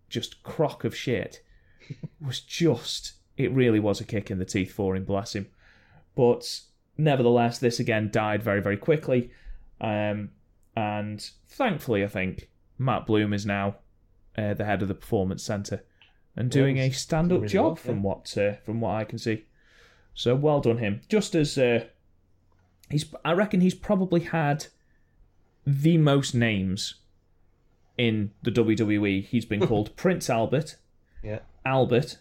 just 0.09 0.43
crock 0.43 0.85
of 0.85 0.95
shit 0.95 1.43
was 2.21 2.41
just 2.41 3.15
it 3.39 3.51
really 3.53 3.81
was 3.81 4.01
a 4.01 4.05
kick 4.05 4.31
in 4.31 4.39
the 4.39 4.45
teeth 4.45 4.73
for 4.73 4.95
him. 4.95 5.05
Bless 5.05 5.35
him. 5.35 5.47
But 6.15 6.61
nevertheless, 6.99 7.59
this 7.59 7.81
again 7.81 8.11
died 8.11 8.43
very 8.43 8.61
very 8.61 8.77
quickly. 8.77 9.31
Um, 9.83 10.31
and 10.77 11.29
thankfully, 11.49 12.05
I 12.05 12.09
think 12.09 12.49
Matt 12.79 13.05
Bloom 13.05 13.33
is 13.35 13.45
now 13.45 13.77
uh, 14.39 14.55
the 14.55 14.65
head 14.65 14.81
of 14.81 14.89
the 14.89 14.95
performance 14.95 15.43
center 15.43 15.85
and 16.37 16.51
doing 16.51 16.79
a 16.79 16.91
stand-up 16.91 17.43
really 17.43 17.53
job 17.53 17.65
well, 17.65 17.77
from 17.77 17.97
yeah. 17.97 18.03
what 18.03 18.39
uh, 18.39 18.53
from 18.65 18.81
what 18.81 18.93
I 18.95 19.05
can 19.05 19.19
see. 19.19 19.45
So 20.15 20.35
well 20.35 20.61
done 20.61 20.79
him. 20.79 21.01
Just 21.09 21.35
as 21.35 21.59
uh, 21.59 21.85
he's, 22.91 23.13
I 23.25 23.33
reckon 23.33 23.61
he's 23.61 23.75
probably 23.75 24.21
had 24.21 24.67
the 25.67 25.99
most 25.99 26.35
names 26.35 26.97
in 27.99 28.31
the 28.43 28.51
WWE. 28.51 29.25
He's 29.25 29.45
been 29.45 29.67
called 29.67 29.95
Prince 29.97 30.31
Albert, 30.31 30.77
Yeah. 31.23 31.41
Albert, 31.65 32.19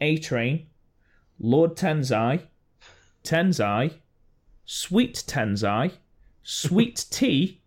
A 0.00 0.18
Train, 0.18 0.66
Lord 1.38 1.76
Tensai, 1.76 2.42
Tensai, 3.24 3.94
Sweet 4.64 5.24
Tensai, 5.26 5.92
Sweet 6.42 7.06
Tea, 7.10 7.60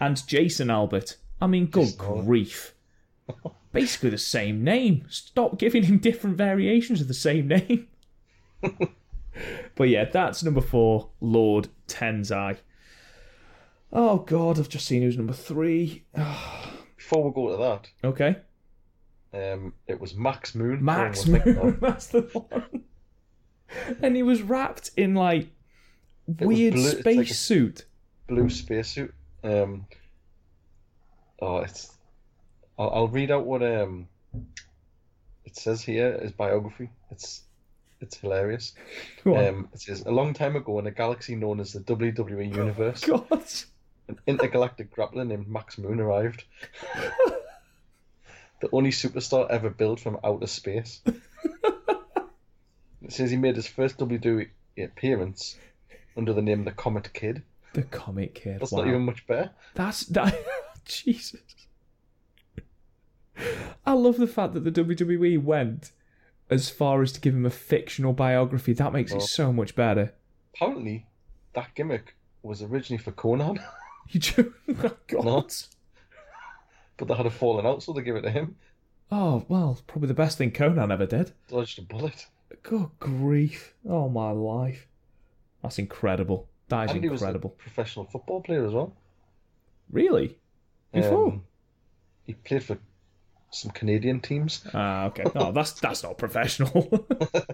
and 0.00 0.26
Jason 0.26 0.70
Albert. 0.70 1.16
I 1.40 1.46
mean, 1.46 1.66
good 1.66 1.96
grief. 1.98 2.74
Basically 3.72 4.10
the 4.10 4.18
same 4.18 4.62
name. 4.64 5.04
Stop 5.08 5.58
giving 5.58 5.82
him 5.84 5.98
different 5.98 6.36
variations 6.36 7.00
of 7.00 7.08
the 7.08 7.14
same 7.14 7.48
name. 7.48 7.88
but 9.74 9.88
yeah, 9.88 10.04
that's 10.04 10.42
number 10.42 10.60
four, 10.60 11.10
Lord 11.20 11.68
Tensai. 11.88 12.58
Oh 13.92 14.18
god, 14.18 14.58
I've 14.58 14.68
just 14.68 14.86
seen 14.86 15.02
who's 15.02 15.16
number 15.16 15.32
three. 15.32 16.04
Before 16.96 17.24
we 17.24 17.32
go 17.34 17.50
to 17.50 17.56
that, 17.56 17.90
Okay. 18.08 18.36
um, 19.32 19.74
it 19.86 20.00
was 20.00 20.14
Max 20.14 20.54
Moon. 20.54 20.84
Max 20.84 21.28
everyone 21.28 21.40
was 21.42 21.44
thinking 21.44 21.64
Moon, 21.64 21.78
that's 21.80 22.06
the 22.08 22.20
one. 22.22 22.84
And 24.02 24.16
he 24.16 24.22
was 24.22 24.42
wrapped 24.42 24.90
in 24.96 25.14
like 25.14 25.48
weird 26.26 26.74
blue- 26.74 26.88
space 27.00 27.16
like 27.16 27.30
a- 27.30 27.34
suit. 27.34 27.84
Blue 28.26 28.50
spacesuit. 28.50 29.14
Um, 29.42 29.86
oh, 31.40 31.58
it's. 31.58 31.92
I'll, 32.78 32.90
I'll 32.90 33.08
read 33.08 33.30
out 33.30 33.46
what 33.46 33.62
um. 33.62 34.08
It 35.44 35.56
says 35.56 35.82
here 35.82 36.18
his 36.20 36.32
biography. 36.32 36.90
It's, 37.10 37.42
it's 38.00 38.18
hilarious. 38.18 38.74
Um, 39.24 39.68
it 39.72 39.80
says 39.80 40.04
a 40.04 40.10
long 40.10 40.34
time 40.34 40.56
ago 40.56 40.78
in 40.80 40.86
a 40.86 40.90
galaxy 40.90 41.36
known 41.36 41.60
as 41.60 41.72
the 41.72 41.80
WWE 41.80 42.54
Universe, 42.54 43.04
God. 43.06 43.26
an 44.08 44.18
intergalactic 44.26 44.94
grappler 44.94 45.26
named 45.26 45.48
Max 45.48 45.78
Moon 45.78 46.00
arrived. 46.00 46.44
the 48.60 48.68
only 48.72 48.90
superstar 48.90 49.48
ever 49.48 49.70
built 49.70 50.00
from 50.00 50.18
outer 50.24 50.46
space. 50.46 51.00
it 51.06 53.12
says 53.12 53.30
he 53.30 53.36
made 53.36 53.56
his 53.56 53.68
first 53.68 53.98
WWE 53.98 54.48
appearance 54.78 55.56
under 56.16 56.32
the 56.32 56.42
name 56.42 56.64
the 56.64 56.72
Comet 56.72 57.12
Kid. 57.12 57.42
The 57.76 57.82
comic 57.82 58.34
kid. 58.34 58.60
That's 58.60 58.72
wow. 58.72 58.78
not 58.80 58.88
even 58.88 59.02
much 59.02 59.26
better. 59.26 59.50
That's 59.74 60.00
that. 60.06 60.34
Jesus. 60.86 61.40
I 63.84 63.92
love 63.92 64.16
the 64.16 64.26
fact 64.26 64.54
that 64.54 64.64
the 64.64 64.72
WWE 64.72 65.42
went 65.42 65.92
as 66.48 66.70
far 66.70 67.02
as 67.02 67.12
to 67.12 67.20
give 67.20 67.34
him 67.34 67.44
a 67.44 67.50
fictional 67.50 68.12
biography. 68.14 68.72
That 68.72 68.92
makes 68.94 69.12
it 69.12 69.16
Oh. 69.16 69.26
so 69.26 69.52
much 69.52 69.74
better. 69.76 70.14
Apparently, 70.54 71.06
that 71.52 71.74
gimmick 71.74 72.16
was 72.42 72.62
originally 72.62 73.02
for 73.02 73.12
Konnan, 73.12 73.58
You 74.08 74.20
jo- 74.20 74.52
oh, 74.70 74.96
God. 75.08 75.24
No. 75.24 75.46
but 76.96 77.08
they 77.08 77.14
had 77.14 77.26
a 77.26 77.30
falling 77.30 77.66
out, 77.66 77.82
so 77.82 77.92
they 77.92 78.02
gave 78.02 78.16
it 78.16 78.22
to 78.22 78.30
him. 78.30 78.56
Oh 79.12 79.44
well, 79.48 79.78
probably 79.86 80.08
the 80.08 80.14
best 80.14 80.38
thing 80.38 80.50
Konnan 80.50 80.90
ever 80.90 81.04
did. 81.06 81.32
Dodged 81.48 81.78
a 81.78 81.82
bullet. 81.82 82.26
Good 82.62 82.88
grief! 82.98 83.74
Oh 83.86 84.08
my 84.08 84.30
life, 84.30 84.86
that's 85.62 85.78
incredible. 85.78 86.48
That 86.68 86.86
is 86.86 86.90
and 86.92 87.02
he 87.04 87.08
was 87.08 87.22
a 87.22 87.24
incredible. 87.24 87.50
professional 87.50 88.06
football 88.06 88.40
player 88.40 88.66
as 88.66 88.72
well. 88.72 88.92
Really? 89.90 90.36
Before? 90.92 91.28
Um, 91.28 91.44
he 92.24 92.34
played 92.34 92.64
for 92.64 92.78
some 93.50 93.70
Canadian 93.70 94.20
teams. 94.20 94.64
Ah, 94.74 95.06
okay. 95.06 95.24
Oh, 95.34 95.52
that's 95.52 95.72
that's 95.72 96.02
not 96.02 96.18
professional. 96.18 97.06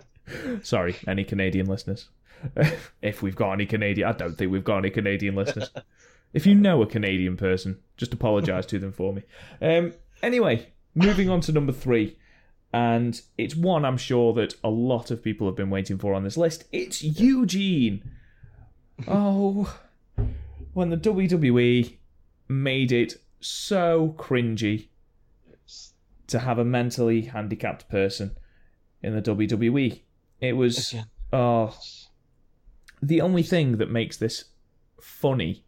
Sorry, 0.62 0.96
any 1.06 1.24
Canadian 1.24 1.66
listeners? 1.66 2.08
if 3.02 3.22
we've 3.22 3.36
got 3.36 3.52
any 3.52 3.66
Canadian, 3.66 4.08
I 4.08 4.12
don't 4.12 4.36
think 4.36 4.50
we've 4.50 4.64
got 4.64 4.78
any 4.78 4.90
Canadian 4.90 5.34
listeners. 5.34 5.70
If 6.32 6.46
you 6.46 6.54
know 6.54 6.82
a 6.82 6.86
Canadian 6.86 7.36
person, 7.36 7.78
just 7.96 8.12
apologise 8.14 8.66
to 8.66 8.78
them 8.78 8.92
for 8.92 9.12
me. 9.12 9.22
Um, 9.60 9.92
anyway, 10.22 10.72
moving 10.94 11.28
on 11.28 11.40
to 11.42 11.52
number 11.52 11.72
three. 11.72 12.16
And 12.72 13.20
it's 13.36 13.54
one 13.54 13.84
I'm 13.84 13.98
sure 13.98 14.32
that 14.32 14.54
a 14.64 14.70
lot 14.70 15.10
of 15.10 15.22
people 15.22 15.46
have 15.46 15.56
been 15.56 15.68
waiting 15.68 15.98
for 15.98 16.14
on 16.14 16.24
this 16.24 16.38
list. 16.38 16.64
It's 16.72 17.02
Eugene. 17.02 18.10
Oh, 19.08 19.78
when 20.72 20.90
the 20.90 20.96
WWE 20.96 21.96
made 22.48 22.92
it 22.92 23.16
so 23.40 24.14
cringy 24.18 24.88
to 26.28 26.38
have 26.38 26.58
a 26.58 26.64
mentally 26.64 27.22
handicapped 27.22 27.88
person 27.88 28.36
in 29.02 29.14
the 29.14 29.22
WWE. 29.22 30.00
It 30.40 30.56
was 30.56 30.92
Again. 30.92 31.06
oh 31.32 31.76
the 33.02 33.20
only 33.20 33.42
thing 33.42 33.78
that 33.78 33.90
makes 33.90 34.16
this 34.16 34.44
funny 35.00 35.64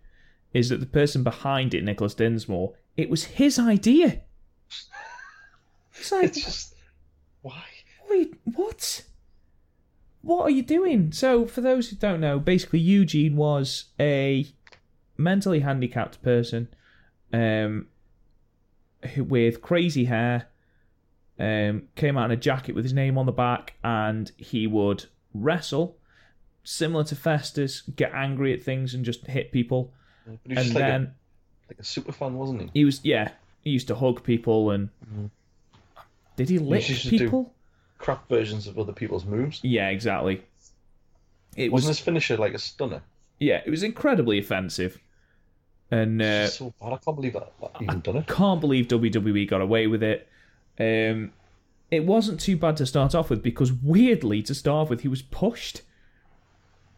is 0.52 0.68
that 0.68 0.78
the 0.78 0.86
person 0.86 1.24
behind 1.24 1.74
it, 1.74 1.82
Nicholas 1.82 2.14
Dinsmore, 2.14 2.74
it 2.96 3.10
was 3.10 3.24
his 3.24 3.58
idea. 3.58 4.22
It's 5.98 6.12
like 6.12 6.24
It's 6.36 6.44
just 6.44 6.74
why? 7.42 7.64
Wait, 8.08 8.34
what? 8.44 9.02
What 10.24 10.42
are 10.44 10.50
you 10.50 10.62
doing? 10.62 11.12
So, 11.12 11.46
for 11.46 11.60
those 11.60 11.90
who 11.90 11.96
don't 11.96 12.20
know, 12.20 12.38
basically 12.38 12.78
Eugene 12.80 13.36
was 13.36 13.84
a 14.00 14.46
mentally 15.18 15.60
handicapped 15.60 16.22
person, 16.22 16.68
um, 17.32 17.86
who- 19.14 19.24
with 19.24 19.60
crazy 19.60 20.06
hair, 20.06 20.48
um, 21.38 21.88
came 21.94 22.16
out 22.16 22.26
in 22.26 22.30
a 22.30 22.36
jacket 22.40 22.74
with 22.74 22.84
his 22.84 22.92
name 22.94 23.18
on 23.18 23.26
the 23.26 23.32
back, 23.32 23.74
and 23.84 24.32
he 24.36 24.66
would 24.66 25.04
wrestle, 25.34 25.96
similar 26.62 27.04
to 27.04 27.14
Festus, 27.16 27.82
get 27.82 28.12
angry 28.14 28.52
at 28.52 28.62
things 28.62 28.94
and 28.94 29.04
just 29.04 29.26
hit 29.26 29.52
people, 29.52 29.92
he 30.24 30.30
was 30.30 30.40
and 30.46 30.56
just 30.58 30.74
like, 30.74 30.84
then 30.84 31.02
a, 31.02 31.14
like 31.68 31.78
a 31.80 31.84
super 31.84 32.12
fan, 32.12 32.34
wasn't 32.34 32.62
he? 32.62 32.70
he 32.72 32.84
was 32.84 33.04
yeah, 33.04 33.32
he 33.60 33.70
used 33.70 33.88
to 33.88 33.94
hug 33.94 34.22
people 34.24 34.70
and 34.70 34.88
did 36.36 36.48
he 36.48 36.58
lick 36.58 36.86
do- 36.86 37.10
people? 37.10 37.54
Crap 37.98 38.28
versions 38.28 38.66
of 38.66 38.78
other 38.78 38.92
people's 38.92 39.24
moves. 39.24 39.60
Yeah, 39.62 39.88
exactly. 39.88 40.42
It 41.56 41.70
was 41.72 41.82
Wasn't 41.84 41.96
his 41.98 42.04
finisher 42.04 42.36
like 42.36 42.54
a 42.54 42.58
stunner? 42.58 43.02
yeah, 43.38 43.60
it 43.64 43.70
was 43.70 43.82
incredibly 43.82 44.38
offensive, 44.38 44.98
and 45.90 46.20
uh, 46.22 46.46
so 46.48 46.72
bad. 46.80 46.92
I 46.94 46.96
can't 46.98 47.16
believe 47.16 47.32
that, 47.34 47.52
that 47.60 47.70
even 47.82 48.00
done 48.00 48.16
it. 48.16 48.26
can't 48.26 48.60
believe 48.60 48.88
WWE 48.88 49.48
got 49.48 49.60
away 49.60 49.86
with 49.86 50.02
it. 50.02 50.28
Um, 50.78 51.32
it 51.90 52.04
wasn't 52.04 52.40
too 52.40 52.56
bad 52.56 52.76
to 52.78 52.86
start 52.86 53.14
off 53.14 53.30
with 53.30 53.42
because 53.42 53.72
weirdly, 53.72 54.42
to 54.42 54.54
start 54.54 54.88
with, 54.90 55.02
he 55.02 55.08
was 55.08 55.22
pushed. 55.22 55.82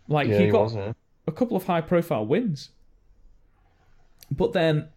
Like 0.09 0.29
Yeah, 0.29 0.39
he 0.39 0.45
he 0.47 0.51
got 0.51 0.63
was. 0.65 0.75
Yeah. 0.75 0.93
a 1.27 1.33
couple 1.33 1.57
of 1.57 1.65
high-profile 1.67 2.25
wins, 2.27 2.71
but 4.31 4.53
then, 4.53 4.89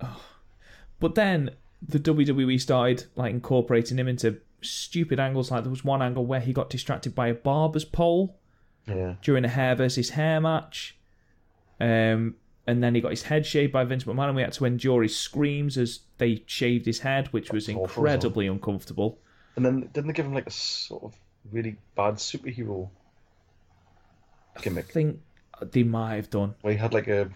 but 1.00 1.14
then 1.14 1.50
the 1.86 1.98
WWE 1.98 2.60
started 2.60 3.04
like 3.16 3.30
incorporating 3.32 3.98
him 3.98 4.08
into 4.08 4.38
stupid 4.62 5.20
angles. 5.20 5.50
Like 5.50 5.62
there 5.64 5.70
was 5.70 5.84
one 5.84 6.02
angle 6.02 6.24
where 6.26 6.40
he 6.40 6.52
got 6.52 6.70
distracted 6.70 7.14
by 7.14 7.28
a 7.28 7.34
barber's 7.34 7.84
pole. 7.84 8.36
Yeah. 8.84 9.14
during 9.22 9.44
a 9.44 9.48
hair 9.48 9.76
versus 9.76 10.10
hair 10.10 10.40
match. 10.40 10.96
Um, 11.80 12.34
and 12.66 12.82
then 12.82 12.96
he 12.96 13.00
got 13.00 13.10
his 13.10 13.22
head 13.22 13.46
shaved 13.46 13.72
by 13.72 13.84
Vince 13.84 14.02
McMahon, 14.02 14.26
and 14.26 14.34
we 14.36 14.42
had 14.42 14.52
to 14.54 14.64
endure 14.64 15.04
his 15.04 15.16
screams 15.16 15.78
as 15.78 16.00
they 16.18 16.42
shaved 16.46 16.86
his 16.86 16.98
head, 16.98 17.28
which 17.28 17.52
was 17.52 17.66
That's 17.66 17.78
awful, 17.78 18.02
incredibly 18.02 18.48
uncomfortable. 18.48 19.18
And 19.54 19.64
then 19.64 19.88
didn't 19.92 20.08
they 20.08 20.12
give 20.14 20.26
him 20.26 20.34
like 20.34 20.48
a 20.48 20.50
sort 20.50 21.04
of 21.04 21.14
really 21.52 21.76
bad 21.94 22.14
superhero 22.14 22.88
I 24.56 24.60
gimmick 24.60 24.86
think 24.90 25.20
they 25.60 25.82
might 25.82 26.16
have 26.16 26.30
done. 26.30 26.54
where 26.62 26.72
he 26.72 26.78
had 26.78 26.92
like 26.92 27.08
a 27.08 27.30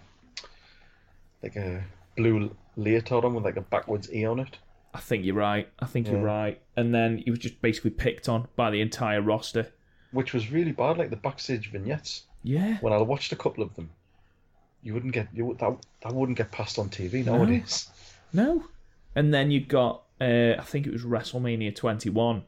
like 1.43 1.55
a 1.55 1.83
blue 2.15 2.55
leotard 2.75 3.23
on 3.23 3.35
with 3.35 3.45
like 3.45 3.57
a 3.57 3.61
backwards 3.61 4.11
E 4.13 4.25
on 4.25 4.39
it? 4.39 4.57
I 4.93 4.99
think 4.99 5.25
you're 5.25 5.35
right. 5.35 5.69
I 5.79 5.85
think 5.85 6.07
you're 6.07 6.21
right. 6.21 6.61
And 6.75 6.93
then 6.93 7.19
he 7.19 7.29
was 7.29 7.39
just 7.39 7.61
basically 7.61 7.91
picked 7.91 8.27
on 8.27 8.47
by 8.55 8.71
the 8.71 8.81
entire 8.81 9.21
roster. 9.21 9.71
Which 10.11 10.33
was 10.33 10.51
really 10.51 10.71
bad, 10.71 10.97
like 10.97 11.09
the 11.09 11.17
backstage 11.17 11.71
vignettes. 11.71 12.23
Yeah. 12.43 12.77
When 12.81 12.93
I 12.93 12.97
watched 12.97 13.31
a 13.31 13.35
couple 13.35 13.63
of 13.63 13.75
them, 13.75 13.91
you 14.81 14.93
wouldn't 14.93 15.13
get 15.13 15.27
you 15.33 15.55
that 15.59 15.77
that 16.01 16.13
wouldn't 16.13 16.37
get 16.37 16.51
passed 16.51 16.79
on 16.79 16.89
TV 16.89 17.25
nowadays. 17.25 17.89
No. 18.33 18.65
And 19.15 19.33
then 19.33 19.51
you 19.51 19.61
got, 19.61 20.03
uh, 20.21 20.53
I 20.57 20.63
think 20.63 20.85
it 20.85 20.93
was 20.93 21.03
WrestleMania 21.03 21.75
21, 21.75 22.43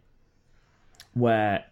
where 1.13 1.65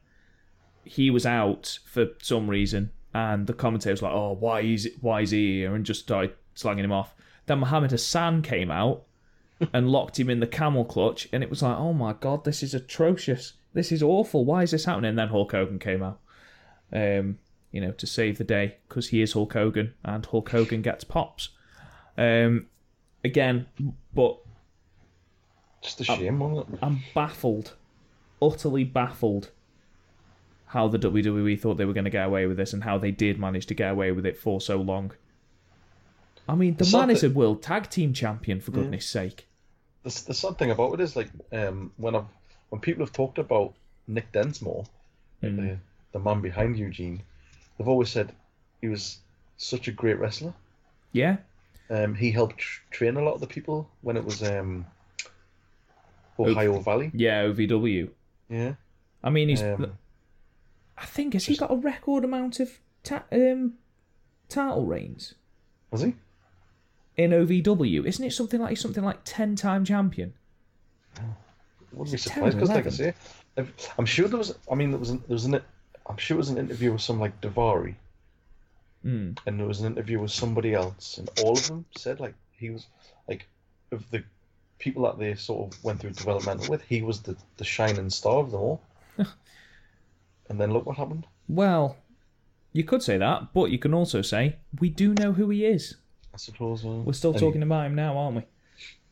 he 0.84 1.10
was 1.10 1.26
out 1.26 1.80
for 1.86 2.08
some 2.22 2.50
reason, 2.50 2.92
and 3.14 3.48
the 3.48 3.54
commentator 3.54 3.92
was 3.92 4.02
like, 4.02 4.14
"Oh, 4.14 4.34
why 4.34 4.62
is 4.62 4.86
it? 4.86 4.96
Why 5.02 5.22
is 5.22 5.32
he 5.32 5.60
here?" 5.60 5.76
and 5.76 5.86
just 5.86 6.02
started 6.02 6.34
slanging 6.54 6.86
him 6.86 6.92
off. 6.92 7.16
Then 7.46 7.60
Muhammad 7.60 7.92
Hassan 7.92 8.42
came 8.42 8.70
out 8.70 9.07
and 9.74 9.90
locked 9.90 10.20
him 10.20 10.30
in 10.30 10.40
the 10.40 10.48
camel 10.48 10.86
clutch, 10.86 11.28
and 11.32 11.44
it 11.44 11.50
was 11.50 11.62
like, 11.62 11.78
"Oh 11.78 11.94
my 11.94 12.14
god, 12.14 12.44
this 12.44 12.62
is 12.64 12.74
atrocious. 12.74 13.54
This 13.74 13.92
is 13.92 14.04
awful. 14.04 14.46
Why 14.46 14.64
is 14.64 14.72
this 14.72 14.86
happening?" 14.86 15.10
And 15.10 15.20
then 15.20 15.30
Hulk 15.30 15.52
Hogan 15.52 15.80
came 15.80 16.04
out, 16.04 16.20
um, 16.94 17.40
you 17.72 17.82
know, 17.82 17.92
to 17.92 18.08
save 18.08 18.38
the 18.38 18.44
day 18.44 18.78
because 18.88 19.10
he 19.10 19.22
is 19.22 19.34
Hulk 19.34 19.54
Hogan, 19.54 19.94
and 20.04 20.26
Hulk 20.26 20.50
Hogan 20.50 20.82
gets 20.82 21.04
pops. 21.04 21.50
Um, 22.18 22.68
again, 23.24 23.68
but 24.14 24.38
Just 25.82 26.02
a 26.02 26.04
shame, 26.04 26.40
wasn't 26.40 26.74
it? 26.74 26.80
I'm 26.82 27.02
baffled, 27.14 27.76
utterly 28.42 28.84
baffled, 28.84 29.52
how 30.68 30.88
the 30.88 30.98
WWE 31.00 31.60
thought 31.60 31.78
they 31.78 31.86
were 31.86 31.94
going 31.94 32.06
to 32.06 32.10
get 32.10 32.26
away 32.26 32.48
with 32.48 32.58
this 32.58 32.74
and 32.74 32.84
how 32.84 32.98
they 32.98 33.12
did 33.12 33.40
manage 33.40 33.68
to 33.68 33.74
get 33.74 33.92
away 33.92 34.12
with 34.12 34.26
it 34.26 34.38
for 34.38 34.60
so 34.60 34.78
long. 34.78 35.12
I 36.48 36.56
mean, 36.56 36.76
the 36.78 36.90
man 36.98 37.10
is 37.10 37.24
a 37.24 37.30
world 37.30 37.62
tag 37.62 37.90
team 37.90 38.14
champion, 38.14 38.62
for 38.62 38.72
goodness 38.72 39.06
sake. 39.08 39.48
The, 40.04 40.24
the 40.28 40.34
sad 40.34 40.58
thing 40.58 40.72
about 40.72 40.94
it 40.94 41.02
is 41.02 41.16
like 41.16 41.30
um, 41.52 41.92
when 41.98 42.16
I've 42.16 42.26
when 42.70 42.80
people 42.82 43.04
have 43.06 43.14
talked 43.14 43.38
about 43.38 43.74
Nick 44.08 44.32
Dinsmore, 44.32 44.86
Mm. 45.44 45.56
the, 45.58 45.78
the 46.14 46.20
man 46.20 46.42
behind 46.42 46.80
Eugene, 46.80 47.22
they've 47.78 47.88
always 47.88 48.10
said 48.10 48.34
he 48.82 48.88
was 48.88 49.20
such 49.58 49.88
a 49.88 49.92
great 49.92 50.18
wrestler. 50.20 50.54
Yeah, 51.12 51.38
Um, 51.92 52.16
he 52.16 52.32
helped 52.32 52.58
tr- 52.58 52.82
train 52.90 53.18
a 53.18 53.22
lot 53.22 53.34
of 53.36 53.42
the 53.42 53.48
people 53.48 53.88
when 54.02 54.18
it 54.18 54.26
was 54.26 54.42
um, 54.42 54.86
Ohio 56.40 56.80
Valley. 56.80 57.12
yeah, 57.14 57.44
OVW. 57.44 58.10
Yeah. 58.50 58.74
I 59.24 59.30
mean, 59.30 59.50
he's. 59.50 59.62
Um, 59.62 59.94
I 60.98 61.06
think 61.06 61.34
has 61.34 61.46
he 61.46 61.56
got 61.56 61.72
a 61.72 61.76
record 61.76 62.24
amount 62.24 62.60
of 62.60 62.80
ta- 63.04 63.26
um, 63.32 63.74
title 64.50 64.86
reigns 64.86 65.36
was 65.92 66.02
he? 66.02 66.16
In 67.18 67.32
OVW? 67.32 68.06
Isn't 68.06 68.26
it 68.26 68.34
something 68.34 68.62
like 68.62 68.78
something 68.78 69.04
like 69.04 69.20
ten 69.24 69.56
time 69.56 69.84
champion? 69.84 70.34
Wouldn't 71.92 72.12
be 72.12 72.16
Is 72.16 72.26
it 72.28 72.30
10 72.30 72.34
surprised 72.34 72.58
because, 72.58 72.70
like 72.70 72.86
I 72.86 72.90
say, 72.90 73.14
if, 73.58 73.94
I'm 73.98 74.06
sure 74.06 74.28
there 74.28 74.38
was. 74.38 74.56
I 74.72 74.76
mean, 74.76 74.92
there 74.92 75.00
was. 75.00 75.10
An, 75.10 75.18
there 75.28 75.34
was 75.34 75.46
an. 75.46 75.60
I'm 76.08 76.18
sure 76.18 76.36
it 76.36 76.38
was 76.38 76.50
an 76.50 76.58
interview 76.58 76.92
with 76.92 77.02
some 77.02 77.20
like 77.20 77.42
Daivari, 77.42 77.96
Mm. 79.06 79.38
and 79.46 79.60
there 79.60 79.68
was 79.68 79.80
an 79.80 79.88
interview 79.88 80.20
with 80.20 80.32
somebody 80.32 80.74
else, 80.74 81.18
and 81.18 81.30
all 81.44 81.54
of 81.54 81.68
them 81.68 81.86
said 81.96 82.20
like 82.20 82.34
he 82.52 82.70
was 82.72 82.88
like 83.28 83.48
of 83.92 84.10
the 84.12 84.24
people 84.80 85.04
that 85.04 85.18
they 85.18 85.34
sort 85.36 85.74
of 85.74 85.84
went 85.84 86.00
through 86.00 86.12
developmental 86.12 86.70
with, 86.70 86.82
he 86.84 87.02
was 87.02 87.22
the 87.22 87.36
the 87.58 87.64
shining 87.64 88.10
star 88.10 88.40
of 88.40 88.52
them 88.52 88.60
all. 88.60 88.82
and 90.50 90.60
then 90.60 90.72
look 90.72 90.86
what 90.86 90.98
happened. 90.98 91.26
Well, 91.48 91.98
you 92.74 92.84
could 92.84 93.02
say 93.02 93.18
that, 93.18 93.54
but 93.54 93.72
you 93.72 93.80
can 93.80 93.94
also 93.94 94.22
say 94.22 94.58
we 94.80 94.90
do 94.90 95.14
know 95.14 95.34
who 95.34 95.50
he 95.50 95.66
is. 95.66 95.96
I 96.38 96.40
suppose. 96.40 96.86
Uh, 96.86 97.02
We're 97.04 97.14
still 97.14 97.34
talking 97.34 97.64
about 97.64 97.88
him 97.88 97.96
now, 97.96 98.16
aren't 98.16 98.36
we? 98.36 98.44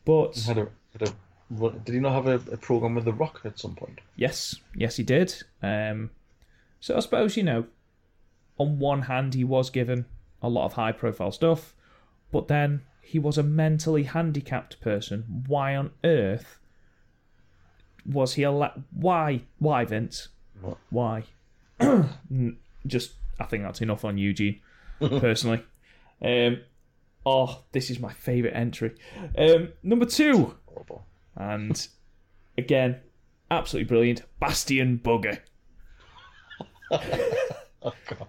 But 0.04 0.36
had 0.46 0.58
a, 0.58 0.68
had 0.92 1.08
a 1.08 1.70
did 1.84 1.94
he 1.94 1.98
not 1.98 2.12
have 2.12 2.28
a, 2.28 2.52
a 2.52 2.56
program 2.56 2.94
with 2.94 3.04
The 3.04 3.12
Rock 3.12 3.40
at 3.44 3.58
some 3.58 3.74
point? 3.74 4.00
yes, 4.14 4.54
yes, 4.76 4.94
he 4.94 5.02
did. 5.02 5.34
Um, 5.60 6.10
so 6.78 6.96
I 6.96 7.00
suppose 7.00 7.36
you 7.36 7.42
know, 7.42 7.66
on 8.58 8.78
one 8.78 9.02
hand, 9.02 9.34
he 9.34 9.42
was 9.42 9.70
given 9.70 10.04
a 10.40 10.48
lot 10.48 10.66
of 10.66 10.74
high-profile 10.74 11.32
stuff, 11.32 11.74
but 12.30 12.46
then 12.46 12.82
he 13.00 13.18
was 13.18 13.38
a 13.38 13.42
mentally 13.42 14.04
handicapped 14.04 14.80
person. 14.80 15.44
Why 15.48 15.74
on 15.74 15.90
earth 16.04 16.60
was 18.04 18.34
he 18.34 18.44
allowed? 18.44 18.84
Why? 18.92 19.42
Why, 19.58 19.84
Vince? 19.84 20.28
What? 20.60 20.78
Why? 20.90 21.24
Just, 22.86 23.14
I 23.40 23.44
think 23.46 23.64
that's 23.64 23.80
enough 23.80 24.04
on 24.04 24.16
Eugene, 24.16 24.60
personally. 25.00 25.64
Um, 26.22 26.60
oh, 27.26 27.64
this 27.72 27.90
is 27.90 27.98
my 28.00 28.12
favourite 28.12 28.54
entry. 28.54 28.94
Um, 29.36 29.72
number 29.82 30.06
two. 30.06 30.54
Horrible. 30.66 31.04
And 31.34 31.86
again, 32.56 33.00
absolutely 33.50 33.88
brilliant. 33.88 34.22
Bastion 34.40 35.00
Booger. 35.04 35.40
Oh 37.82 37.92
God. 38.08 38.26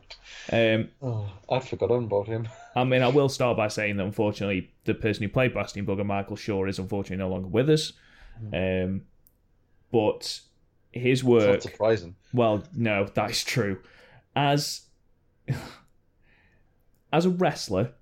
Um, 0.52 0.90
Oh, 1.02 1.32
I'd 1.50 1.64
forgotten 1.68 2.04
about 2.04 2.28
him. 2.28 2.48
I 2.76 2.84
mean, 2.84 3.02
I 3.02 3.08
will 3.08 3.30
start 3.30 3.58
by 3.58 3.70
saying 3.70 3.98
that 3.98 4.04
unfortunately, 4.04 4.70
the 4.86 4.94
person 4.94 5.24
who 5.24 5.30
played 5.30 5.54
Bastion 5.54 5.84
Booger, 5.84 6.06
Michael 6.06 6.36
Shaw, 6.36 6.66
is 6.66 6.78
unfortunately 6.78 7.18
no 7.24 7.30
longer 7.30 7.48
with 7.48 7.68
us. 7.72 7.94
Um, 8.54 9.02
but 9.92 10.42
his 10.92 11.20
It's 11.20 11.24
work, 11.24 11.50
not 11.50 11.64
surprising. 11.64 12.16
well, 12.34 12.64
no, 12.76 13.06
that 13.06 13.32
is 13.32 13.44
true. 13.44 13.80
As 14.36 14.82
as 17.12 17.26
a 17.26 17.30
wrestler, 17.32 17.94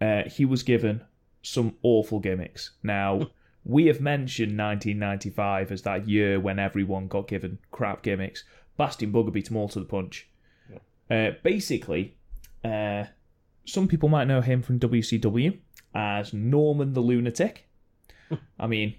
uh, 0.00 0.22
he 0.26 0.44
was 0.44 0.62
given 0.62 1.02
some 1.42 1.76
awful 1.82 2.20
gimmicks. 2.20 2.72
Now, 2.82 3.30
we 3.64 3.86
have 3.86 4.00
mentioned 4.00 4.58
1995 4.58 5.72
as 5.72 5.82
that 5.82 6.08
year 6.08 6.38
when 6.40 6.58
everyone 6.58 7.08
got 7.08 7.28
given 7.28 7.58
crap 7.70 8.02
gimmicks. 8.02 8.44
Bastion 8.76 9.12
Booger 9.12 9.32
beat 9.32 9.46
them 9.46 9.56
all 9.56 9.68
to 9.68 9.80
the 9.80 9.86
punch. 9.86 10.28
Uh, 11.10 11.30
basically, 11.42 12.16
uh, 12.64 13.04
some 13.64 13.88
people 13.88 14.08
might 14.08 14.26
know 14.26 14.40
him 14.40 14.62
from 14.62 14.78
WCW 14.78 15.58
as 15.94 16.32
Norman 16.32 16.92
the 16.92 17.00
Lunatic. 17.00 17.68
I 18.58 18.66
mean, 18.66 18.96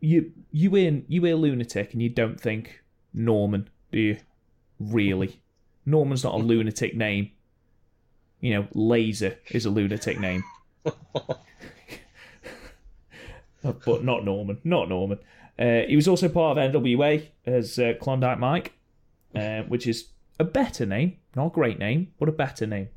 you 0.00 0.32
you 0.50 0.74
hear 0.74 1.02
you 1.08 1.24
hear 1.24 1.34
lunatic 1.34 1.92
and 1.92 2.02
you 2.02 2.08
don't 2.08 2.40
think 2.40 2.82
Norman, 3.12 3.68
do 3.92 3.98
you? 3.98 4.18
Really, 4.78 5.40
Norman's 5.86 6.24
not 6.24 6.34
a 6.34 6.38
lunatic 6.38 6.96
name. 6.96 7.32
You 8.40 8.54
know, 8.54 8.68
Laser 8.72 9.36
is 9.50 9.66
a 9.66 9.70
lunatic 9.70 10.20
name, 10.20 10.44
but 10.82 11.40
not 14.04 14.24
Norman. 14.24 14.58
Not 14.64 14.88
Norman. 14.88 15.18
Uh, 15.58 15.82
he 15.88 15.96
was 15.96 16.06
also 16.06 16.28
part 16.28 16.56
of 16.56 16.72
NWA 16.72 17.28
as 17.44 17.78
uh, 17.78 17.94
Klondike 18.00 18.38
Mike, 18.38 18.72
uh, 19.34 19.62
which 19.62 19.86
is 19.86 20.08
a 20.38 20.44
better 20.44 20.86
name, 20.86 21.16
not 21.34 21.46
a 21.46 21.50
great 21.50 21.78
name, 21.78 22.12
but 22.18 22.28
a 22.28 22.32
better 22.32 22.66
name. 22.66 22.88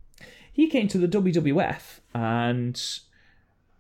He 0.53 0.67
came 0.67 0.87
to 0.89 0.97
the 0.97 1.07
WWF 1.07 1.99
and 2.13 2.81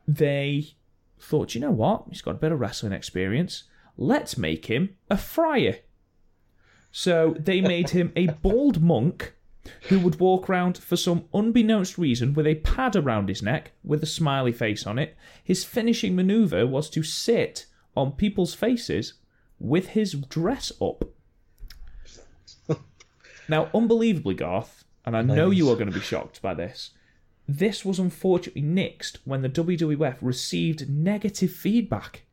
they 0.07 0.75
thought, 1.19 1.53
you 1.53 1.61
know 1.61 1.71
what? 1.71 2.05
He's 2.09 2.21
got 2.21 2.31
a 2.31 2.39
bit 2.39 2.51
of 2.51 2.59
wrestling 2.59 2.93
experience. 2.93 3.65
Let's 3.97 4.37
make 4.37 4.65
him 4.65 4.95
a 5.09 5.17
friar. 5.17 5.79
So 6.91 7.35
they 7.39 7.61
made 7.61 7.91
him 7.91 8.11
a 8.15 8.27
bald 8.27 8.81
monk 8.81 9.35
who 9.89 9.99
would 9.99 10.19
walk 10.19 10.49
around 10.49 10.77
for 10.77 10.97
some 10.97 11.25
unbeknownst 11.33 11.97
reason 11.97 12.33
with 12.33 12.47
a 12.47 12.55
pad 12.55 12.95
around 12.95 13.29
his 13.29 13.41
neck 13.41 13.71
with 13.83 14.01
a 14.01 14.07
smiley 14.07 14.51
face 14.51 14.87
on 14.87 14.97
it. 14.97 15.15
His 15.43 15.63
finishing 15.63 16.15
maneuver 16.15 16.65
was 16.65 16.89
to 16.91 17.03
sit 17.03 17.65
on 17.95 18.13
people's 18.13 18.53
faces 18.53 19.13
with 19.59 19.89
his 19.89 20.13
dress 20.13 20.71
up. 20.81 21.05
now, 23.49 23.69
unbelievably, 23.73 24.35
Garth, 24.35 24.83
and 25.05 25.15
I 25.15 25.21
know 25.21 25.51
you 25.51 25.69
are 25.69 25.75
going 25.75 25.91
to 25.91 25.93
be 25.93 26.03
shocked 26.03 26.41
by 26.41 26.53
this, 26.53 26.91
this 27.47 27.83
was 27.83 27.99
unfortunately 27.99 28.61
nixed 28.61 29.17
when 29.25 29.41
the 29.41 29.49
WWF 29.49 30.17
received 30.21 30.89
negative 30.89 31.51
feedback. 31.51 32.23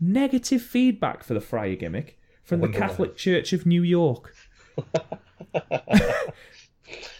Negative 0.00 0.60
feedback 0.60 1.22
for 1.22 1.34
the 1.34 1.40
Friar 1.40 1.76
gimmick 1.76 2.18
from 2.42 2.62
oh 2.62 2.66
the 2.66 2.72
Catholic. 2.72 3.16
Church 3.16 3.52
of 3.52 3.66
New 3.66 3.82
York. 3.82 4.34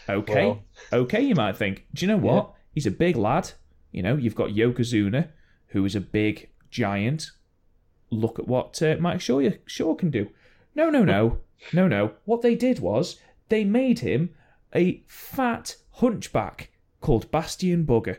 okay, 0.09 0.45
well. 0.45 0.63
okay, 0.91 1.21
you 1.21 1.35
might 1.35 1.57
think. 1.57 1.85
Do 1.93 2.05
you 2.05 2.11
know 2.11 2.17
what? 2.17 2.45
Yeah. 2.45 2.55
He's 2.73 2.85
a 2.87 2.91
big 2.91 3.15
lad. 3.15 3.51
You 3.91 4.01
know, 4.01 4.15
you've 4.15 4.35
got 4.35 4.49
Yokozuna, 4.49 5.29
who 5.67 5.85
is 5.85 5.95
a 5.95 6.01
big 6.01 6.49
giant. 6.71 7.31
Look 8.09 8.39
at 8.39 8.47
what 8.47 8.81
uh, 8.81 8.97
Mike 8.99 9.21
Shaw, 9.21 9.41
Shaw 9.65 9.95
can 9.95 10.09
do. 10.09 10.29
No, 10.75 10.89
no, 10.89 11.03
no, 11.03 11.39
no, 11.73 11.87
no. 11.87 12.13
What 12.25 12.41
they 12.41 12.55
did 12.55 12.79
was 12.79 13.19
they 13.49 13.63
made 13.63 13.99
him 13.99 14.33
a 14.73 15.03
fat 15.07 15.75
hunchback 15.91 16.71
called 17.01 17.29
Bastion 17.31 17.85
Booger. 17.85 18.17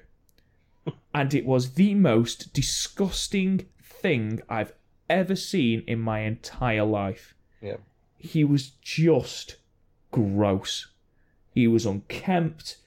and 1.15 1.35
it 1.35 1.47
was 1.47 1.75
the 1.75 1.95
most 1.95 2.53
disgusting 2.53 3.67
thing 3.83 4.41
I've 4.49 4.73
ever 5.09 5.37
seen 5.37 5.83
in 5.87 6.01
my 6.01 6.21
entire 6.21 6.85
life. 6.85 7.35
Yeah. 7.61 7.77
He 8.25 8.43
was 8.43 8.71
just 8.83 9.57
gross. 10.11 10.89
He 11.55 11.67
was 11.67 11.87
unkempt. 11.87 12.79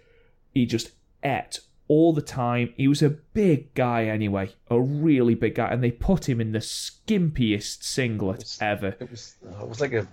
He 0.53 0.65
just 0.65 0.91
ate 1.23 1.59
all 1.87 2.11
the 2.13 2.21
time. 2.21 2.73
He 2.75 2.87
was 2.87 3.01
a 3.01 3.09
big 3.09 3.73
guy 3.73 4.05
anyway, 4.05 4.51
a 4.69 4.79
really 4.79 5.35
big 5.35 5.55
guy, 5.55 5.69
and 5.69 5.83
they 5.83 5.91
put 5.91 6.27
him 6.27 6.41
in 6.41 6.51
the 6.51 6.59
skimpiest 6.59 7.83
singlet 7.83 8.37
it 8.37 8.43
was, 8.43 8.57
ever. 8.61 8.95
It 8.99 9.11
was 9.11 9.35
it 9.41 9.67
was 9.67 9.79
like 9.79 9.93
a 9.93 10.07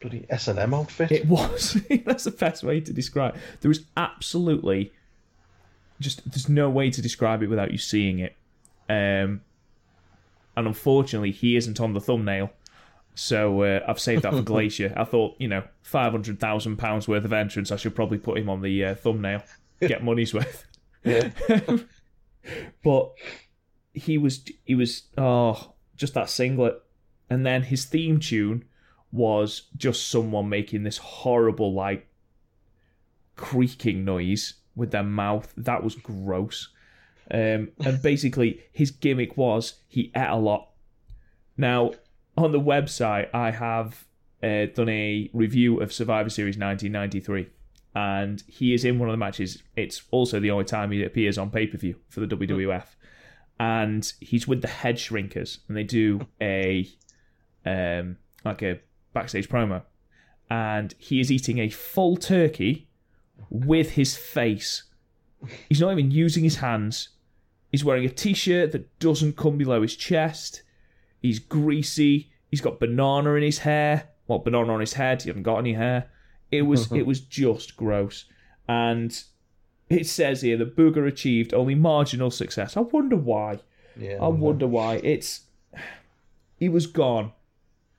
bloody 0.00 0.24
S 0.30 0.48
and 0.48 0.58
M 0.58 0.72
outfit. 0.72 1.10
It 1.12 1.26
was. 1.26 1.76
That's 2.04 2.24
the 2.24 2.30
best 2.30 2.62
way 2.62 2.80
to 2.80 2.92
describe. 2.92 3.34
It. 3.34 3.40
There 3.60 3.68
was 3.68 3.80
absolutely 3.96 4.92
just 6.00 6.30
there's 6.30 6.48
no 6.48 6.70
way 6.70 6.90
to 6.90 7.02
describe 7.02 7.42
it 7.42 7.48
without 7.48 7.72
you 7.72 7.78
seeing 7.78 8.20
it. 8.20 8.36
Um, 8.88 9.40
and 10.56 10.66
unfortunately, 10.66 11.32
he 11.32 11.56
isn't 11.56 11.80
on 11.80 11.92
the 11.92 12.00
thumbnail. 12.00 12.50
So 13.16 13.62
uh, 13.62 13.80
I've 13.88 13.98
saved 13.98 14.22
that 14.22 14.34
for 14.34 14.42
Glacier. 14.54 14.92
I 14.94 15.04
thought, 15.04 15.36
you 15.38 15.48
know, 15.48 15.64
five 15.82 16.12
hundred 16.12 16.38
thousand 16.38 16.76
pounds 16.76 17.08
worth 17.08 17.24
of 17.24 17.32
entrance. 17.32 17.72
I 17.72 17.76
should 17.76 17.96
probably 17.96 18.18
put 18.18 18.38
him 18.38 18.48
on 18.48 18.60
the 18.60 18.84
uh, 18.84 18.94
thumbnail, 18.94 19.42
get 19.80 20.04
money's 20.04 20.32
worth. 20.32 20.64
Yeah. 21.04 21.30
but 22.82 23.12
he 23.94 24.18
was, 24.18 24.44
he 24.64 24.74
was, 24.74 25.04
oh, 25.16 25.74
just 25.94 26.14
that 26.14 26.28
singlet, 26.28 26.82
and 27.30 27.46
then 27.46 27.62
his 27.62 27.84
theme 27.84 28.18
tune 28.18 28.64
was 29.12 29.68
just 29.76 30.08
someone 30.08 30.48
making 30.48 30.82
this 30.82 30.98
horrible 30.98 31.72
like 31.72 32.08
creaking 33.36 34.04
noise 34.04 34.54
with 34.74 34.90
their 34.90 35.04
mouth. 35.04 35.54
That 35.56 35.84
was 35.84 35.94
gross. 35.94 36.70
Um, 37.30 37.68
and 37.84 38.02
basically, 38.02 38.64
his 38.72 38.90
gimmick 38.90 39.36
was 39.36 39.74
he 39.86 40.10
ate 40.16 40.26
a 40.28 40.34
lot. 40.34 40.70
Now, 41.56 41.92
on 42.36 42.52
the 42.52 42.60
website, 42.60 43.28
I 43.34 43.50
have 43.50 44.04
uh, 44.42 44.66
done 44.74 44.88
a 44.88 45.30
review 45.32 45.80
of 45.80 45.92
Survivor 45.92 46.30
Series 46.30 46.56
1993, 46.56 47.48
and 47.94 48.42
he 48.46 48.74
is 48.74 48.84
in 48.84 48.98
one 48.98 49.08
of 49.08 49.12
the 49.12 49.18
matches. 49.18 49.62
It's 49.76 50.02
also 50.10 50.38
the 50.38 50.50
only 50.50 50.64
time 50.64 50.90
he 50.90 51.02
appears 51.02 51.38
on 51.38 51.50
pay 51.50 51.66
per 51.66 51.78
view 51.78 51.96
for 52.08 52.20
the 52.20 52.26
WWF, 52.26 52.84
and 53.58 54.12
he's 54.20 54.46
with 54.46 54.62
the 54.62 54.68
Head 54.68 54.96
Shrinkers, 54.96 55.58
and 55.68 55.76
they 55.76 55.84
do 55.84 56.26
a 56.40 56.88
um, 57.64 58.16
like 58.44 58.62
a 58.62 58.80
backstage 59.12 59.48
promo, 59.48 59.82
and 60.50 60.94
he 60.98 61.20
is 61.20 61.32
eating 61.32 61.58
a 61.58 61.70
full 61.70 62.16
turkey 62.16 62.88
with 63.50 63.92
his 63.92 64.16
face. 64.16 64.84
He's 65.68 65.80
not 65.80 65.92
even 65.92 66.10
using 66.10 66.44
his 66.44 66.56
hands. 66.56 67.10
He's 67.70 67.84
wearing 67.84 68.04
a 68.04 68.10
t-shirt 68.10 68.72
that 68.72 68.98
doesn't 68.98 69.36
come 69.36 69.58
below 69.58 69.82
his 69.82 69.96
chest. 69.96 70.62
He's 71.20 71.38
greasy. 71.38 72.30
He's 72.50 72.60
got 72.60 72.80
banana 72.80 73.34
in 73.34 73.42
his 73.42 73.58
hair. 73.58 74.08
Well, 74.28 74.38
banana 74.38 74.72
on 74.72 74.80
his 74.80 74.94
head. 74.94 75.22
He 75.22 75.30
hasn't 75.30 75.44
got 75.44 75.58
any 75.58 75.74
hair. 75.74 76.10
It 76.50 76.62
was 76.62 76.90
it 76.92 77.06
was 77.06 77.20
just 77.20 77.76
gross. 77.76 78.26
And 78.68 79.22
it 79.88 80.06
says 80.06 80.42
here 80.42 80.56
that 80.56 80.76
Booger 80.76 81.06
achieved 81.06 81.54
only 81.54 81.74
marginal 81.74 82.30
success. 82.30 82.76
I 82.76 82.80
wonder 82.80 83.16
why. 83.16 83.60
Yeah, 83.96 84.18
I 84.20 84.28
wonder 84.28 84.66
why. 84.66 84.96
It's 84.96 85.42
he 86.58 86.68
was 86.68 86.86
gone 86.86 87.32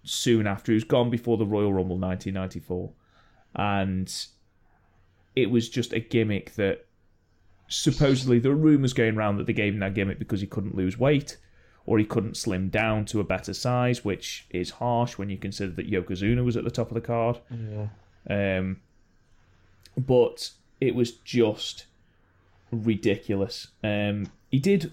soon 0.03 0.47
after. 0.47 0.71
He 0.71 0.75
was 0.75 0.83
gone 0.83 1.09
before 1.09 1.37
the 1.37 1.45
Royal 1.45 1.73
Rumble 1.73 1.97
1994. 1.97 2.91
And 3.55 4.13
it 5.35 5.49
was 5.51 5.69
just 5.69 5.93
a 5.93 5.99
gimmick 5.99 6.55
that 6.55 6.85
supposedly 7.67 8.39
there 8.39 8.51
were 8.51 8.57
rumours 8.57 8.93
going 8.93 9.17
around 9.17 9.37
that 9.37 9.45
they 9.45 9.53
gave 9.53 9.73
him 9.73 9.79
that 9.79 9.93
gimmick 9.93 10.19
because 10.19 10.41
he 10.41 10.47
couldn't 10.47 10.75
lose 10.75 10.97
weight 10.97 11.37
or 11.87 11.97
he 11.97 12.05
couldn't 12.05 12.37
slim 12.37 12.67
down 12.67 13.05
to 13.05 13.19
a 13.19 13.23
better 13.23 13.53
size, 13.53 14.05
which 14.05 14.45
is 14.51 14.71
harsh 14.71 15.17
when 15.17 15.29
you 15.29 15.37
consider 15.37 15.71
that 15.71 15.89
Yokozuna 15.89 16.43
was 16.43 16.57
at 16.57 16.65
the 16.65 16.69
top 16.69 16.89
of 16.89 16.95
the 16.95 17.01
card. 17.01 17.39
Yeah. 17.49 17.87
Um, 18.29 18.81
but 19.97 20.51
it 20.81 20.93
was 20.93 21.13
just 21.13 21.85
ridiculous. 22.71 23.69
Um, 23.83 24.29
he 24.51 24.59
did 24.59 24.91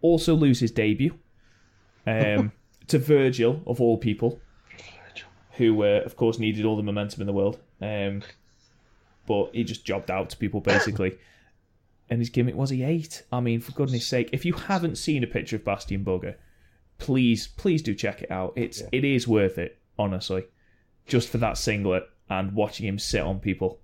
also 0.00 0.34
lose 0.34 0.60
his 0.60 0.70
debut. 0.70 1.18
Um, 2.06 2.52
to 2.86 2.98
Virgil 2.98 3.62
of 3.66 3.80
all 3.80 3.98
people, 3.98 4.40
who 5.52 5.82
uh, 5.84 6.02
of 6.04 6.16
course 6.16 6.38
needed 6.38 6.64
all 6.64 6.76
the 6.76 6.82
momentum 6.82 7.20
in 7.20 7.26
the 7.26 7.32
world. 7.32 7.58
Um, 7.82 8.22
but 9.26 9.50
he 9.52 9.64
just 9.64 9.84
jobbed 9.84 10.10
out 10.10 10.30
to 10.30 10.36
people 10.36 10.60
basically. 10.60 11.18
And 12.10 12.18
his 12.18 12.28
gimmick 12.28 12.56
was 12.56 12.70
he 12.70 12.82
ate. 12.82 13.22
I 13.32 13.40
mean, 13.40 13.60
for 13.60 13.72
goodness 13.72 14.06
sake, 14.06 14.30
if 14.32 14.44
you 14.44 14.52
haven't 14.52 14.98
seen 14.98 15.22
a 15.22 15.28
picture 15.28 15.56
of 15.56 15.64
Bastion 15.64 16.04
Booger, 16.04 16.34
please, 16.98 17.46
please 17.46 17.82
do 17.82 17.94
check 17.94 18.22
it 18.22 18.30
out. 18.30 18.52
It's 18.56 18.80
yeah. 18.80 18.88
it 18.92 19.04
is 19.04 19.28
worth 19.28 19.58
it, 19.58 19.78
honestly. 19.98 20.44
Just 21.06 21.28
for 21.28 21.38
that 21.38 21.56
singlet 21.56 22.08
and 22.28 22.52
watching 22.52 22.86
him 22.86 22.98
sit 22.98 23.22
on 23.22 23.38
people 23.40 23.80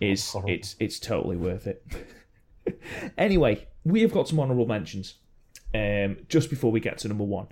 is 0.00 0.34
it's 0.46 0.76
it's 0.80 0.98
totally 0.98 1.36
worth 1.36 1.66
it. 1.66 1.84
anyway, 3.18 3.66
we 3.84 4.02
have 4.02 4.12
got 4.12 4.28
some 4.28 4.40
honourable 4.40 4.66
mentions. 4.66 5.14
Um, 5.72 6.18
just 6.28 6.50
before 6.50 6.72
we 6.72 6.80
get 6.80 6.98
to 6.98 7.08
number 7.08 7.24
one, 7.24 7.46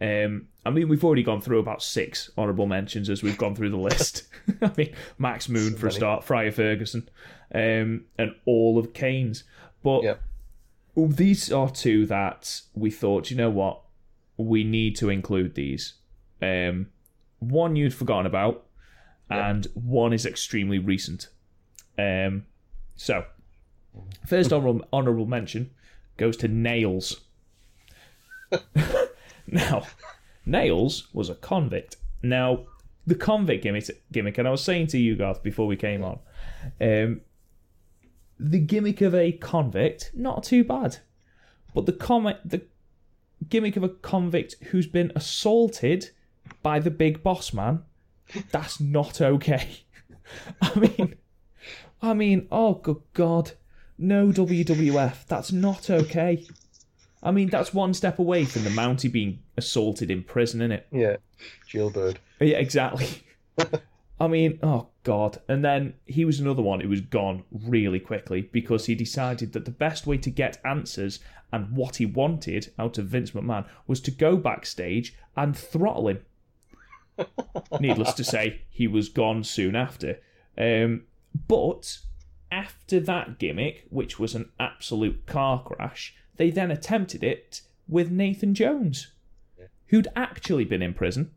um, 0.00 0.48
I 0.64 0.70
mean, 0.70 0.88
we've 0.88 1.04
already 1.04 1.22
gone 1.22 1.40
through 1.40 1.58
about 1.58 1.82
six 1.82 2.30
honourable 2.36 2.66
mentions 2.66 3.08
as 3.08 3.22
we've 3.22 3.38
gone 3.38 3.54
through 3.54 3.70
the 3.70 3.76
list. 3.76 4.24
I 4.62 4.70
mean, 4.76 4.94
Max 5.18 5.48
Moon 5.48 5.76
for 5.76 5.86
a 5.86 5.92
start, 5.92 6.24
Friar 6.24 6.52
Ferguson, 6.52 7.08
um, 7.54 8.04
and 8.18 8.34
all 8.44 8.78
of 8.78 8.92
Kane's. 8.92 9.44
But 9.82 10.02
yep. 10.02 10.22
these 10.96 11.50
are 11.52 11.70
two 11.70 12.06
that 12.06 12.60
we 12.74 12.90
thought, 12.90 13.30
you 13.30 13.36
know 13.36 13.50
what, 13.50 13.80
we 14.36 14.64
need 14.64 14.96
to 14.96 15.08
include 15.08 15.54
these. 15.54 15.94
Um, 16.42 16.88
one 17.38 17.76
you'd 17.76 17.94
forgotten 17.94 18.26
about, 18.26 18.66
yep. 19.30 19.44
and 19.44 19.66
one 19.74 20.12
is 20.12 20.26
extremely 20.26 20.78
recent. 20.78 21.28
Um, 21.98 22.44
so, 22.96 23.24
First 24.26 24.52
honorable, 24.52 24.86
honorable 24.92 25.26
mention 25.26 25.70
goes 26.16 26.36
to 26.38 26.48
Nails. 26.48 27.20
now, 29.46 29.86
Nails 30.44 31.08
was 31.12 31.28
a 31.28 31.34
convict. 31.34 31.96
Now, 32.22 32.66
the 33.06 33.14
convict 33.14 33.62
gimmick, 33.62 33.88
gimmick, 34.12 34.38
and 34.38 34.48
I 34.48 34.50
was 34.50 34.62
saying 34.62 34.88
to 34.88 34.98
you, 34.98 35.16
Garth, 35.16 35.42
before 35.42 35.66
we 35.66 35.76
came 35.76 36.02
on, 36.02 36.18
um, 36.80 37.20
the 38.38 38.58
gimmick 38.58 39.00
of 39.00 39.14
a 39.14 39.32
convict, 39.32 40.10
not 40.14 40.42
too 40.42 40.64
bad. 40.64 40.98
But 41.74 41.86
the 41.86 41.92
comic, 41.92 42.38
the 42.44 42.62
gimmick 43.48 43.76
of 43.76 43.84
a 43.84 43.88
convict 43.88 44.56
who's 44.66 44.86
been 44.86 45.12
assaulted 45.14 46.10
by 46.62 46.78
the 46.78 46.90
big 46.90 47.22
boss 47.22 47.52
man, 47.52 47.82
that's 48.50 48.80
not 48.80 49.20
okay. 49.20 49.84
I 50.60 50.78
mean, 50.78 51.14
I 52.02 52.14
mean, 52.14 52.48
oh 52.50 52.74
good 52.74 53.02
God, 53.12 53.52
no 53.98 54.28
WWF, 54.28 55.26
that's 55.26 55.52
not 55.52 55.90
okay. 55.90 56.46
I 57.22 57.30
mean, 57.30 57.48
that's 57.48 57.74
one 57.74 57.94
step 57.94 58.18
away 58.18 58.44
from 58.44 58.64
the 58.64 58.70
Mountie 58.70 59.10
being 59.10 59.40
assaulted 59.56 60.10
in 60.10 60.22
prison, 60.22 60.60
isn't 60.60 60.72
it? 60.72 60.86
Yeah, 60.92 61.16
jailbird. 61.66 62.18
Yeah, 62.40 62.58
exactly. 62.58 63.08
I 64.20 64.28
mean, 64.28 64.58
oh 64.62 64.88
god. 65.02 65.40
And 65.48 65.64
then 65.64 65.94
he 66.06 66.24
was 66.24 66.40
another 66.40 66.62
one 66.62 66.80
who 66.80 66.88
was 66.88 67.00
gone 67.00 67.44
really 67.50 68.00
quickly 68.00 68.42
because 68.42 68.86
he 68.86 68.94
decided 68.94 69.52
that 69.52 69.64
the 69.64 69.70
best 69.70 70.06
way 70.06 70.16
to 70.18 70.30
get 70.30 70.60
answers 70.64 71.20
and 71.52 71.76
what 71.76 71.96
he 71.96 72.06
wanted 72.06 72.72
out 72.78 72.98
of 72.98 73.06
Vince 73.06 73.32
McMahon 73.32 73.66
was 73.86 74.00
to 74.02 74.10
go 74.10 74.36
backstage 74.36 75.14
and 75.36 75.56
throttle 75.56 76.08
him. 76.08 76.20
Needless 77.80 78.14
to 78.14 78.24
say, 78.24 78.62
he 78.68 78.86
was 78.86 79.08
gone 79.08 79.44
soon 79.44 79.76
after. 79.76 80.18
Um, 80.58 81.04
but 81.46 81.98
after 82.50 83.00
that 83.00 83.38
gimmick, 83.38 83.86
which 83.90 84.18
was 84.18 84.34
an 84.34 84.50
absolute 84.58 85.26
car 85.26 85.62
crash, 85.62 86.14
they 86.36 86.50
then 86.50 86.70
attempted 86.70 87.22
it 87.24 87.62
with 87.88 88.10
Nathan 88.10 88.54
Jones, 88.54 89.08
who'd 89.88 90.08
actually 90.16 90.64
been 90.64 90.82
in 90.82 90.94
prison, 90.94 91.30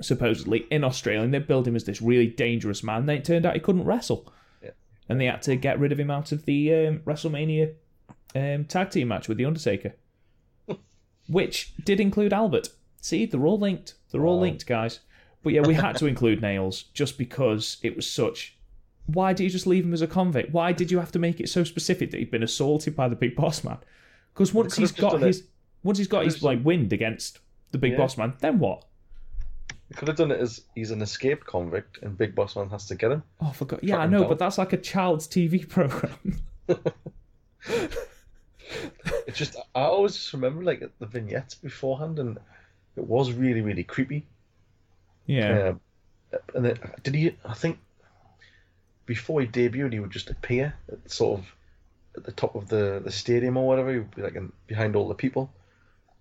supposedly 0.00 0.66
in 0.70 0.84
Australia. 0.84 1.22
And 1.22 1.32
they 1.34 1.38
billed 1.38 1.68
him 1.68 1.76
as 1.76 1.84
this 1.84 2.02
really 2.02 2.26
dangerous 2.26 2.82
man. 2.82 3.06
Then 3.06 3.16
it 3.18 3.24
turned 3.24 3.46
out 3.46 3.54
he 3.54 3.60
couldn't 3.60 3.84
wrestle, 3.84 4.32
Yeah. 4.62 4.70
and 5.08 5.20
they 5.20 5.26
had 5.26 5.42
to 5.42 5.56
get 5.56 5.78
rid 5.78 5.92
of 5.92 6.00
him 6.00 6.10
out 6.10 6.32
of 6.32 6.44
the 6.44 6.72
um, 6.74 6.98
WrestleMania 7.00 7.74
um, 8.34 8.64
tag 8.64 8.90
team 8.90 9.08
match 9.08 9.28
with 9.28 9.36
the 9.38 9.44
Undertaker, 9.44 9.92
which 11.28 11.74
did 11.84 12.00
include 12.00 12.32
Albert. 12.32 12.68
See, 13.00 13.26
they're 13.26 13.46
all 13.46 13.58
linked. 13.58 13.94
They're 14.10 14.24
all 14.26 14.36
Wow. 14.36 14.42
linked, 14.42 14.66
guys. 14.66 15.00
But 15.42 15.52
yeah, 15.52 15.62
we 15.62 15.74
had 15.74 15.96
to 15.96 16.06
include 16.06 16.40
Nails 16.40 16.84
just 16.94 17.18
because 17.18 17.78
it 17.82 17.96
was 17.96 18.08
such. 18.08 18.56
Why 19.06 19.32
did 19.32 19.44
you 19.44 19.50
just 19.50 19.66
leave 19.66 19.84
him 19.84 19.92
as 19.92 20.02
a 20.02 20.06
convict? 20.06 20.52
Why 20.52 20.72
did 20.72 20.90
you 20.90 20.98
have 20.98 21.12
to 21.12 21.18
make 21.18 21.40
it 21.40 21.48
so 21.48 21.64
specific 21.64 22.10
that 22.12 22.18
he'd 22.18 22.30
been 22.30 22.42
assaulted 22.42 22.94
by 22.96 23.08
the 23.08 23.16
big 23.16 23.34
boss 23.36 23.64
man? 23.64 23.78
Because 24.32 24.54
once 24.54 24.76
he's 24.76 24.92
got 24.92 25.20
his 25.20 25.44
once 25.82 25.98
he's 25.98 26.06
got 26.08 26.24
his 26.24 26.42
like 26.42 26.64
wind 26.64 26.92
against 26.92 27.40
the 27.72 27.78
big 27.78 27.92
Yeah. 27.92 27.98
boss 27.98 28.16
man, 28.16 28.34
then 28.40 28.58
what? 28.58 28.84
They 29.88 29.96
could 29.96 30.08
have 30.08 30.16
done 30.16 30.30
it 30.30 30.40
as 30.40 30.62
he's 30.74 30.90
an 30.90 31.02
escaped 31.02 31.46
convict 31.46 31.98
and 32.02 32.16
Big 32.16 32.34
Boss 32.34 32.56
Man 32.56 32.70
has 32.70 32.86
to 32.86 32.94
get 32.94 33.10
him. 33.12 33.22
Oh, 33.42 33.50
forgot. 33.50 33.84
Yeah, 33.84 33.98
I 33.98 34.06
know, 34.06 34.20
down. 34.20 34.28
but 34.28 34.38
that's 34.38 34.56
like 34.56 34.72
a 34.72 34.78
child's 34.78 35.28
TV 35.28 35.68
program. 35.68 36.40
It's 39.26 39.36
just 39.38 39.56
I 39.74 39.82
always 39.82 40.14
just 40.14 40.32
remember 40.32 40.62
like 40.62 40.82
the 40.98 41.06
vignettes 41.06 41.54
beforehand, 41.54 42.18
and 42.18 42.38
it 42.96 43.06
was 43.06 43.32
really 43.32 43.60
really 43.60 43.84
creepy. 43.84 44.26
yeah. 45.26 45.68
Um, 45.70 45.80
and 46.54 46.64
then 46.64 46.78
did 47.02 47.14
he? 47.14 47.36
I 47.44 47.52
think 47.54 47.78
before 49.06 49.40
he 49.40 49.46
debuted, 49.46 49.92
he 49.92 50.00
would 50.00 50.10
just 50.10 50.30
appear 50.30 50.74
at 50.90 51.10
sort 51.10 51.40
of 51.40 51.46
at 52.16 52.24
the 52.24 52.32
top 52.32 52.54
of 52.54 52.68
the, 52.68 53.00
the 53.04 53.10
stadium 53.10 53.56
or 53.56 53.66
whatever. 53.66 53.92
He 53.92 53.98
would 53.98 54.14
be 54.14 54.22
like 54.22 54.34
in, 54.34 54.52
behind 54.66 54.96
all 54.96 55.08
the 55.08 55.14
people. 55.14 55.50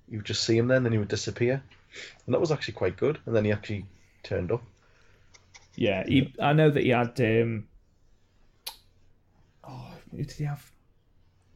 You 0.10 0.18
would 0.18 0.26
just 0.26 0.44
see 0.44 0.58
him 0.58 0.68
then, 0.68 0.84
then 0.84 0.92
he 0.92 0.98
would 0.98 1.08
disappear, 1.08 1.64
and 2.26 2.34
that 2.34 2.42
was 2.42 2.52
actually 2.52 2.74
quite 2.74 2.98
good. 2.98 3.20
And 3.26 3.36
then 3.36 3.46
he 3.46 3.52
actually 3.52 3.86
turned 4.24 4.52
up. 4.52 4.64
Yeah, 5.76 6.04
he, 6.06 6.34
I 6.42 6.54
know 6.54 6.70
that 6.70 6.84
he 6.84 6.90
had. 6.90 7.20
Um, 7.22 7.68
oh, 9.64 9.94
who 10.12 10.18
did 10.18 10.32
he 10.32 10.44
have? 10.44 10.70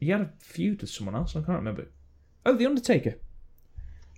He 0.00 0.10
had 0.10 0.20
a 0.22 0.30
feud 0.38 0.80
with 0.80 0.90
someone 0.90 1.14
else. 1.14 1.36
I 1.36 1.40
can't 1.40 1.58
remember. 1.58 1.86
Oh, 2.44 2.54
the 2.54 2.66
Undertaker. 2.66 3.16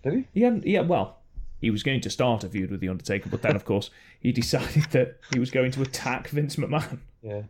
Did 0.02 0.12
he? 0.12 0.28
He 0.34 0.42
had. 0.42 0.64
Yeah, 0.64 0.82
well, 0.82 1.17
he 1.60 1.70
was 1.70 1.82
going 1.82 2.00
to 2.02 2.10
start 2.10 2.44
a 2.44 2.48
feud 2.48 2.70
with 2.70 2.80
the 2.80 2.88
Undertaker, 2.88 3.28
but 3.28 3.42
then, 3.42 3.56
of 3.56 3.64
course, 3.64 3.90
he 4.20 4.32
decided 4.32 4.84
that 4.92 5.18
he 5.32 5.38
was 5.38 5.50
going 5.50 5.70
to 5.72 5.82
attack 5.82 6.28
Vince 6.28 6.56
McMahon, 6.56 6.98
Yeah, 7.22 7.42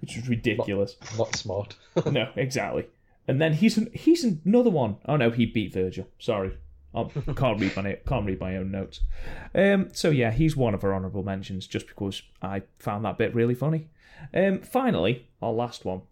which 0.00 0.16
was 0.16 0.28
ridiculous. 0.28 0.96
not 1.18 1.36
smart. 1.36 1.76
no, 2.10 2.30
exactly. 2.36 2.86
And 3.28 3.40
then 3.40 3.52
he's 3.54 3.76
an, 3.78 3.90
he's 3.92 4.24
another 4.24 4.70
one. 4.70 4.96
Oh 5.06 5.16
no, 5.16 5.30
he 5.30 5.46
beat 5.46 5.72
Virgil. 5.72 6.08
Sorry, 6.18 6.56
I 6.94 7.04
can't 7.36 7.60
read 7.60 7.76
my 7.76 7.92
can't 8.06 8.26
read 8.26 8.40
my 8.40 8.56
own 8.56 8.70
notes. 8.72 9.00
Um, 9.54 9.90
so 9.92 10.10
yeah, 10.10 10.32
he's 10.32 10.56
one 10.56 10.74
of 10.74 10.82
our 10.82 10.92
honourable 10.94 11.22
mentions 11.22 11.66
just 11.68 11.86
because 11.86 12.22
I 12.42 12.62
found 12.78 13.04
that 13.04 13.18
bit 13.18 13.34
really 13.34 13.54
funny. 13.54 13.88
Um, 14.34 14.60
finally, 14.60 15.28
our 15.40 15.52
last 15.52 15.84
one 15.84 16.02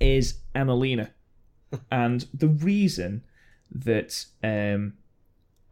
is 0.00 0.38
Emmalina, 0.54 1.10
and 1.90 2.26
the 2.32 2.48
reason 2.48 3.22
that 3.70 4.24
um, 4.42 4.94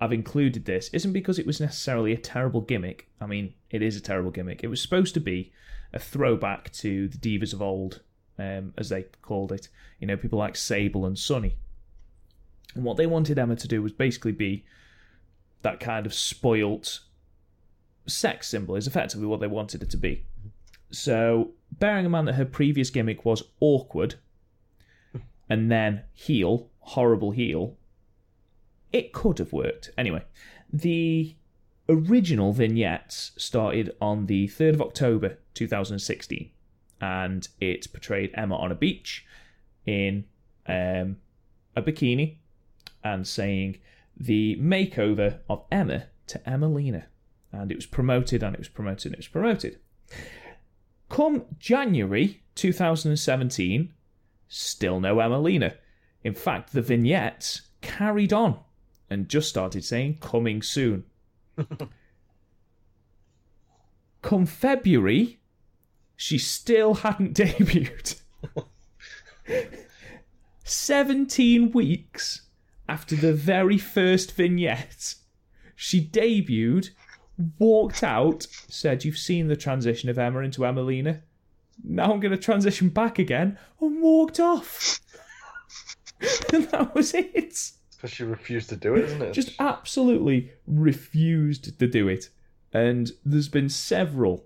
I've 0.05 0.13
included 0.13 0.67
this 0.67 0.91
isn't 0.91 1.15
because 1.15 1.39
it 1.39 1.47
was 1.47 1.63
necessarily 1.63 2.13
a 2.13 2.19
terrible 2.19 2.61
gimmick. 2.61 3.09
I 3.23 3.27
mean, 3.27 3.55
it 3.71 3.81
is 3.81 3.97
a 3.97 4.03
terrible 4.03 4.31
gimmick. 4.31 4.63
It 4.63 4.69
was 4.69 4.83
supposed 4.83 5.15
to 5.15 5.21
be 5.21 5.51
a 5.95 5.99
throwback 5.99 6.71
to 6.75 7.09
the 7.09 7.17
divas 7.17 7.55
of 7.55 7.63
old, 7.63 8.03
um, 8.39 8.75
as 8.77 8.91
they 8.91 9.05
called 9.23 9.51
it. 9.51 9.69
You 10.01 10.07
know, 10.07 10.19
people 10.19 10.39
like 10.39 10.57
Sable 10.57 11.07
and 11.07 11.19
Sunny. 11.19 11.57
And 12.75 12.85
what 12.85 12.99
they 12.99 13.07
wanted 13.07 13.39
Emma 13.39 13.57
to 13.57 13.67
do 13.67 13.81
was 13.81 13.93
basically 13.93 14.33
be 14.33 14.67
that 15.63 15.81
kind 15.81 16.05
of 16.05 16.13
spoilt 16.13 17.01
sex 18.07 18.49
symbol, 18.49 18.77
is 18.77 18.87
effectively 18.87 19.27
what 19.27 19.41
they 19.41 19.47
wanted 19.47 19.83
it 19.83 19.89
to 19.89 19.97
be. 19.97 20.27
So, 20.91 21.53
bearing 21.73 22.05
in 22.05 22.11
mind 22.11 22.29
that 22.29 22.35
her 22.35 22.45
previous 22.45 22.91
gimmick 22.91 23.25
was 23.25 23.43
awkward 23.59 24.17
and 25.49 25.71
then 25.71 26.03
heel, 26.13 26.69
horrible 26.81 27.31
heel, 27.31 27.79
it 28.95 29.13
could 29.13 29.41
have 29.41 29.53
worked. 29.53 29.91
Anyway, 29.99 30.23
the 30.73 31.35
original 31.89 32.53
vignettes 32.53 33.33
started 33.37 33.95
on 34.01 34.27
the 34.27 34.47
3rd 34.47 34.75
of 34.75 34.81
October 34.81 35.39
2016 35.55 36.49
and 37.01 37.49
it 37.61 37.93
portrayed 37.93 38.31
Emma 38.35 38.55
on 38.57 38.71
a 38.71 38.75
beach 38.77 39.27
in 39.85 40.25
um, 40.69 41.17
a 41.75 41.83
bikini 41.83 42.37
and 43.03 43.27
saying 43.27 43.79
the 44.17 44.57
makeover 44.61 45.41
of 45.51 45.65
Emma 45.73 46.05
to 46.29 46.39
Emmalina. 46.47 47.07
And 47.51 47.73
it 47.73 47.77
was 47.77 47.87
promoted 47.87 48.45
and 48.45 48.55
it 48.55 48.61
was 48.61 48.69
promoted 48.69 49.07
and 49.07 49.15
it 49.15 49.19
was 49.19 49.29
promoted. 49.29 49.81
Come 51.09 51.47
January 51.59 52.45
2017, 52.55 53.93
still 54.47 55.01
no 55.01 55.17
Emmalina. 55.17 55.75
In 56.23 56.33
fact, 56.33 56.73
the 56.73 56.81
vignettes 56.81 57.63
carried 57.81 58.33
on 58.33 58.61
and 59.11 59.29
just 59.29 59.49
started 59.49 59.85
saying 59.85 60.19
coming 60.21 60.63
soon. 60.63 61.05
Come 64.23 64.47
February, 64.47 65.39
she 66.17 66.39
still 66.39 66.95
hadn't 66.95 67.37
debuted. 67.37 68.21
17 70.65 71.73
weeks 71.73 72.43
after 72.89 73.15
the 73.15 73.35
very 73.35 73.79
first 73.79 74.33
vignette, 74.33 75.15
she 75.77 76.07
debuted, 76.07 76.91
walked 77.59 78.03
out, 78.03 78.47
said, 78.69 79.05
You've 79.05 79.19
seen 79.19 79.49
the 79.49 79.57
transition 79.57 80.09
of 80.09 80.19
Emma 80.19 80.41
into 80.41 80.63
Emmalina. 80.63 81.21
Now 81.83 82.13
I'm 82.13 82.21
going 82.21 82.33
to 82.33 82.39
transition 82.39 82.89
back 82.89 83.19
again, 83.19 83.59
and 83.81 84.01
walked 84.01 84.41
off. 84.41 85.01
and 86.53 86.65
that 86.71 86.95
was 86.95 87.13
it. 87.15 87.73
Because 88.05 88.17
she 88.17 88.25
refused 88.25 88.69
to 88.69 88.77
do 88.77 88.97
it, 88.97 89.05
isn't 89.07 89.23
it? 89.23 89.33
Just 89.33 89.59
absolutely 89.59 90.53
refused 90.67 91.65
to 91.79 91.87
do 91.87 92.07
it. 92.07 92.29
And 92.71 93.11
there's 93.25 93.49
been 93.49 93.71
several 93.71 94.45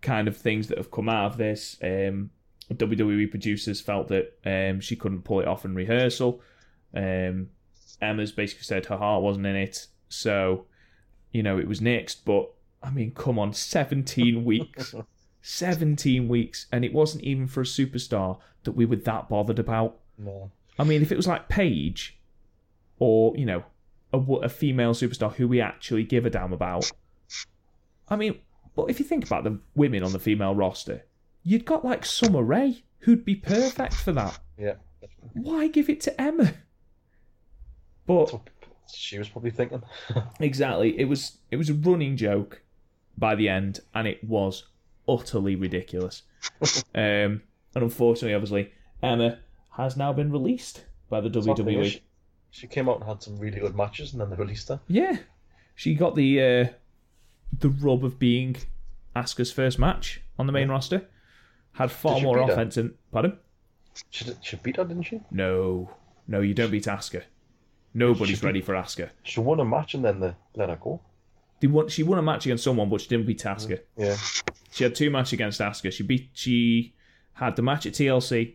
kind 0.00 0.26
of 0.26 0.36
things 0.36 0.66
that 0.66 0.76
have 0.76 0.90
come 0.90 1.08
out 1.08 1.26
of 1.26 1.36
this. 1.36 1.76
Um, 1.80 2.30
WWE 2.68 3.30
producers 3.30 3.80
felt 3.80 4.08
that 4.08 4.36
um, 4.44 4.80
she 4.80 4.96
couldn't 4.96 5.22
pull 5.22 5.38
it 5.38 5.46
off 5.46 5.64
in 5.64 5.76
rehearsal. 5.76 6.42
Um, 6.92 7.50
Emma's 8.02 8.32
basically 8.32 8.64
said 8.64 8.86
her 8.86 8.96
heart 8.96 9.22
wasn't 9.22 9.46
in 9.46 9.54
it, 9.54 9.86
so 10.08 10.66
you 11.30 11.44
know 11.44 11.56
it 11.56 11.68
was 11.68 11.80
next. 11.80 12.24
But 12.24 12.50
I 12.82 12.90
mean, 12.90 13.12
come 13.12 13.38
on, 13.38 13.52
17 13.52 14.44
weeks, 14.44 14.92
17 15.42 16.26
weeks, 16.26 16.66
and 16.72 16.84
it 16.84 16.92
wasn't 16.92 17.22
even 17.22 17.46
for 17.46 17.60
a 17.60 17.64
superstar 17.64 18.40
that 18.64 18.72
we 18.72 18.86
were 18.86 18.96
that 18.96 19.28
bothered 19.28 19.60
about. 19.60 20.00
no. 20.18 20.50
I 20.80 20.82
mean, 20.82 21.00
if 21.02 21.12
it 21.12 21.16
was 21.16 21.28
like 21.28 21.48
Paige, 21.48 22.16
or 23.00 23.36
you 23.36 23.44
know, 23.44 23.64
a, 24.12 24.18
a 24.18 24.48
female 24.48 24.94
superstar 24.94 25.34
who 25.34 25.48
we 25.48 25.60
actually 25.60 26.04
give 26.04 26.24
a 26.24 26.30
damn 26.30 26.52
about. 26.52 26.88
I 28.08 28.14
mean, 28.14 28.38
but 28.76 28.90
if 28.90 29.00
you 29.00 29.04
think 29.04 29.26
about 29.26 29.42
the 29.42 29.58
women 29.74 30.04
on 30.04 30.12
the 30.12 30.18
female 30.20 30.54
roster, 30.54 31.04
you'd 31.42 31.64
got 31.64 31.84
like 31.84 32.06
Summer 32.06 32.42
Rae, 32.42 32.84
who'd 33.00 33.24
be 33.24 33.34
perfect 33.34 33.94
for 33.94 34.12
that. 34.12 34.38
Yeah. 34.56 34.74
Why 35.32 35.66
give 35.68 35.88
it 35.88 36.00
to 36.02 36.20
Emma? 36.20 36.54
But 38.06 38.40
She 38.92 39.18
was 39.18 39.28
probably 39.28 39.50
thinking. 39.50 39.82
exactly, 40.40 40.98
it 40.98 41.06
was 41.06 41.38
it 41.50 41.56
was 41.56 41.70
a 41.70 41.74
running 41.74 42.16
joke 42.16 42.62
by 43.16 43.34
the 43.34 43.48
end, 43.48 43.80
and 43.94 44.06
it 44.06 44.22
was 44.24 44.66
utterly 45.08 45.56
ridiculous. 45.56 46.22
um, 46.94 47.42
and 47.74 47.84
unfortunately, 47.84 48.34
obviously, 48.34 48.72
Emma 49.02 49.38
has 49.76 49.96
now 49.96 50.12
been 50.12 50.32
released 50.32 50.84
by 51.08 51.20
the. 51.20 51.30
WWE. 51.30 52.00
She, 52.50 52.60
she 52.62 52.66
came 52.66 52.88
out 52.88 52.96
and 53.00 53.04
had 53.08 53.22
some 53.22 53.38
really 53.38 53.60
good 53.60 53.76
matches, 53.76 54.12
and 54.12 54.20
then 54.20 54.30
they 54.30 54.36
released 54.36 54.68
her. 54.68 54.80
Yeah, 54.88 55.16
she 55.74 55.94
got 55.94 56.14
the 56.14 56.40
uh, 56.40 56.66
the 57.58 57.68
rub 57.68 58.04
of 58.04 58.18
being 58.18 58.56
Asuka's 59.16 59.52
first 59.52 59.78
match 59.78 60.20
on 60.38 60.46
the 60.46 60.52
main 60.52 60.68
roster. 60.68 61.06
Had 61.72 61.90
far 61.90 62.20
more 62.20 62.38
offense 62.40 62.76
in. 62.76 62.94
Pardon? 63.12 63.38
She, 64.10 64.24
did- 64.24 64.38
she 64.42 64.56
beat 64.56 64.76
her, 64.76 64.84
didn't 64.84 65.04
she? 65.04 65.20
No, 65.30 65.90
no, 66.26 66.40
you 66.40 66.54
don't 66.54 66.70
beat 66.70 66.84
Asuka. 66.84 67.22
Nobody's 67.94 68.40
beat- 68.40 68.46
ready 68.46 68.60
for 68.60 68.74
Asuka. 68.74 69.10
She 69.22 69.40
won 69.40 69.60
a 69.60 69.64
match 69.64 69.94
and 69.94 70.04
then 70.04 70.20
they 70.20 70.34
let 70.56 70.68
her 70.68 70.76
go. 70.76 71.00
They 71.60 71.66
won, 71.68 71.88
she 71.88 72.02
won 72.02 72.18
a 72.18 72.22
match 72.22 72.46
against 72.46 72.64
someone, 72.64 72.88
but 72.88 73.00
she 73.00 73.08
didn't 73.08 73.26
beat 73.26 73.40
Asuka. 73.40 73.80
Yeah. 73.96 74.16
She 74.72 74.84
had 74.84 74.94
two 74.94 75.10
matches 75.10 75.34
against 75.34 75.60
Asuka. 75.60 75.92
She 75.92 76.02
beat. 76.04 76.30
She 76.32 76.94
had 77.34 77.54
the 77.56 77.62
match 77.62 77.84
at 77.86 77.92
TLC, 77.94 78.54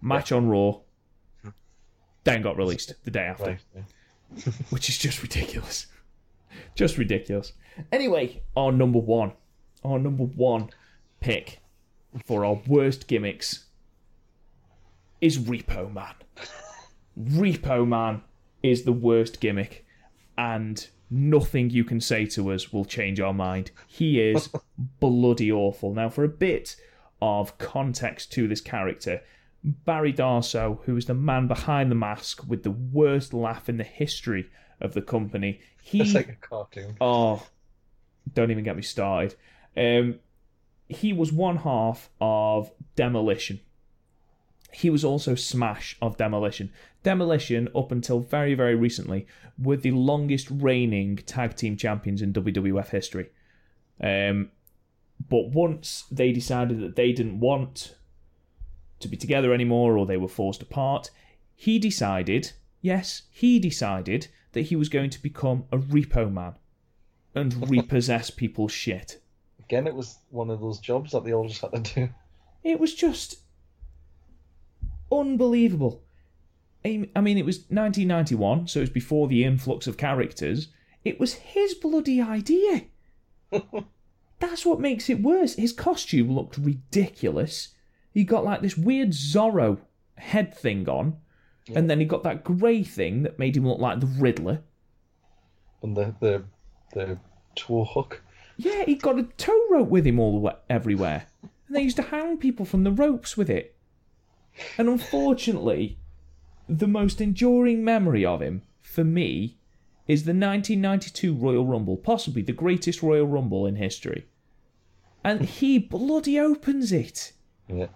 match 0.00 0.32
on 0.32 0.48
Raw, 0.48 0.80
then 2.24 2.42
got 2.42 2.56
released 2.56 2.94
the 3.04 3.10
day 3.10 3.24
after, 3.24 3.44
Right. 3.44 3.60
yeah. 3.74 4.52
which 4.70 4.88
is 4.88 4.98
just 4.98 5.22
ridiculous. 5.22 5.86
Just 6.74 6.98
ridiculous. 6.98 7.52
Anyway, 7.90 8.42
our 8.56 8.72
number 8.72 8.98
one, 8.98 9.32
our 9.84 9.98
number 9.98 10.24
one 10.24 10.70
pick 11.20 11.60
for 12.26 12.44
our 12.44 12.60
worst 12.66 13.06
gimmicks 13.08 13.64
is 15.20 15.38
Repo 15.38 15.92
Man. 15.92 16.14
Repo 17.20 17.86
Man 17.86 18.22
is 18.62 18.84
the 18.84 18.92
worst 18.92 19.40
gimmick, 19.40 19.84
and 20.36 20.88
nothing 21.10 21.70
you 21.70 21.84
can 21.84 22.00
say 22.00 22.24
to 22.26 22.52
us 22.52 22.72
will 22.72 22.84
change 22.84 23.20
our 23.20 23.34
mind. 23.34 23.70
He 23.86 24.20
is 24.20 24.48
bloody 25.00 25.50
awful. 25.52 25.92
Now, 25.94 26.08
for 26.08 26.24
a 26.24 26.28
bit 26.28 26.76
of 27.20 27.56
context 27.58 28.32
to 28.32 28.48
this 28.48 28.60
character, 28.60 29.20
Barry 29.64 30.12
Darsow, 30.12 30.82
who 30.84 30.94
was 30.94 31.06
the 31.06 31.14
man 31.14 31.46
behind 31.46 31.90
the 31.90 31.94
mask 31.96 32.46
with 32.48 32.62
the 32.62 32.70
worst 32.70 33.32
laugh 33.32 33.68
in 33.68 33.76
the 33.76 33.84
history 33.84 34.50
of 34.80 34.94
the 34.94 35.02
company, 35.02 35.60
he 35.80 36.00
It's 36.00 36.14
like 36.14 36.28
a 36.28 36.34
cartoon. 36.34 36.96
Oh, 37.00 37.46
don't 38.34 38.50
even 38.50 38.64
get 38.64 38.76
me 38.76 38.82
started. 38.82 39.36
Um, 39.76 40.18
he 40.88 41.12
was 41.12 41.32
one 41.32 41.58
half 41.58 42.10
of 42.20 42.70
Demolition. 42.96 43.60
He 44.72 44.90
was 44.90 45.04
also 45.04 45.34
Smash 45.34 45.96
of 46.00 46.16
Demolition. 46.16 46.72
Demolition, 47.02 47.68
up 47.74 47.92
until 47.92 48.20
very, 48.20 48.54
very 48.54 48.74
recently, 48.74 49.26
were 49.58 49.76
the 49.76 49.90
longest 49.90 50.48
reigning 50.50 51.16
tag 51.16 51.56
team 51.56 51.76
champions 51.76 52.22
in 52.22 52.32
WWF 52.32 52.88
history. 52.88 53.30
Um, 54.00 54.50
but 55.28 55.50
once 55.50 56.04
they 56.10 56.32
decided 56.32 56.80
that 56.80 56.96
they 56.96 57.12
didn't 57.12 57.38
want 57.38 57.96
to 59.02 59.08
be 59.08 59.16
together 59.16 59.52
anymore 59.52 59.96
or 59.96 60.06
they 60.06 60.16
were 60.16 60.28
forced 60.28 60.62
apart, 60.62 61.10
he 61.54 61.78
decided, 61.78 62.52
yes, 62.80 63.22
he 63.30 63.58
decided 63.58 64.28
that 64.52 64.62
he 64.62 64.76
was 64.76 64.88
going 64.88 65.10
to 65.10 65.22
become 65.22 65.64
a 65.70 65.78
repo 65.78 66.32
man 66.32 66.54
and 67.34 67.70
repossess 67.70 68.30
people's 68.30 68.72
shit. 68.72 69.20
Again, 69.60 69.86
it 69.86 69.94
was 69.94 70.18
one 70.30 70.50
of 70.50 70.60
those 70.60 70.80
jobs 70.80 71.12
that 71.12 71.24
they 71.24 71.32
all 71.32 71.48
just 71.48 71.60
had 71.60 71.84
to 71.84 71.94
do. 71.94 72.08
It 72.62 72.78
was 72.78 72.94
just 72.94 73.42
unbelievable. 75.10 76.02
I 76.84 77.20
mean, 77.20 77.38
it 77.38 77.46
was 77.46 77.58
1991, 77.68 78.66
so 78.66 78.80
it 78.80 78.82
was 78.82 78.90
before 78.90 79.28
the 79.28 79.44
influx 79.44 79.86
of 79.86 79.96
characters. 79.96 80.68
It 81.04 81.20
was 81.20 81.34
his 81.34 81.74
bloody 81.74 82.20
idea. 82.20 82.86
That's 84.40 84.66
what 84.66 84.80
makes 84.80 85.08
it 85.08 85.22
worse. 85.22 85.54
His 85.54 85.72
costume 85.72 86.32
looked 86.32 86.58
ridiculous. 86.58 87.68
He 88.12 88.24
got 88.24 88.44
like 88.44 88.60
this 88.60 88.76
weird 88.76 89.10
Zorro 89.10 89.78
head 90.16 90.54
thing 90.54 90.88
on, 90.88 91.16
and 91.74 91.88
then 91.88 92.00
he 92.00 92.06
got 92.06 92.22
that 92.24 92.44
grey 92.44 92.82
thing 92.82 93.22
that 93.22 93.38
made 93.38 93.56
him 93.56 93.66
look 93.66 93.78
like 93.78 94.00
the 94.00 94.06
Riddler. 94.06 94.62
And 95.82 95.96
the 95.96 96.14
the 96.20 96.44
the 96.92 97.18
toe 97.54 97.84
hook. 97.84 98.22
Yeah, 98.56 98.84
he 98.84 98.94
got 98.94 99.18
a 99.18 99.24
tow 99.24 99.66
rope 99.70 99.88
with 99.88 100.06
him 100.06 100.18
all 100.18 100.32
the 100.32 100.38
way, 100.38 100.54
everywhere. 100.68 101.26
And 101.66 101.76
they 101.76 101.82
used 101.82 101.96
to 101.96 102.02
hang 102.02 102.36
people 102.36 102.66
from 102.66 102.84
the 102.84 102.90
ropes 102.90 103.36
with 103.36 103.48
it. 103.48 103.74
And 104.76 104.88
unfortunately, 104.88 105.98
the 106.68 106.86
most 106.86 107.20
enduring 107.20 107.82
memory 107.82 108.24
of 108.24 108.42
him, 108.42 108.62
for 108.80 109.04
me, 109.04 109.56
is 110.06 110.24
the 110.24 110.30
1992 110.30 111.34
Royal 111.34 111.64
Rumble, 111.64 111.96
possibly 111.96 112.42
the 112.42 112.52
greatest 112.52 113.02
Royal 113.02 113.26
Rumble 113.26 113.66
in 113.66 113.76
history. 113.76 114.26
And 115.24 115.42
he 115.42 115.78
bloody 115.78 116.38
opens 116.38 116.92
it. 116.92 117.32
Yeah. 117.68 117.86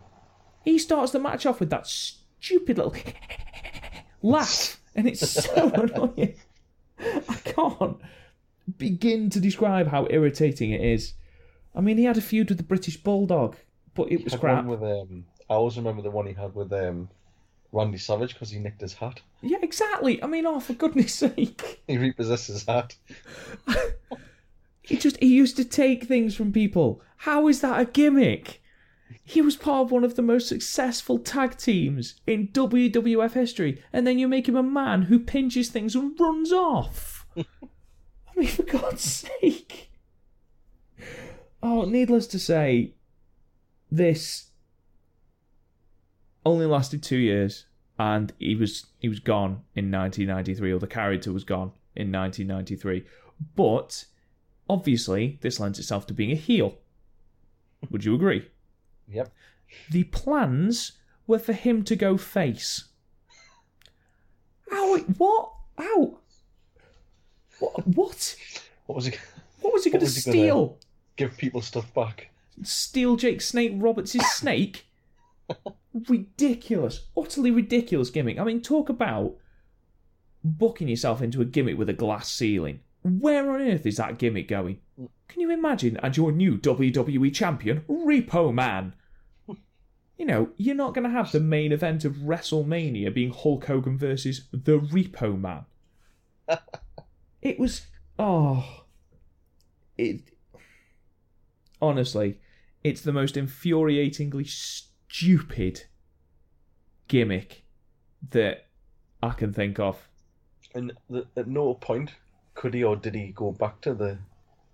He 0.67 0.81
starts 0.81 1.13
the 1.13 1.21
match 1.21 1.47
off 1.47 1.61
with 1.61 1.71
that 1.71 1.87
stupid 1.87 2.77
little 2.77 2.95
laugh, 4.23 4.81
and 4.97 5.07
it's 5.07 5.45
so 5.45 5.71
annoying. 5.75 6.35
I 6.99 7.35
can't 7.45 7.99
begin 8.77 9.31
to 9.31 9.39
describe 9.39 9.87
how 9.87 10.09
irritating 10.11 10.73
it 10.73 10.81
is. 10.81 11.13
I 11.73 11.81
mean, 11.81 11.99
he 11.99 12.05
had 12.05 12.19
a 12.19 12.21
feud 12.21 12.49
with 12.49 12.59
the 12.59 12.65
British 12.65 12.97
Bulldog, 12.97 13.55
but 13.95 14.11
it 14.11 14.25
was 14.25 14.35
crap. 14.35 14.65
one 14.65 14.81
with 14.81 14.83
um. 14.83 15.25
I 15.49 15.55
always 15.55 15.77
remember 15.77 16.03
the 16.03 16.11
one 16.11 16.27
he 16.27 16.33
had 16.33 16.53
with 16.57 16.73
um, 16.73 17.09
Randy 17.71 17.99
Savage 17.99 18.33
because 18.35 18.51
he 18.51 18.59
nicked 18.59 18.81
his 18.81 18.95
hat. 18.95 19.21
Yeah, 19.43 19.59
exactly. 19.63 20.21
I 20.21 20.27
mean, 20.27 20.47
oh, 20.47 20.59
for 20.59 20.73
goodness 20.73 21.15
sake. 21.27 21.81
He 21.87 21.97
repossessed 21.97 22.49
his 22.49 22.65
hat. 22.65 22.97
He 24.83 24.97
just, 24.97 25.17
he 25.19 25.33
used 25.33 25.57
to 25.59 25.65
take 25.65 26.05
things 26.07 26.35
from 26.35 26.53
people. 26.53 27.01
How 27.19 27.47
is 27.47 27.61
that 27.61 27.81
a 27.81 27.85
gimmick? 27.85 28.61
He 29.23 29.41
was 29.41 29.57
part 29.57 29.87
of 29.87 29.91
one 29.91 30.05
of 30.05 30.17
the 30.17 30.23
most 30.23 30.49
successful 30.49 31.19
tag 31.19 31.57
teams 31.57 32.15
in 32.27 32.49
WWF 32.49 33.33
history, 33.33 33.83
and 33.93 34.07
then 34.07 34.19
you 34.19 34.29
make 34.29 34.49
him 34.49 34.57
a 34.57 34.63
man 34.63 35.03
who 35.03 35.19
pinches 35.19 35.69
things 35.69 35.95
and 35.95 36.19
runs 36.19 36.53
off. 36.53 37.27
I 37.37 37.43
mean, 38.37 38.49
for 38.49 38.63
God's 38.63 39.03
sake. 39.03 39.91
Oh, 41.63 41.85
needless 41.85 42.27
to 42.29 42.39
say, 42.39 42.95
this 43.91 44.51
only 46.45 46.67
lasted 46.67 47.03
two 47.03 47.17
years, 47.17 47.67
and 47.99 48.33
he 48.39 48.55
was 48.55 48.87
he 48.99 49.09
was 49.09 49.21
gone 49.21 49.63
in 49.75 49.91
1993, 49.91 50.73
or 50.73 50.79
the 50.79 50.87
character 50.87 51.33
was 51.33 51.45
gone 51.45 51.73
in 51.95 52.13
1993. 52.13 53.05
But 53.55 54.05
obviously, 54.69 55.39
this 55.41 55.59
lends 55.59 55.79
itself 55.79 56.07
to 56.07 56.15
being 56.15 56.33
a 56.33 56.37
heel. 56.37 56.77
Would 57.91 58.05
you 58.05 58.15
agree? 58.15 58.49
Yep. 59.09 59.33
The 59.91 60.05
plans 60.05 60.93
were 61.27 61.39
for 61.39 61.53
him 61.53 61.83
to 61.85 61.97
go 61.97 62.17
face. 62.17 62.85
Ow! 64.73 64.99
What? 65.17 65.53
Ow! 65.81 66.19
What? 67.59 67.87
What? 67.87 68.37
What 68.87 68.97
was 68.97 69.07
he? 69.07 69.17
What 69.61 69.73
was 69.73 69.85
he 69.85 69.91
going 69.91 70.05
to 70.05 70.11
he 70.11 70.21
gonna- 70.21 70.33
steal? 70.33 70.79
Give 71.17 71.37
people 71.37 71.63
stuff 71.63 71.93
back. 71.95 72.31
Steal 72.63 73.17
Jake 73.17 73.41
Snake 73.41 73.73
Roberts' 73.77 74.13
snake? 74.37 74.87
ridiculous, 76.09 77.07
utterly 77.17 77.51
ridiculous 77.51 78.11
gimmick. 78.11 78.39
I 78.39 78.45
mean, 78.45 78.61
talk 78.61 78.89
about 78.89 79.37
booking 80.45 80.89
yourself 80.89 81.23
into 81.23 81.41
a 81.41 81.45
gimmick 81.45 81.79
with 81.79 81.89
a 81.89 81.95
glass 81.95 82.31
ceiling. 82.31 82.81
Where 83.03 83.51
on 83.51 83.63
earth 83.63 83.87
is 83.87 83.97
that 83.97 84.19
gimmick 84.19 84.49
going? 84.49 84.81
Can 85.29 85.41
you 85.41 85.51
imagine 85.51 85.97
as 85.99 86.17
your 86.17 86.33
new 86.33 86.57
WWE 86.57 87.35
champion, 87.35 87.83
Repo 87.89 88.53
Man? 88.53 88.95
You 90.17 90.25
know, 90.25 90.51
you're 90.57 90.75
not 90.75 90.95
going 90.95 91.05
to 91.05 91.11
have 91.11 91.33
the 91.33 91.41
main 91.41 91.73
event 91.73 92.05
of 92.05 92.15
WrestleMania 92.15 93.13
being 93.13 93.33
Hulk 93.33 93.67
Hogan 93.67 93.99
versus 93.99 94.49
the 94.51 94.79
Repo 94.79 95.39
Man. 95.39 95.67
it 97.43 97.59
was. 97.59 97.87
Oh. 98.19 98.85
It. 99.99 100.23
Honestly, 101.83 102.41
it's 102.83 103.03
the 103.03 103.13
most 103.13 103.35
infuriatingly 103.35 104.49
stupid 104.49 105.85
gimmick 107.09 107.65
that 108.31 108.67
I 109.23 109.31
can 109.31 109.53
think 109.53 109.79
of. 109.79 110.09
And 110.75 110.93
at 111.37 111.47
no 111.47 111.75
point 111.75 112.13
could 112.55 112.75
he 112.75 112.85
or 112.85 112.97
did 112.97 113.15
he 113.15 113.33
go 113.33 113.53
back 113.53 113.81
to 113.83 113.95
the, 113.95 114.19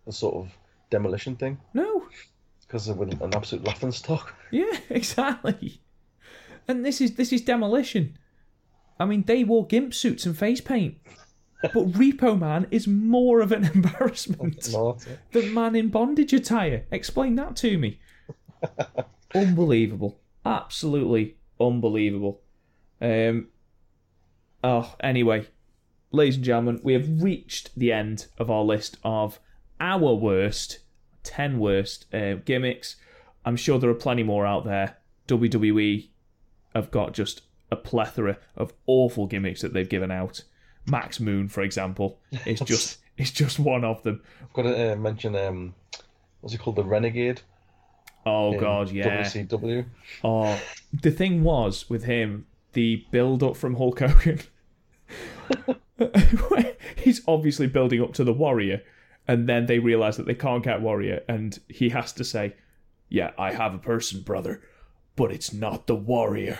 the 0.07 0.12
sort 0.12 0.34
of 0.34 0.50
demolition 0.90 1.36
thing 1.36 1.59
No, 1.74 2.05
because 2.61 2.88
it 2.88 2.96
was 2.96 3.12
an 3.12 3.34
absolute 3.34 3.64
laughing 3.64 3.92
stock. 3.92 4.34
yeah, 4.50 4.78
exactly. 4.90 5.80
And 6.68 6.84
this 6.84 7.00
is 7.00 7.16
this 7.16 7.32
is 7.32 7.42
demolition. 7.42 8.16
I 9.00 9.05
mean, 9.05 9.24
they 9.24 9.42
wore 9.42 9.66
gimp 9.66 9.94
suits 9.94 10.26
and 10.26 10.36
face 10.36 10.61
paint, 10.61 10.96
but 11.62 11.72
Repo 11.92 12.38
Man 12.38 12.66
is 12.70 12.86
more 12.86 13.40
of 13.40 13.53
an 13.53 13.64
embarrassment 13.74 14.68
than 15.32 15.55
Man 15.55 15.74
in 15.74 15.88
Bondage 15.88 16.32
attire. 16.32 16.86
Explain 16.90 17.34
that 17.36 17.57
to 17.57 17.78
me. 17.78 18.00
Unbelievable, 19.34 20.20
Absolutely 20.44 21.36
unbelievable. 21.61 22.40
Um, 23.00 23.48
oh, 24.62 24.94
anyway, 25.00 25.46
ladies 26.11 26.36
and 26.36 26.44
gentlemen, 26.44 26.80
we 26.82 26.92
have 26.94 27.22
reached 27.22 27.70
the 27.76 27.92
end 27.92 28.26
of 28.38 28.50
our 28.50 28.62
list 28.62 28.98
of 29.05 29.38
our 29.83 30.14
worst, 30.14 30.78
10 31.24 31.59
worst 31.59 32.07
uh, 32.14 32.35
gimmicks. 32.45 32.97
I'm 33.45 33.57
sure 33.57 33.78
there 33.78 33.91
are 33.91 33.95
plenty 33.95 34.22
more 34.22 34.47
out 34.47 34.64
there. 34.64 34.97
WWE 35.26 36.09
have 36.74 36.91
got 36.91 37.12
just 37.12 37.43
a 37.70 37.76
plethora 37.76 38.39
of 38.57 38.72
awful 38.87 39.26
gimmicks 39.26 39.61
that 39.61 39.72
they've 39.72 39.89
given 39.89 40.11
out. 40.11 40.45
Max 40.87 41.18
Moon, 41.20 41.49
for 41.49 41.62
example, 41.62 42.20
is 42.47 42.61
just 42.64 42.99
is 43.18 43.30
just 43.30 43.59
one 43.59 43.85
of 43.85 44.03
them. 44.05 44.22
I've 44.41 44.53
got 44.53 44.62
to 44.62 44.93
uh, 44.93 44.97
mention 44.97 45.37
um, 45.37 45.74
what's 46.41 46.55
it 46.55 46.59
called, 46.59 46.76
the 46.76 46.85
Renegade. 46.85 47.41
Oh 48.24 48.59
god, 48.59 48.91
yeah. 48.91 49.22
WCW. 49.22 49.85
Oh, 50.22 50.61
the 51.03 51.11
thing 51.11 51.43
was 51.43 51.91
with 51.91 52.05
him, 52.05 52.47
the 52.72 53.05
build 53.11 53.43
up 53.43 53.57
from 53.57 53.76
Hulk 53.76 53.99
Hogan. 54.01 54.41
He's 56.97 57.22
obviously 57.26 57.66
building 57.66 58.03
up 58.03 58.12
to 58.14 58.24
the 58.24 58.33
Warrior, 58.33 58.83
and 59.29 59.49
then 59.49 59.66
they 59.66 59.79
realize 59.79 60.16
that 60.16 60.27
they 60.27 60.35
can't 60.35 60.64
get 60.64 60.81
Warrior, 60.81 61.23
and 61.29 61.59
he 61.68 61.89
has 61.91 62.12
to 62.14 62.25
say, 62.25 62.55
"Yeah, 63.09 63.31
I 63.39 63.53
have 63.53 63.75
a 63.75 63.79
person, 63.79 64.20
brother, 64.23 64.62
but 65.16 65.31
it's 65.33 65.53
not 65.53 65.87
the 65.87 65.95
Warrior. 65.95 66.59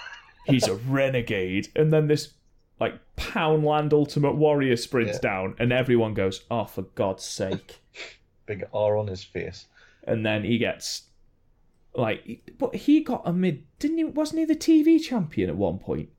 He's 0.46 0.68
a 0.68 0.74
renegade." 0.76 1.68
And 1.76 1.92
then 1.92 2.06
this 2.08 2.34
like 2.80 2.94
Poundland 3.16 3.92
Ultimate 3.92 4.34
Warrior 4.34 4.76
sprints 4.76 5.14
Yeah. 5.22 5.30
down, 5.30 5.54
and 5.58 5.72
everyone 5.72 6.14
goes, 6.14 6.44
"Oh, 6.50 6.64
for 6.64 6.82
God's 6.82 7.24
sake!" 7.24 7.78
Big 8.46 8.64
R 8.74 8.96
on 8.96 9.06
his 9.06 9.24
face. 9.24 9.66
and 10.06 10.24
then 10.26 10.44
he 10.44 10.58
gets 10.58 11.04
like, 11.94 12.42
but 12.58 12.74
he 12.74 13.00
got 13.00 13.22
a 13.24 13.32
mid, 13.32 13.64
didn't 13.78 13.98
he? 13.98 14.04
Wasn't 14.04 14.38
he 14.38 14.44
the 14.44 14.54
TV 14.56 15.00
champion 15.02 15.48
at 15.48 15.56
one 15.56 15.78
point? 15.78 16.10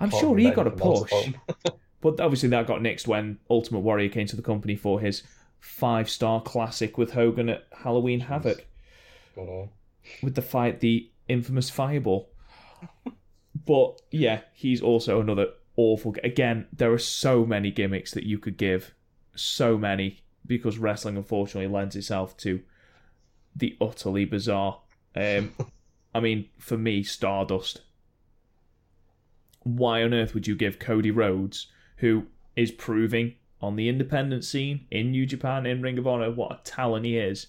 I'm 0.00 0.10
sure 0.10 0.36
he 0.36 0.50
got 0.50 0.66
a 0.66 0.70
push. 0.70 1.10
But 2.02 2.20
obviously 2.20 2.50
that 2.50 2.66
got 2.66 2.80
nixed 2.80 3.06
when 3.06 3.38
Ultimate 3.48 3.80
Warrior 3.80 4.10
came 4.10 4.26
to 4.26 4.36
the 4.36 4.42
company 4.42 4.76
for 4.76 5.00
his 5.00 5.22
five 5.60 6.10
star 6.10 6.42
classic 6.42 6.98
with 6.98 7.12
Hogan 7.12 7.48
at 7.48 7.66
Halloween 7.72 8.20
Havoc 8.20 8.66
God, 9.34 9.70
with 10.22 10.34
the 10.34 10.42
fight, 10.42 10.80
the 10.80 11.08
infamous 11.28 11.70
Fireball. 11.70 12.28
but 13.64 14.02
yeah, 14.10 14.40
he's 14.52 14.82
also 14.82 15.20
another 15.20 15.46
awful. 15.76 16.14
Again, 16.22 16.66
there 16.72 16.92
are 16.92 16.98
so 16.98 17.46
many 17.46 17.70
gimmicks 17.70 18.10
that 18.12 18.24
you 18.24 18.38
could 18.38 18.56
give, 18.56 18.92
so 19.34 19.78
many 19.78 20.22
because 20.44 20.78
wrestling 20.78 21.16
unfortunately 21.16 21.72
lends 21.72 21.94
itself 21.94 22.36
to 22.38 22.60
the 23.54 23.76
utterly 23.80 24.24
bizarre. 24.24 24.80
Um, 25.14 25.52
I 26.14 26.18
mean, 26.20 26.48
for 26.58 26.76
me, 26.76 27.04
Stardust. 27.04 27.82
Why 29.64 30.02
on 30.02 30.12
earth 30.12 30.34
would 30.34 30.48
you 30.48 30.56
give 30.56 30.80
Cody 30.80 31.12
Rhodes, 31.12 31.68
who 32.02 32.26
is 32.56 32.72
proving 32.72 33.32
on 33.60 33.76
the 33.76 33.88
independent 33.88 34.44
scene 34.44 34.86
in 34.90 35.12
New 35.12 35.24
Japan, 35.24 35.64
in 35.66 35.80
Ring 35.80 35.96
of 35.98 36.06
Honor, 36.06 36.32
what 36.32 36.50
a 36.52 36.60
talent 36.64 37.06
he 37.06 37.16
is, 37.16 37.46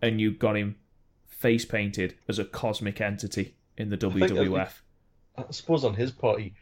and 0.00 0.20
you 0.20 0.30
got 0.30 0.56
him 0.56 0.76
face 1.26 1.64
painted 1.64 2.14
as 2.28 2.38
a 2.38 2.44
cosmic 2.44 3.00
entity 3.00 3.56
in 3.76 3.88
the 3.88 3.96
think 3.96 4.14
uh, 4.14 4.18
that'd 4.28 4.36
be- 4.36 4.44
WWF? 4.50 4.70
I 5.36 5.44
suppose 5.50 5.84
on 5.84 5.94
his 5.94 6.12
part, 6.12 6.40
he, 6.40 6.52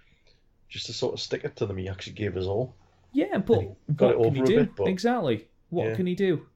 just 0.71 0.87
to 0.87 0.95
sort 0.95 1.13
of 1.13 1.21
stick 1.21 1.45
it 1.45 1.57
to 1.57 1.67
them, 1.67 1.77
he 1.77 1.89
actually 1.89 2.15
gave 2.15 2.35
his 2.35 2.47
all. 2.47 2.75
Yeah, 3.13 3.37
but 3.37 3.65
got 3.95 4.19
what 4.19 4.29
it 4.29 4.35
can 4.35 4.47
he 4.47 4.53
do? 4.55 4.57
bit, 4.61 4.77
but- 4.77 4.89
Exactly. 4.89 5.47
What 5.69 5.89
Yeah. 5.89 5.95
can 5.97 6.07
he 6.07 6.15
do? 6.15 6.47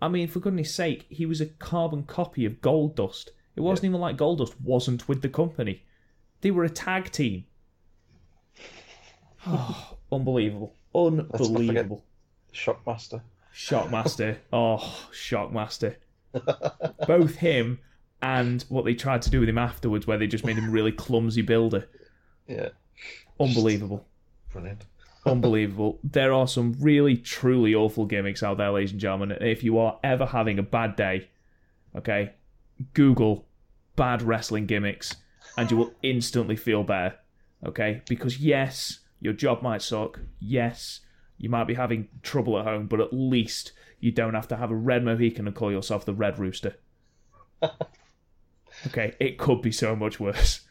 I 0.00 0.06
mean, 0.08 0.28
for 0.28 0.38
goodness 0.38 0.72
sake, 0.72 1.06
he 1.08 1.26
was 1.26 1.40
a 1.40 1.46
carbon 1.46 2.04
copy 2.04 2.44
of 2.44 2.60
Goldust. 2.60 3.30
It 3.56 3.60
wasn't 3.60 3.86
even 3.86 4.00
like 4.00 4.16
Goldust 4.16 4.54
wasn't 4.60 5.08
with 5.08 5.20
the 5.22 5.28
company. 5.28 5.82
They 6.42 6.52
were 6.52 6.64
a 6.64 6.70
tag 6.70 7.10
team. 7.10 7.44
Oh, 9.46 9.96
unbelievable. 10.10 10.74
Unbelievable. 10.94 12.04
Shockmaster. 12.54 13.22
Shockmaster. 13.54 14.36
Oh, 14.52 15.08
Shockmaster. 15.12 15.96
Both 17.06 17.36
him 17.36 17.78
and 18.20 18.62
what 18.68 18.84
they 18.84 18.94
tried 18.94 19.22
to 19.22 19.30
do 19.30 19.40
with 19.40 19.48
him 19.48 19.58
afterwards, 19.58 20.06
where 20.06 20.18
they 20.18 20.26
just 20.26 20.44
made 20.44 20.56
him 20.56 20.70
really 20.70 20.92
clumsy 20.92 21.42
builder. 21.42 21.88
Yeah, 22.46 22.68
Unbelievable. 23.40 24.06
brilliant. 24.52 24.84
Unbelievable. 25.26 25.98
There 26.02 26.32
are 26.32 26.48
some 26.48 26.74
really, 26.80 27.16
truly 27.16 27.74
awful 27.74 28.06
gimmicks 28.06 28.42
out 28.42 28.58
there, 28.58 28.70
ladies 28.70 28.92
and 28.92 29.00
gentlemen. 29.00 29.32
And 29.32 29.46
if 29.48 29.62
you 29.62 29.78
are 29.78 29.98
ever 30.02 30.26
having 30.26 30.58
a 30.58 30.62
bad 30.62 30.96
day, 30.96 31.28
okay, 31.96 32.32
Google 32.94 33.46
bad 33.94 34.22
wrestling 34.22 34.66
gimmicks 34.66 35.14
and 35.56 35.70
you 35.70 35.76
will 35.76 35.92
instantly 36.02 36.56
feel 36.56 36.82
better, 36.82 37.14
okay? 37.64 38.02
Because 38.08 38.38
yes, 38.38 39.00
your 39.22 39.32
job 39.32 39.62
might 39.62 39.82
suck. 39.82 40.18
Yes, 40.40 41.00
you 41.38 41.48
might 41.48 41.68
be 41.68 41.74
having 41.74 42.08
trouble 42.22 42.58
at 42.58 42.64
home, 42.64 42.88
but 42.88 43.00
at 43.00 43.12
least 43.12 43.72
you 44.00 44.10
don't 44.10 44.34
have 44.34 44.48
to 44.48 44.56
have 44.56 44.72
a 44.72 44.76
red 44.76 45.04
Mohican 45.04 45.46
and 45.46 45.54
call 45.54 45.70
yourself 45.70 46.04
the 46.04 46.12
Red 46.12 46.40
Rooster. 46.40 46.74
okay, 48.88 49.14
it 49.20 49.38
could 49.38 49.62
be 49.62 49.70
so 49.70 49.94
much 49.94 50.18
worse. 50.18 50.62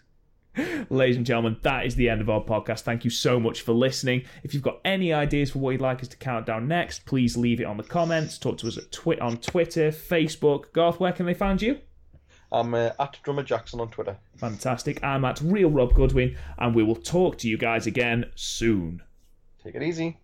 Ladies 0.90 1.16
and 1.16 1.26
gentlemen, 1.26 1.56
that 1.62 1.86
is 1.86 1.96
the 1.96 2.10
end 2.10 2.20
of 2.20 2.30
our 2.30 2.44
podcast. 2.44 2.82
Thank 2.82 3.06
you 3.06 3.10
so 3.10 3.40
much 3.40 3.62
for 3.62 3.72
listening. 3.72 4.26
If 4.44 4.54
you've 4.54 4.62
got 4.62 4.82
any 4.84 5.14
ideas 5.14 5.52
for 5.52 5.60
what 5.60 5.72
you'd 5.72 5.80
like 5.80 6.02
us 6.02 6.10
to 6.10 6.18
count 6.18 6.46
down 6.46 6.68
next, 6.68 7.06
please 7.06 7.38
leave 7.38 7.62
it 7.62 7.66
on 7.66 7.78
the 7.78 7.84
comments. 7.84 8.38
Talk 8.38 8.58
to 8.58 8.68
us 8.68 8.78
at 8.78 8.92
twi- 8.92 9.18
on 9.22 9.38
Twitter, 9.38 9.92
Facebook. 9.92 10.74
Garth, 10.74 11.00
where 11.00 11.14
can 11.14 11.26
they 11.26 11.34
find 11.34 11.62
you? 11.62 11.80
I'm 12.52 12.74
uh, 12.74 12.90
at 13.00 13.18
Drummer 13.24 13.44
Jaxon 13.44 13.80
on 13.80 13.90
Twitter. 13.90 14.18
Fantastic. 14.38 15.04
I'm 15.04 15.24
at 15.26 15.40
Real 15.42 15.70
Rob 15.70 15.94
Goodwin, 15.94 16.36
and 16.58 16.74
we 16.76 16.84
will 16.84 16.96
talk 16.96 17.38
to 17.40 17.48
you 17.48 17.58
guys 17.58 17.88
again 17.88 18.26
soon. 18.36 19.02
Take 19.64 19.76
it 19.76 19.84
easy. 19.84 20.18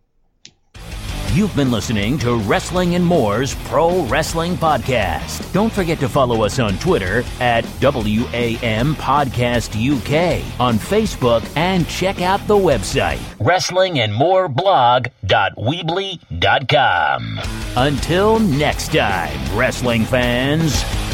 You've 1.34 1.55
been 1.55 1.71
listening 1.71 2.17
to 2.19 2.36
Wrestling 2.36 2.95
and 2.95 3.05
More's 3.05 3.53
Pro 3.65 4.03
Wrestling 4.05 4.55
Podcast. 4.55 5.53
Don't 5.53 5.71
forget 5.71 5.99
to 5.99 6.09
follow 6.09 6.43
us 6.43 6.57
on 6.57 6.80
Twitter 6.80 7.23
at 7.39 7.63
WAM 7.80 8.95
Podcast 8.95 9.75
UK, 9.75 10.41
on 10.59 10.80
Facebook, 10.80 11.47
and 11.55 11.88
check 11.88 12.21
out 12.21 12.47
the 12.47 12.55
website, 12.55 13.19
Wrestling 13.39 13.99
and 13.99 14.11
More 14.11 14.49
wrestlingandmoreblog.weebly.com. 14.49 17.39
Until 17.75 18.39
next 18.39 18.91
time, 18.91 19.55
wrestling 19.55 20.05
fans. 20.05 21.07